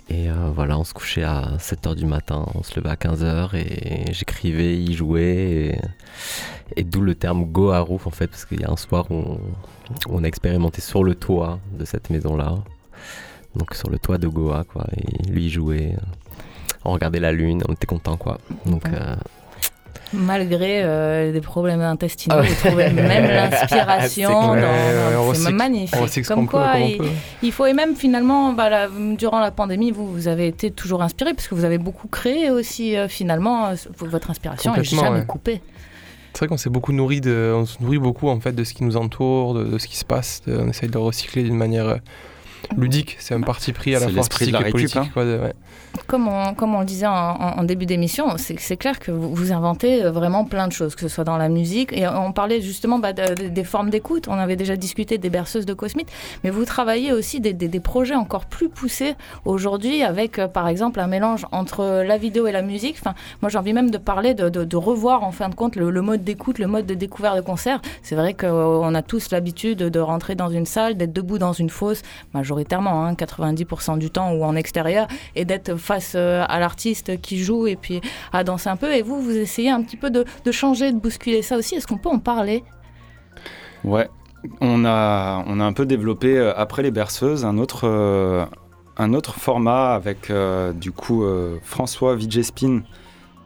et 0.09 0.31
euh, 0.31 0.51
voilà, 0.55 0.79
on 0.79 0.85
se 0.85 0.93
couchait 0.93 1.23
à 1.23 1.57
7h 1.59 1.95
du 1.95 2.07
matin, 2.07 2.45
on 2.55 2.63
se 2.63 2.79
levait 2.79 2.91
à 2.91 2.97
15h 2.97 3.55
et 3.57 4.13
j'écrivais, 4.13 4.77
il 4.77 4.95
jouait. 4.95 5.77
Et, 5.77 5.79
et 6.77 6.85
d'où 6.85 7.01
le 7.01 7.15
terme 7.15 7.45
Goharu 7.45 7.99
en 8.05 8.11
fait, 8.11 8.27
parce 8.27 8.45
qu'il 8.45 8.61
y 8.61 8.65
a 8.65 8.71
un 8.71 8.77
soir 8.77 9.07
où 9.11 9.15
on, 9.15 9.41
on 10.09 10.25
a 10.25 10.27
expérimenté 10.27 10.81
sur 10.81 11.05
le 11.05 11.15
toit 11.15 11.61
de 11.79 11.85
cette 11.85 12.11
maison-là. 12.11 12.57
Donc 13.55 13.75
sur 13.75 13.91
le 13.91 13.99
toit 13.99 14.19
de 14.19 14.29
Goa, 14.29 14.65
quoi. 14.65 14.87
Et 14.97 15.31
lui, 15.31 15.47
il 15.47 15.51
jouait. 15.51 15.95
On 16.85 16.93
regardait 16.93 17.21
la 17.21 17.33
lune, 17.33 17.63
on 17.69 17.73
était 17.73 17.87
content, 17.87 18.17
quoi. 18.17 18.39
Donc. 18.67 18.85
Ouais. 18.85 18.91
euh, 18.95 19.15
Malgré 20.15 20.83
euh, 20.85 21.33
des 21.33 21.41
problèmes 21.41 21.81
intestinaux, 21.81 22.37
Ah 22.39 22.43
vous 22.43 22.55
trouvez 22.69 22.91
même 22.91 23.25
l'inspiration. 23.29 24.55
C'est 25.35 25.53
magnifique. 25.53 26.27
Comme 26.27 26.47
quoi, 26.47 26.75
il, 27.43 27.51
faut 27.53 27.65
et 27.65 27.73
même 27.73 27.97
finalement, 27.97 28.53
bah, 28.53 28.69
la- 28.69 28.89
durant 29.17 29.41
la 29.41 29.51
pandémie, 29.51 29.91
vous, 29.91 30.07
vous 30.13 30.29
avez 30.29 30.49
été 30.49 30.71
toujours 30.71 31.03
inspiré 31.03 31.33
parce 31.33 31.49
que 31.49 31.55
vous 31.55 31.65
avez 31.65 31.79
beaucoup 31.79 32.09
créé 32.09 32.51
aussi. 32.51 32.95
euh, 32.95 33.09
finalement, 33.09 33.69
euh, 33.69 33.75
votre 34.01 34.31
inspiration 34.31 34.73
est 34.75 34.77
Complètement, 34.77 35.03
jamais 35.05 35.21
ouais. 35.21 35.27
coupée. 35.27 35.61
C'est 36.35 36.41
vrai 36.41 36.49
qu'on 36.49 36.57
s'est 36.59 36.71
beaucoup 36.71 36.93
nourri 36.93 37.23
de, 37.23 37.53
on 37.55 37.65
se 37.65 37.83
nourrit 37.83 37.99
beaucoup 37.99 38.29
en 38.29 38.39
fait 38.41 38.53
de 38.53 38.65
ce 38.65 38.75
qui 38.75 38.85
nous 38.85 38.99
entoure, 38.99 39.55
de, 39.55 39.65
de 39.65 39.79
ce 39.79 39.87
qui 39.87 39.97
se 39.97 40.05
passe. 40.05 40.43
de- 40.47 40.59
on 40.59 40.69
essaye 40.69 40.89
de 40.91 40.95
le 40.95 41.01
recycler 41.01 41.43
d'une 41.43 41.57
manière 41.57 41.87
euh, 41.89 41.97
ludique. 42.77 43.17
C'est 43.21 43.35
un 43.35 43.41
parti 43.41 43.73
pris 43.73 43.95
à 43.95 44.01
la 44.01 44.07
fois 44.07 44.15
l'esprit 44.17 44.51
de 44.51 44.55
artistique 44.57 44.61
la 44.63 44.69
et 44.69 44.71
politique. 44.73 44.97
hein. 44.97 45.09
quoi, 45.13 45.25
de- 45.25 45.39
ouais. 45.39 45.53
Comme 46.07 46.27
on, 46.27 46.55
comme 46.55 46.75
on 46.75 46.81
le 46.81 46.87
disait 46.87 47.07
en, 47.07 47.13
en- 47.13 47.65
début 47.65 47.85
d'émission, 47.85 48.27
c'est 48.39 48.59
c'est 48.59 48.79
clair 48.79 48.99
que 48.99 49.11
vous, 49.11 49.35
vous 49.35 49.53
inventez 49.53 50.03
euh, 50.05 50.11
vraiment 50.11 50.45
plein 50.47 50.67
de 50.67 50.73
choses, 50.73 50.95
que 50.95 51.03
ce 51.03 51.09
soit 51.09 51.25
dans 51.25 51.37
la 51.37 51.49
musique. 51.51 51.93
Et 51.93 52.09
on 52.09 52.33
parlait 52.33 52.63
justement 52.63 52.99
bah, 52.99 53.13
de- 53.13 53.35
de- 53.35 53.49
des 53.49 53.65
formes 53.65 53.91
d'écoute. 53.91 54.27
On 54.29 54.33
avait 54.39 54.57
déjà 54.57 54.77
discuté 54.77 55.19
des 55.19 55.29
berceuses 55.31 55.67
de 55.67 55.75
Cosmite. 55.75 56.09
Mais 56.45 56.51
vous 56.51 56.65
travaillez 56.65 57.13
aussi 57.13 57.41
des, 57.41 57.53
des- 57.53 57.69
des 57.69 57.81
projets 57.81 58.15
encore 58.15 58.47
plus 58.47 58.69
poussés 58.71 59.15
aujourd'hui 59.45 60.03
avec, 60.03 60.39
euh, 60.39 60.49
par 60.49 60.69
exemple, 60.69 60.99
un 61.01 61.07
mélange 61.07 61.47
entre 61.53 62.03
la 62.05 62.17
vidéo 62.17 62.47
et 62.47 62.53
la 62.53 62.63
musique. 62.63 62.97
Enfin, 62.99 63.15
moi, 63.43 63.51
j'ai 63.51 63.59
envie 63.59 63.73
même 63.75 63.91
de 63.91 63.99
parler, 63.99 64.35
de, 64.35 64.49
de- 64.49 64.65
de 64.65 64.77
revoir 64.77 65.25
en 65.25 65.33
fin 65.33 65.49
de 65.51 65.55
compte 65.55 65.77
le, 65.77 65.91
le 65.91 66.01
mode 66.03 66.25
d'écoute, 66.25 66.59
le 66.59 66.67
mode 66.67 66.87
de 66.87 66.95
découverte 66.95 67.37
de 67.37 67.41
concert. 67.43 67.81
C'est 68.03 68.15
vrai 68.15 68.35
qu'on 68.35 68.95
a 68.95 69.03
tous 69.03 69.31
l'habitude 69.31 69.79
de 69.79 70.01
rentrer 70.01 70.35
dans 70.35 70.49
une 70.51 70.67
salle, 70.67 70.97
d'être 70.97 71.13
debout 71.13 71.39
dans 71.39 71.53
une 71.53 71.71
fosse, 71.71 72.03
majoritairement, 72.53 73.07
hein, 73.07 73.15
90% 73.15 73.99
du 73.99 74.11
temps 74.11 74.33
ou 74.33 74.45
en 74.45 74.55
extérieur, 74.55 75.07
et 75.35 75.45
d'être 75.45 75.77
face 75.77 76.13
euh, 76.15 76.45
à 76.47 76.61
l'artiste 76.61 77.21
qui 77.21 77.39
joue 77.39 77.67
et 77.67 77.77
puis 77.77 78.01
à 78.33 78.45
danser 78.45 78.69
un 78.69 78.77
peu. 78.77 78.93
Et 78.95 79.03
vous, 79.03 79.21
vous 79.23 79.37
essayez 79.37 79.71
un 79.71 79.83
petit 79.83 79.97
peu 79.97 80.11
de, 80.11 80.25
changer, 80.51 80.93
de 80.93 80.99
bousculer 80.99 81.43
ça 81.43 81.57
aussi. 81.57 81.75
Est-ce 81.75 81.87
qu'on 81.87 81.97
peut 81.97 82.11
en 82.11 82.19
parler? 82.19 82.63
Ouais, 83.85 84.09
on 84.61 84.85
a, 84.85 85.43
on 85.47 85.61
a 85.61 85.65
un 85.65 85.73
peu 85.73 85.87
développé, 85.87 86.37
euh, 86.39 86.53
après 86.55 86.83
les 86.83 86.91
berceuses, 86.91 87.45
un 87.45 87.57
autre, 87.57 87.89
euh, 87.89 88.45
un 88.99 89.15
autre 89.15 89.39
format 89.39 89.95
avec 89.95 90.31
du 90.75 90.93
coup 90.93 91.25
François 91.63 92.15
Vigespin 92.15 92.83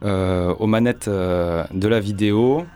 aux 0.03 0.67
manettes 0.67 1.09
de 1.09 1.89
la 1.89 2.01
vidéo. 2.01 2.67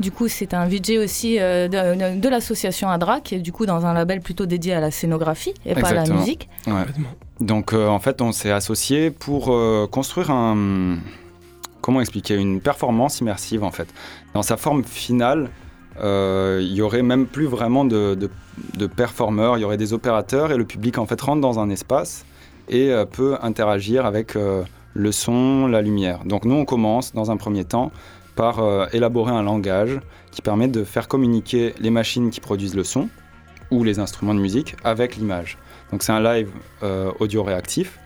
Du 0.00 0.10
coup, 0.10 0.28
c'est 0.28 0.54
un 0.54 0.66
VJ 0.66 0.98
aussi 1.02 1.38
euh, 1.38 1.68
de, 1.68 2.14
de- 2.16 2.20
de 2.20 2.28
l'association 2.28 2.88
ADRA, 2.88 3.20
qui 3.20 3.34
est 3.36 3.38
du 3.40 3.52
coup 3.52 3.66
dans 3.66 3.84
un 3.86 3.92
label 3.92 4.20
plutôt 4.20 4.46
dédié 4.46 4.74
à 4.74 4.80
la 4.80 4.90
scénographie 4.90 5.54
et 5.66 5.74
pas 5.74 5.88
à 5.88 5.94
la 5.94 6.04
musique. 6.06 6.48
Ouais. 6.66 6.84
Donc 7.40 7.72
euh, 7.72 7.88
en 7.88 7.98
fait, 7.98 8.20
on 8.22 8.32
s'est 8.32 8.50
associé 8.50 9.10
pour 9.10 9.52
euh, 9.52 9.86
construire 9.90 10.30
un 10.30 10.96
comment 11.80 12.00
expliquer 12.00 12.34
une 12.34 12.60
performance 12.60 13.20
immersive 13.20 13.62
en 13.64 13.70
fait. 13.70 13.88
Dans 14.34 14.42
sa 14.42 14.56
forme 14.56 14.82
finale, 14.84 15.48
euh, 16.00 16.58
il 16.62 16.72
y 16.74 16.82
aurait 16.82 17.02
même 17.02 17.26
plus 17.26 17.46
vraiment 17.46 17.84
de, 17.84 18.14
de, 18.14 18.30
de 18.76 18.86
performeurs, 18.86 19.56
il 19.56 19.62
y 19.62 19.64
aurait 19.64 19.76
des 19.76 19.92
opérateurs 19.92 20.52
et 20.52 20.56
le 20.56 20.64
public 20.64 20.98
en 20.98 21.06
fait 21.06 21.20
rentre 21.20 21.40
dans 21.40 21.58
un 21.60 21.70
espace 21.70 22.24
et 22.68 22.90
euh, 22.90 23.04
peut 23.04 23.36
interagir 23.42 24.04
avec 24.06 24.36
euh, 24.36 24.62
le 24.94 25.12
son, 25.12 25.66
la 25.66 25.80
lumière. 25.80 26.20
Donc 26.24 26.44
nous 26.44 26.54
on 26.56 26.64
commence 26.64 27.14
dans 27.14 27.30
un 27.30 27.36
premier 27.36 27.64
temps 27.64 27.90
par 28.42 28.60
euh, 28.60 28.86
élaborer 28.92 29.32
un 29.32 29.42
langage 29.42 29.94
qui 30.30 30.42
permet 30.42 30.68
de 30.68 30.84
faire 30.84 31.06
communiquer 31.08 31.74
les 31.80 31.90
machines 31.90 32.30
qui 32.30 32.40
produisent 32.40 32.76
le 32.76 32.84
son 32.84 33.08
ou 33.72 33.82
les 33.88 33.98
instruments 33.98 34.34
de 34.34 34.40
musique 34.48 34.76
avec 34.84 35.16
l'image. 35.16 35.58
Donc 35.90 36.02
c'est 36.04 36.12
un 36.12 36.22
live 36.22 36.48
euh, 36.84 37.10
audio 37.18 37.42
réactif. 37.42 37.98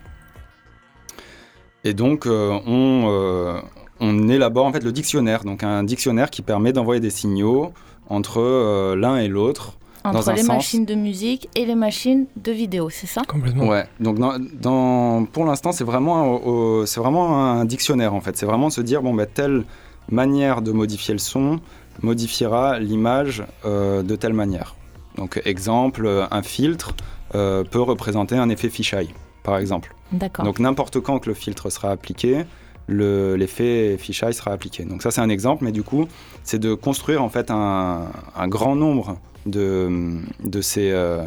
Et 1.84 1.92
donc 1.94 2.26
euh, 2.26 2.58
on, 2.66 3.04
euh, 3.10 3.60
on 4.00 4.28
élabore 4.28 4.64
en 4.66 4.72
fait 4.72 4.84
le 4.84 4.92
dictionnaire, 4.92 5.44
donc 5.44 5.62
un 5.64 5.82
dictionnaire 5.84 6.30
qui 6.30 6.40
permet 6.42 6.72
d'envoyer 6.72 7.00
des 7.00 7.10
signaux 7.10 7.72
entre 8.08 8.40
euh, 8.40 8.96
l'un 8.96 9.16
et 9.18 9.28
l'autre. 9.28 9.64
Entre 10.04 10.14
Dans 10.18 10.30
un 10.30 10.34
les 10.34 10.40
sens. 10.42 10.48
machines 10.56 10.84
de 10.86 10.94
musique 10.96 11.48
et 11.54 11.64
les 11.64 11.76
machines 11.76 12.26
de 12.36 12.50
vidéo, 12.52 12.88
c'est 12.90 13.06
ça? 13.06 13.22
Complètement. 13.28 13.68
Ouais. 13.68 13.84
Donc 14.00 14.18
dans, 14.18 14.34
dans- 14.66 15.24
pour 15.26 15.44
l'instant 15.44 15.70
c'est 15.72 15.84
vraiment 15.84 16.16
un- 16.22 16.26
au- 16.50 16.86
c'est 16.86 17.00
vraiment 17.00 17.26
un 17.52 17.64
dictionnaire 17.66 18.12
en 18.14 18.20
fait. 18.20 18.36
C'est 18.36 18.46
vraiment 18.46 18.70
se 18.70 18.80
dire 18.80 19.02
bon 19.02 19.12
bah 19.14 19.26
telle 19.26 19.64
manière 20.10 20.62
de 20.62 20.72
modifier 20.72 21.14
le 21.14 21.18
son 21.20 21.60
modifiera 22.02 22.78
l'image 22.78 23.44
euh, 23.64 24.02
de 24.02 24.16
telle 24.16 24.32
manière. 24.32 24.74
Donc 25.16 25.40
exemple, 25.44 26.06
euh, 26.06 26.24
un 26.30 26.42
filtre 26.42 26.94
euh, 27.34 27.64
peut 27.64 27.80
représenter 27.82 28.36
un 28.36 28.48
effet 28.48 28.70
fisheye, 28.70 29.10
par 29.42 29.58
exemple. 29.58 29.94
D'accord. 30.10 30.44
Donc 30.44 30.58
n'importe 30.58 31.00
quand 31.00 31.18
que 31.18 31.28
le 31.28 31.34
filtre 31.34 31.68
sera 31.70 31.90
appliqué, 31.90 32.44
le- 32.86 33.36
l'effet 33.36 33.96
fisheye 33.98 34.32
sera 34.34 34.52
appliqué. 34.52 34.84
Donc 34.84 35.02
ça 35.02 35.10
c'est 35.10 35.20
un 35.20 35.28
exemple, 35.28 35.64
mais 35.64 35.72
du 35.72 35.82
coup 35.82 36.06
c'est 36.44 36.58
de 36.58 36.74
construire 36.74 37.22
en 37.22 37.28
fait 37.28 37.50
un, 37.50 38.06
un 38.36 38.48
grand 38.48 38.74
nombre 38.74 39.18
de, 39.46 40.18
de, 40.44 40.60
ces, 40.62 40.90
euh, 40.92 41.22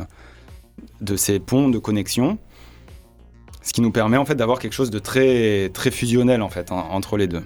de 1.02 1.16
ces 1.16 1.40
ponts 1.40 1.70
de 1.70 1.78
connexion, 1.78 2.38
ce 3.62 3.72
qui 3.74 3.82
nous 3.82 3.92
permet 3.92 4.18
en 4.18 4.26
fait 4.26 4.36
d'avoir 4.36 4.60
quelque 4.60 4.74
chose 4.74 4.90
de 4.92 5.00
très, 5.00 5.70
très 5.74 5.92
fusionnel 5.92 6.42
en 6.42 6.50
fait 6.50 6.72
en- 6.72 6.90
entre 6.92 7.18
les 7.18 7.28
deux. 7.28 7.44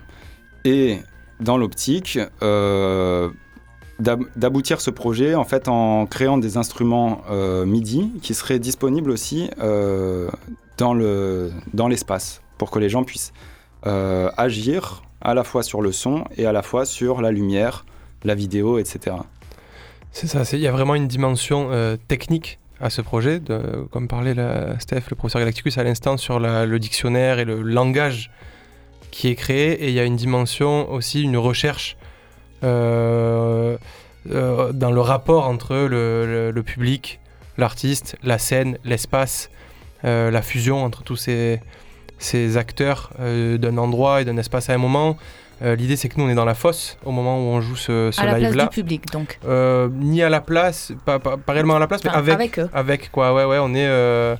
Et 0.65 0.99
dans 1.39 1.57
l'optique, 1.57 2.19
euh, 2.41 3.29
d'ab- 3.99 4.25
d'aboutir 4.35 4.81
ce 4.81 4.89
projet 4.89 5.35
en 5.35 5.43
fait 5.45 5.67
en 5.67 6.05
créant 6.05 6.37
des 6.37 6.57
instruments 6.57 7.21
euh, 7.29 7.65
MIDI 7.65 8.11
qui 8.21 8.33
seraient 8.33 8.59
disponibles 8.59 9.11
aussi 9.11 9.49
euh, 9.61 10.29
dans 10.77 10.93
le 10.93 11.51
dans 11.73 11.87
l'espace 11.87 12.41
pour 12.57 12.71
que 12.71 12.79
les 12.79 12.89
gens 12.89 13.03
puissent 13.03 13.33
agir 14.37 15.03
à 15.21 15.33
la 15.33 15.43
fois 15.45 15.63
sur 15.63 15.81
le 15.81 15.91
son 15.93 16.25
et 16.37 16.45
à 16.45 16.51
la 16.51 16.61
fois 16.61 16.85
sur 16.85 17.21
la 17.21 17.31
lumière, 17.31 17.85
la 18.25 18.35
vidéo, 18.35 18.77
etc. 18.77 19.15
C'est 20.11 20.27
ça, 20.27 20.43
il 20.53 20.59
y 20.59 20.67
a 20.67 20.71
vraiment 20.71 20.95
une 20.95 21.07
dimension 21.07 21.69
technique 22.09 22.59
à 22.81 22.89
ce 22.89 23.01
projet, 23.01 23.41
comme 23.91 24.07
parlait 24.09 24.33
la, 24.33 24.77
Steph, 24.79 25.03
le 25.09 25.15
professeur 25.15 25.39
Galacticus 25.41 25.77
à 25.77 25.83
l'instant, 25.83 26.17
sur 26.17 26.39
le 26.39 26.77
dictionnaire 26.77 27.39
et 27.39 27.45
le 27.45 27.61
langage 27.61 28.31
qui 29.11 29.27
est 29.29 29.35
créé, 29.35 29.71
et 29.83 29.87
il 29.89 29.93
y 29.93 29.99
a 29.99 30.03
une 30.05 30.15
dimension 30.15 30.91
aussi, 30.91 31.23
une 31.23 31.37
recherche 31.37 31.97
euh, 32.63 33.77
euh, 34.31 34.71
dans 34.73 34.91
le 34.91 35.01
rapport 35.01 35.47
entre 35.47 35.75
le, 35.75 35.87
le- 36.25 36.51
le 36.51 36.63
public, 36.63 37.19
l'artiste, 37.57 38.17
la 38.23 38.37
scène, 38.37 38.77
l'espace, 38.83 39.49
euh, 40.05 40.29
la 40.31 40.41
fusion 40.41 40.83
entre 40.83 41.03
tous 41.03 41.15
ces, 41.15 41.59
ces 42.17 42.57
acteurs 42.57 43.11
d'un 43.19 43.77
endroit 43.77 44.21
et 44.21 44.25
d'un 44.25 44.37
espace 44.37 44.69
à 44.69 44.73
un 44.73 44.77
moment. 44.77 45.17
L'idée, 45.61 45.97
c'est 45.97 46.07
que 46.07 46.17
nous, 46.17 46.23
on 46.25 46.29
est 46.29 46.35
dans 46.35 46.45
la 46.45 46.53
fosse 46.55 46.97
au 47.03 47.11
moment 47.11 47.37
où 47.37 47.47
on 47.49 47.59
joue 47.59 47.75
ce, 47.75 48.11
ce 48.13 48.21
à 48.21 48.25
la 48.25 48.31
place 48.35 48.43
live-là. 48.43 48.63
du 48.63 48.69
public, 48.69 49.03
donc. 49.11 49.37
Ni 49.99 50.21
à 50.23 50.29
la 50.29 50.39
place, 50.39 50.93
pas, 51.05 51.19
pas, 51.19 51.35
pas 51.35 51.51
réellement 51.51 51.75
à 51.75 51.79
la 51.79 51.87
place, 51.87 52.01
mais 52.05 52.11
avec, 52.11 52.33
avec 52.35 52.59
eux. 52.59 52.69
avec, 52.71 53.11
quoi, 53.11 53.33
ouais, 53.33 53.43
ouais, 53.43 53.57
on 53.59 53.73
est, 53.75 54.37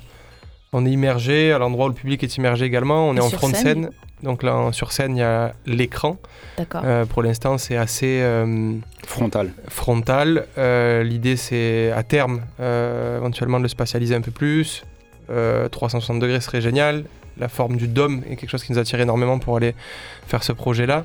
On 0.72 0.86
est 0.86 0.90
immergé 0.90 1.52
à 1.52 1.58
l'endroit 1.58 1.86
où 1.86 1.88
le 1.88 1.94
public 1.94 2.22
est 2.22 2.36
immergé 2.38 2.64
également. 2.64 3.06
On 3.08 3.14
Et 3.14 3.18
est 3.18 3.20
en 3.20 3.28
front 3.28 3.50
de 3.50 3.56
scène. 3.56 3.90
Donc 4.22 4.42
là, 4.42 4.70
sur 4.72 4.92
scène, 4.92 5.16
il 5.16 5.20
y 5.20 5.22
a 5.22 5.54
l'écran. 5.66 6.16
D'accord. 6.58 6.82
Euh, 6.84 7.06
pour 7.06 7.22
l'instant, 7.22 7.56
c'est 7.58 7.76
assez 7.76 8.20
euh, 8.22 8.74
Frontal. 9.06 9.50
frontal. 9.68 10.46
Euh, 10.58 11.02
L'idée, 11.02 11.36
c'est 11.36 11.90
à 11.92 12.02
terme, 12.02 12.42
euh, 12.60 13.16
éventuellement, 13.18 13.58
de 13.58 13.62
le 13.64 13.68
spatialiser 13.68 14.14
un 14.14 14.20
peu 14.20 14.30
plus. 14.30 14.84
Euh, 15.30 15.68
360 15.68 16.18
degrés 16.20 16.40
serait 16.40 16.60
génial. 16.60 17.04
La 17.38 17.48
forme 17.48 17.76
du 17.76 17.88
dôme 17.88 18.22
est 18.28 18.36
quelque 18.36 18.50
chose 18.50 18.64
qui 18.64 18.72
nous 18.72 18.78
attire 18.78 19.00
énormément 19.00 19.38
pour 19.38 19.56
aller 19.56 19.74
faire 20.26 20.42
ce 20.42 20.52
projet-là. 20.52 21.04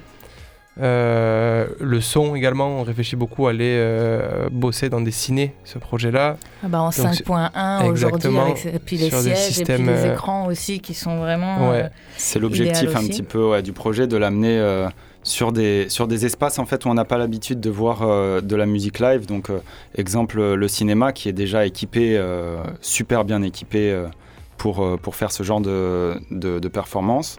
Euh, 0.82 1.68
le 1.80 2.02
son 2.02 2.36
également, 2.36 2.68
on 2.68 2.84
réfléchit 2.84 3.16
beaucoup 3.16 3.48
à 3.48 3.52
aller 3.52 3.76
euh, 3.78 4.50
bosser 4.52 4.90
dans 4.90 5.00
des 5.00 5.12
ciné, 5.12 5.54
ce 5.64 5.78
projet-là. 5.78 6.36
Ah 6.64 6.68
bah 6.68 6.82
en 6.82 6.86
Donc, 6.86 6.94
c'est- 6.94 7.02
5.1 7.04 7.86
aujourd'hui, 7.90 8.38
avec 8.38 8.84
puis 8.86 8.98
les 8.98 9.10
sièges 9.10 9.28
et 9.28 9.32
puis 9.32 9.38
systèmes, 9.54 9.86
les 9.86 9.92
euh, 9.94 10.14
écrans 10.14 10.48
aussi 10.48 10.80
qui 10.82 10.94
sont 10.94 11.18
vraiment. 11.20 11.70
Ouais. 11.70 11.84
euh, 11.84 11.90
C'est 12.18 12.40
l'objectif 12.40 12.94
un 12.96 13.06
petit 13.08 13.24
peu 13.24 13.52
ouais, 13.52 13.62
du 13.62 13.72
projet 13.72 14.06
de 14.08 14.18
l'amener 14.18 14.60
euh, 14.60 14.90
sur, 15.24 15.54
des, 15.54 15.88
sur 15.88 16.08
des 16.08 16.26
espaces 16.26 16.60
en 16.60 16.66
fait 16.66 16.84
où 16.84 16.90
on 16.90 16.94
n'a 16.94 17.06
pas 17.06 17.18
l'habitude 17.18 17.62
de 17.62 17.70
voir 17.70 18.02
euh, 18.02 18.42
de 18.42 18.56
la 18.58 18.66
musique 18.66 19.00
live. 19.00 19.26
Donc 19.28 19.50
euh, 19.50 19.60
exemple 19.96 20.42
le 20.56 20.68
cinéma 20.68 21.14
qui 21.14 21.30
est 21.30 21.34
déjà 21.34 21.66
équipé, 21.66 22.18
euh, 22.18 22.58
super 22.82 23.24
bien 23.24 23.42
équipé 23.44 23.92
euh, 23.92 24.08
pour, 24.58 24.84
euh, 24.84 24.98
pour 24.98 25.16
faire 25.16 25.32
ce 25.32 25.42
genre 25.44 25.62
de, 25.62 26.16
de, 26.32 26.60
de 26.60 26.68
performance. 26.68 27.38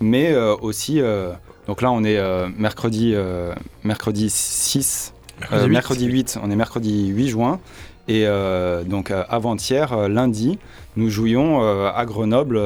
Mais 0.00 0.30
euh, 0.32 0.54
aussi, 0.60 1.00
euh, 1.00 1.32
donc 1.66 1.82
là 1.82 1.90
on 1.90 2.04
est 2.04 2.18
euh, 2.18 2.48
mercredi, 2.56 3.12
euh, 3.14 3.54
mercredi 3.84 4.30
6, 4.30 5.12
Mercredi 5.40 5.62
euh, 5.62 5.66
8. 5.66 5.72
mercredi 5.72 6.06
8, 6.06 6.38
on 6.42 6.50
est 6.50 6.56
mercredi 6.56 7.06
8 7.08 7.28
juin. 7.28 7.60
Et 8.08 8.24
donc 8.86 9.10
avant-hier, 9.10 10.08
lundi, 10.08 10.60
nous 10.94 11.10
jouions 11.10 11.60
à 11.88 12.04
Grenoble 12.06 12.60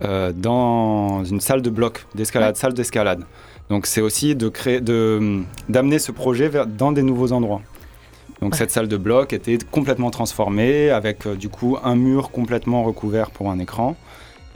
dans 0.00 1.24
une 1.24 1.40
salle 1.40 1.60
de 1.60 1.68
bloc 1.68 2.06
d'escalade, 2.14 2.56
salle 2.56 2.72
d'escalade. 2.72 3.24
Donc 3.68 3.86
c'est 3.86 4.00
aussi 4.00 4.34
de 4.34 4.48
créer, 4.48 4.80
de 4.80 5.42
d'amener 5.68 5.98
ce 5.98 6.10
projet 6.10 6.48
vers, 6.48 6.66
dans 6.66 6.92
des 6.92 7.02
nouveaux 7.02 7.32
endroits. 7.32 7.60
Donc 8.40 8.52
Ouais. 8.52 8.58
cette 8.58 8.70
salle 8.70 8.88
de 8.88 8.96
bloc 8.96 9.32
était 9.32 9.58
complètement 9.70 10.10
transformée 10.10 10.90
avec 10.90 11.26
euh, 11.26 11.34
du 11.34 11.48
coup 11.48 11.78
un 11.82 11.94
mur 11.94 12.30
complètement 12.30 12.82
recouvert 12.82 13.30
pour 13.30 13.50
un 13.50 13.58
écran. 13.58 13.96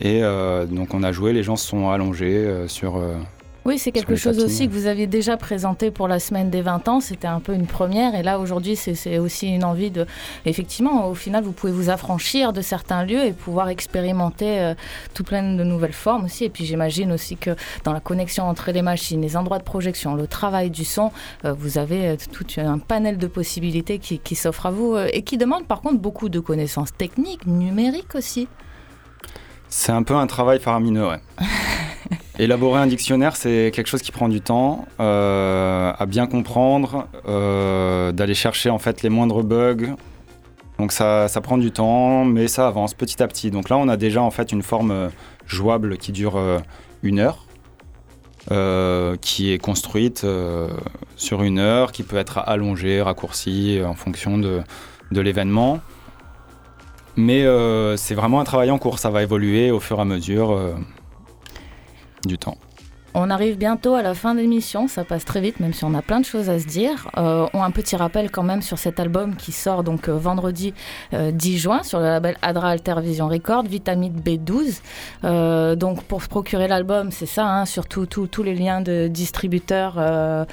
Et 0.00 0.22
euh, 0.22 0.66
donc 0.66 0.94
on 0.94 1.02
a 1.02 1.12
joué, 1.12 1.32
les 1.32 1.42
gens 1.42 1.56
se 1.56 1.66
sont 1.66 1.90
allongés 1.90 2.36
euh, 2.36 2.68
sur. 2.68 2.96
euh, 2.96 3.16
Oui, 3.64 3.78
c'est 3.78 3.90
quelque 3.90 4.14
chose 4.16 4.36
aussi 4.44 4.68
que 4.68 4.72
vous 4.72 4.86
aviez 4.86 5.08
déjà 5.08 5.36
présenté 5.36 5.90
pour 5.90 6.06
la 6.06 6.20
semaine 6.20 6.50
des 6.50 6.62
20 6.62 6.86
ans. 6.88 7.00
C'était 7.00 7.26
un 7.26 7.40
peu 7.40 7.52
une 7.52 7.66
première. 7.66 8.14
Et 8.14 8.22
là, 8.22 8.38
aujourd'hui, 8.38 8.76
c'est- 8.76 9.18
aussi 9.18 9.48
une 9.48 9.64
envie 9.64 9.90
de. 9.90 10.06
Effectivement, 10.46 11.08
au 11.08 11.14
final, 11.14 11.42
vous 11.42 11.50
pouvez 11.52 11.72
vous 11.72 11.90
affranchir 11.90 12.52
de 12.52 12.60
certains 12.62 13.04
lieux 13.04 13.24
et 13.24 13.32
pouvoir 13.32 13.68
expérimenter 13.70 14.60
euh, 14.60 14.74
tout 15.14 15.24
plein 15.24 15.42
de 15.42 15.64
nouvelles 15.64 15.92
formes 15.92 16.26
aussi. 16.26 16.44
Et 16.44 16.48
puis, 16.48 16.64
j'imagine 16.64 17.10
aussi 17.10 17.36
que 17.36 17.50
dans 17.82 17.92
la 17.92 18.00
connexion 18.00 18.44
entre 18.44 18.70
les 18.70 18.82
machines, 18.82 19.20
les 19.20 19.36
endroits 19.36 19.58
de 19.58 19.64
projection, 19.64 20.14
le 20.14 20.28
travail 20.28 20.70
du 20.70 20.84
son, 20.84 21.10
euh, 21.44 21.52
vous 21.52 21.76
avez 21.76 22.16
tout 22.32 22.46
un 22.58 22.78
panel 22.78 23.18
de 23.18 23.26
possibilités 23.26 23.98
qui, 23.98 24.20
qui 24.20 24.36
s'offre 24.36 24.64
à 24.66 24.70
vous 24.70 24.96
et 24.96 25.22
qui 25.22 25.36
demande 25.38 25.66
par 25.66 25.80
contre 25.80 25.98
beaucoup 25.98 26.28
de 26.28 26.38
connaissances 26.38 26.96
techniques, 26.96 27.46
numériques 27.48 28.14
aussi. 28.14 28.46
C'est 29.68 29.92
un 29.92 30.02
peu 30.02 30.14
un 30.14 30.26
travail 30.26 30.60
faramineux, 30.60 31.08
ouais. 31.08 31.20
Élaborer 32.38 32.80
un 32.80 32.86
dictionnaire, 32.86 33.36
c'est 33.36 33.72
quelque 33.74 33.88
chose 33.88 34.00
qui 34.00 34.12
prend 34.12 34.28
du 34.28 34.40
temps 34.40 34.86
euh, 35.00 35.92
à 35.98 36.06
bien 36.06 36.26
comprendre, 36.26 37.08
euh, 37.26 38.12
d'aller 38.12 38.34
chercher 38.34 38.70
en 38.70 38.78
fait 38.78 39.02
les 39.02 39.08
moindres 39.08 39.42
bugs. 39.42 39.96
Donc 40.78 40.92
ça, 40.92 41.26
ça 41.26 41.40
prend 41.40 41.58
du 41.58 41.72
temps, 41.72 42.24
mais 42.24 42.46
ça 42.46 42.68
avance 42.68 42.94
petit 42.94 43.22
à 43.22 43.26
petit. 43.26 43.50
Donc 43.50 43.68
là, 43.68 43.76
on 43.76 43.88
a 43.88 43.96
déjà 43.96 44.22
en 44.22 44.30
fait 44.30 44.52
une 44.52 44.62
forme 44.62 44.92
euh, 44.92 45.08
jouable 45.46 45.96
qui 45.96 46.12
dure 46.12 46.40
une 47.02 47.18
heure, 47.18 47.44
euh, 48.52 49.16
qui 49.20 49.52
est 49.52 49.58
construite 49.58 50.24
sur 51.16 51.42
une 51.42 51.58
heure, 51.58 51.90
qui 51.90 52.04
peut 52.04 52.18
être 52.18 52.38
allongée, 52.38 53.02
raccourcie 53.02 53.80
en 53.84 53.94
fonction 53.94 54.38
de, 54.38 54.62
de 55.10 55.20
l'événement. 55.20 55.80
Mais 57.18 57.44
euh, 57.44 57.96
c'est 57.96 58.14
vraiment 58.14 58.38
un 58.38 58.44
travail 58.44 58.70
en 58.70 58.78
cours, 58.78 59.00
ça 59.00 59.10
va 59.10 59.24
évoluer 59.24 59.72
au 59.72 59.80
fur 59.80 59.98
et 59.98 60.02
à 60.02 60.04
mesure 60.04 60.52
euh, 60.52 60.74
du 62.24 62.38
temps. 62.38 62.56
On 63.14 63.30
arrive 63.30 63.56
bientôt 63.56 63.94
à 63.94 64.02
la 64.02 64.14
fin 64.14 64.34
de 64.34 64.40
l'émission, 64.40 64.86
ça 64.86 65.02
passe 65.02 65.24
très 65.24 65.40
vite, 65.40 65.60
même 65.60 65.72
si 65.72 65.84
on 65.84 65.94
a 65.94 66.02
plein 66.02 66.20
de 66.20 66.26
choses 66.26 66.50
à 66.50 66.58
se 66.58 66.66
dire. 66.66 67.10
Euh, 67.16 67.46
on 67.54 67.62
a 67.62 67.64
un 67.64 67.70
petit 67.70 67.96
rappel 67.96 68.30
quand 68.30 68.42
même 68.42 68.60
sur 68.60 68.78
cet 68.78 69.00
album 69.00 69.34
qui 69.34 69.50
sort 69.50 69.82
donc 69.82 70.08
euh, 70.08 70.12
vendredi 70.12 70.74
euh, 71.14 71.30
10 71.30 71.58
juin 71.58 71.82
sur 71.82 72.00
le 72.00 72.04
label 72.04 72.36
Adra 72.42 72.68
Alter 72.68 72.96
Vision 73.00 73.28
Record, 73.28 73.64
Vitamine 73.64 74.12
B12. 74.12 74.80
Euh, 75.24 75.74
donc 75.74 76.04
pour 76.04 76.22
se 76.22 76.28
procurer 76.28 76.68
l'album, 76.68 77.10
c'est 77.10 77.26
ça, 77.26 77.64
sur 77.66 77.86
tous 77.88 78.42
les 78.42 78.54
liens 78.54 78.82
de 78.82 79.08
distributeurs, 79.08 79.94
euh, 79.96 80.44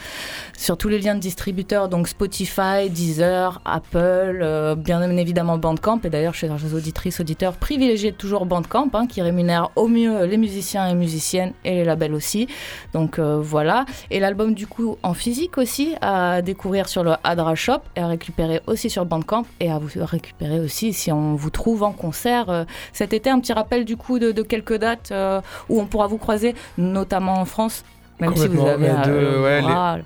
donc 1.90 2.08
Spotify, 2.08 2.90
Deezer, 2.90 3.62
Apple, 3.66 4.40
euh, 4.42 4.76
bien 4.76 5.02
évidemment 5.18 5.58
Bandcamp. 5.58 6.00
Et 6.06 6.10
d'ailleurs, 6.10 6.34
chez 6.34 6.48
les 6.48 6.74
auditrices, 6.74 7.20
auditeurs, 7.20 7.54
privilégiez 7.54 8.14
toujours 8.14 8.46
Bandcamp, 8.46 8.90
hein, 8.94 9.08
qui 9.08 9.22
rémunère 9.22 9.72
au 9.76 9.88
mieux 9.88 10.26
les 10.26 10.38
musiciens 10.38 10.88
et 10.88 10.96
musiciennes 10.96 11.54
et 11.66 11.72
les 11.76 11.84
labels 11.84 12.14
aussi. 12.14 12.48
Donc 12.94 13.20
euh, 13.20 13.40
voilà. 13.42 13.86
Et 14.12 14.20
l'album 14.20 14.54
du 14.54 14.68
coup 14.68 14.98
en 15.04 15.14
physique 15.14 15.58
aussi 15.58 15.96
à 16.02 16.42
découvrir 16.42 16.88
sur 16.88 17.04
le 17.04 17.14
Adra 17.24 17.56
Shop 17.56 17.80
et 17.96 18.00
à 18.02 18.08
récupérer 18.08 18.62
aussi 18.68 18.90
sur 18.90 19.06
Bandcamp 19.06 19.46
et 19.60 19.72
à 19.72 19.80
vous 19.80 19.90
récupérer 20.06 20.60
aussi 20.60 20.94
si 20.94 21.12
on 21.12 21.36
vous 21.36 21.50
trouve 21.50 21.84
en 21.84 21.92
concert 21.92 22.50
euh, 22.50 22.64
cet 22.94 23.14
été. 23.14 23.30
Un 23.30 23.40
petit 23.40 23.54
rappel 23.54 23.86
du 23.86 23.98
coup 23.98 24.20
de, 24.20 24.32
de 24.32 24.42
quelques 24.42 24.78
dates 24.78 25.10
euh, 25.12 25.42
où 25.70 25.80
on 25.80 25.86
pourra 25.86 26.08
vous 26.08 26.18
croiser, 26.18 26.56
notamment 26.78 27.34
en 27.40 27.46
France. 27.46 27.84
Même 28.20 28.36
si 28.36 28.48
vous 28.48 28.66
avez 28.66 28.88
de- 28.88 29.12
le 29.12 29.42
ouais, 29.42 29.62
bras. 29.62 29.98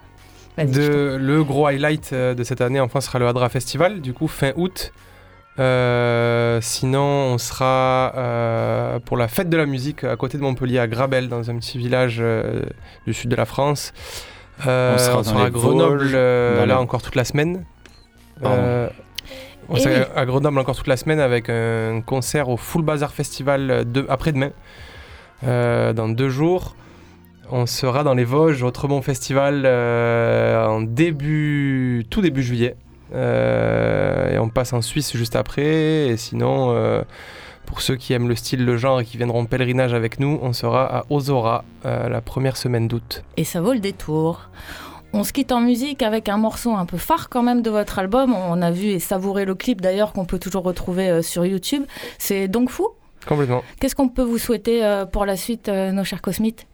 De, 0.57 1.41
gros 1.41 1.67
highlight 1.67 2.13
de 2.13 2.43
cette 2.43 2.59
année 2.59 2.79
en 2.79 2.87
France 2.89 3.05
sera 3.05 3.19
le 3.19 3.27
Hadra 3.27 3.49
Festival, 3.49 4.01
du 4.01 4.13
coup 4.13 4.27
fin 4.27 4.51
août. 4.57 4.91
Euh, 5.59 6.59
sinon, 6.61 7.01
on 7.33 7.37
sera 7.37 8.13
euh, 8.15 8.99
pour 8.99 9.17
la 9.17 9.27
fête 9.27 9.49
de 9.49 9.57
la 9.57 9.65
musique 9.65 10.03
à 10.05 10.15
côté 10.15 10.37
de 10.37 10.43
Montpellier, 10.43 10.79
à 10.79 10.87
Grabel, 10.87 11.27
dans 11.27 11.49
un 11.51 11.57
petit 11.57 11.77
village 11.77 12.17
euh, 12.21 12.61
du 13.05 13.13
sud 13.13 13.29
de 13.29 13.35
la 13.35 13.45
France. 13.45 13.91
Euh, 14.67 14.95
On 14.95 14.97
sera 14.97 15.21
dans 15.23 15.41
à 15.41 15.45
les 15.45 15.51
Grenoble, 15.51 15.97
Vosges, 16.03 16.11
euh, 16.15 16.59
là 16.65 16.65
les- 16.65 16.73
encore 16.73 17.01
toute 17.01 17.15
la 17.15 17.25
semaine. 17.25 17.65
Euh, 18.43 18.87
on 19.67 19.75
Et 19.75 19.79
sera 19.81 19.93
oui. 19.95 20.01
à 20.15 20.25
Grenoble 20.25 20.57
encore 20.59 20.75
toute 20.77 20.87
la 20.87 20.97
semaine 20.97 21.19
avec 21.19 21.49
un 21.49 22.01
concert 22.05 22.47
au 22.49 22.55
Full 22.57 22.81
Bazar 22.83 23.11
Festival 23.11 23.83
de, 23.91 24.05
après-demain, 24.09 24.51
euh, 25.45 25.91
dans 25.93 26.07
deux 26.09 26.29
jours. 26.29 26.75
On 27.51 27.65
sera 27.65 28.03
dans 28.03 28.13
les 28.13 28.23
Vosges 28.25 28.63
au 28.63 28.71
Tremont 28.71 29.01
Festival 29.01 29.63
euh, 29.65 30.65
en 30.67 30.81
début, 30.81 32.05
tout 32.09 32.21
début 32.21 32.43
juillet. 32.43 32.75
Euh, 33.13 34.31
et 34.31 34.39
on 34.39 34.49
passe 34.49 34.73
en 34.73 34.81
Suisse 34.81 35.15
juste 35.15 35.35
après. 35.35 36.07
Et 36.07 36.17
sinon, 36.17 36.71
euh, 36.71 37.01
pour 37.65 37.81
ceux 37.81 37.95
qui 37.95 38.13
aiment 38.13 38.29
le 38.29 38.35
style, 38.35 38.65
le 38.65 38.77
genre 38.77 39.01
et 39.01 39.05
qui 39.05 39.17
viendront 39.17 39.41
en 39.41 39.45
pèlerinage 39.45 39.93
avec 39.93 40.19
nous, 40.19 40.39
on 40.41 40.53
sera 40.53 40.99
à 40.99 41.05
Ozora 41.09 41.63
euh, 41.85 42.09
la 42.09 42.21
première 42.21 42.57
semaine 42.57 42.87
d'août. 42.87 43.23
et 43.37 43.43
ça 43.43 43.61
vaut 43.61 43.73
le 43.73 43.79
détour. 43.79 44.49
On 45.11 45.23
se 45.23 45.33
quitte 45.33 45.51
en 45.51 45.59
musique 45.59 46.03
avec 46.03 46.29
un 46.29 46.37
morceau 46.37 46.71
un 46.75 46.85
peu 46.85 46.97
phare 46.97 47.29
quand 47.29 47.41
même 47.41 47.63
de 47.63 47.71
votre 47.71 47.97
album. 47.97 48.35
On 48.35 48.61
a 48.61 48.69
vu 48.69 48.89
et 48.89 48.99
savouré 48.99 49.43
le 49.43 49.55
clip 49.55 49.81
d'ailleurs 49.81 50.13
qu'on 50.13 50.25
peut 50.25 50.37
toujours 50.37 50.61
retrouver 50.61 51.23
sur 51.23 51.47
YouTube. 51.47 51.83
C'est 52.19 52.47
donc 52.47 52.69
fou. 52.69 52.89
Complètement. 53.27 53.63
Qu'est-ce 53.79 53.95
qu'on 53.95 54.07
peut 54.07 54.21
vous 54.21 54.37
souhaiter 54.37 55.03
pour 55.11 55.25
la 55.25 55.35
suite, 55.35 55.67
nos 55.67 56.03
chers 56.03 56.21
cosmites? 56.21 56.67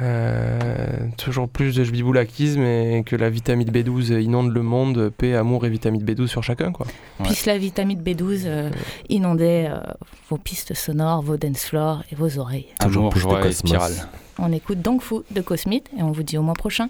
Euh, 0.00 1.08
toujours 1.18 1.50
plus 1.50 1.76
de 1.76 1.84
jbiboulakisme 1.84 2.62
et 2.62 3.02
que 3.04 3.14
la 3.14 3.28
vitamine 3.28 3.70
B12 3.70 4.22
inonde 4.22 4.50
le 4.50 4.62
monde, 4.62 5.10
paix, 5.10 5.34
amour 5.34 5.66
et 5.66 5.68
vitamine 5.68 6.02
B12 6.02 6.28
sur 6.28 6.42
chacun. 6.42 6.72
Quoi. 6.72 6.86
Ouais. 7.20 7.26
Puisse 7.26 7.44
la 7.44 7.58
vitamine 7.58 8.00
B12 8.00 8.42
euh, 8.46 8.70
inonder 9.10 9.68
euh, 9.68 9.80
vos 10.30 10.38
pistes 10.38 10.72
sonores, 10.72 11.20
vos 11.20 11.36
dance 11.36 11.66
floors 11.66 12.04
et 12.10 12.14
vos 12.14 12.38
oreilles. 12.38 12.68
Toujours 12.80 13.10
plus 13.10 13.26
de 13.26 13.46
et 13.46 13.52
spirale. 13.52 13.92
On 14.38 14.50
écoute 14.50 14.80
donc 14.80 15.02
fou 15.02 15.24
de 15.30 15.42
Cosmite 15.42 15.90
et 15.98 16.02
on 16.02 16.10
vous 16.10 16.22
dit 16.22 16.38
au 16.38 16.42
mois 16.42 16.54
prochain. 16.54 16.88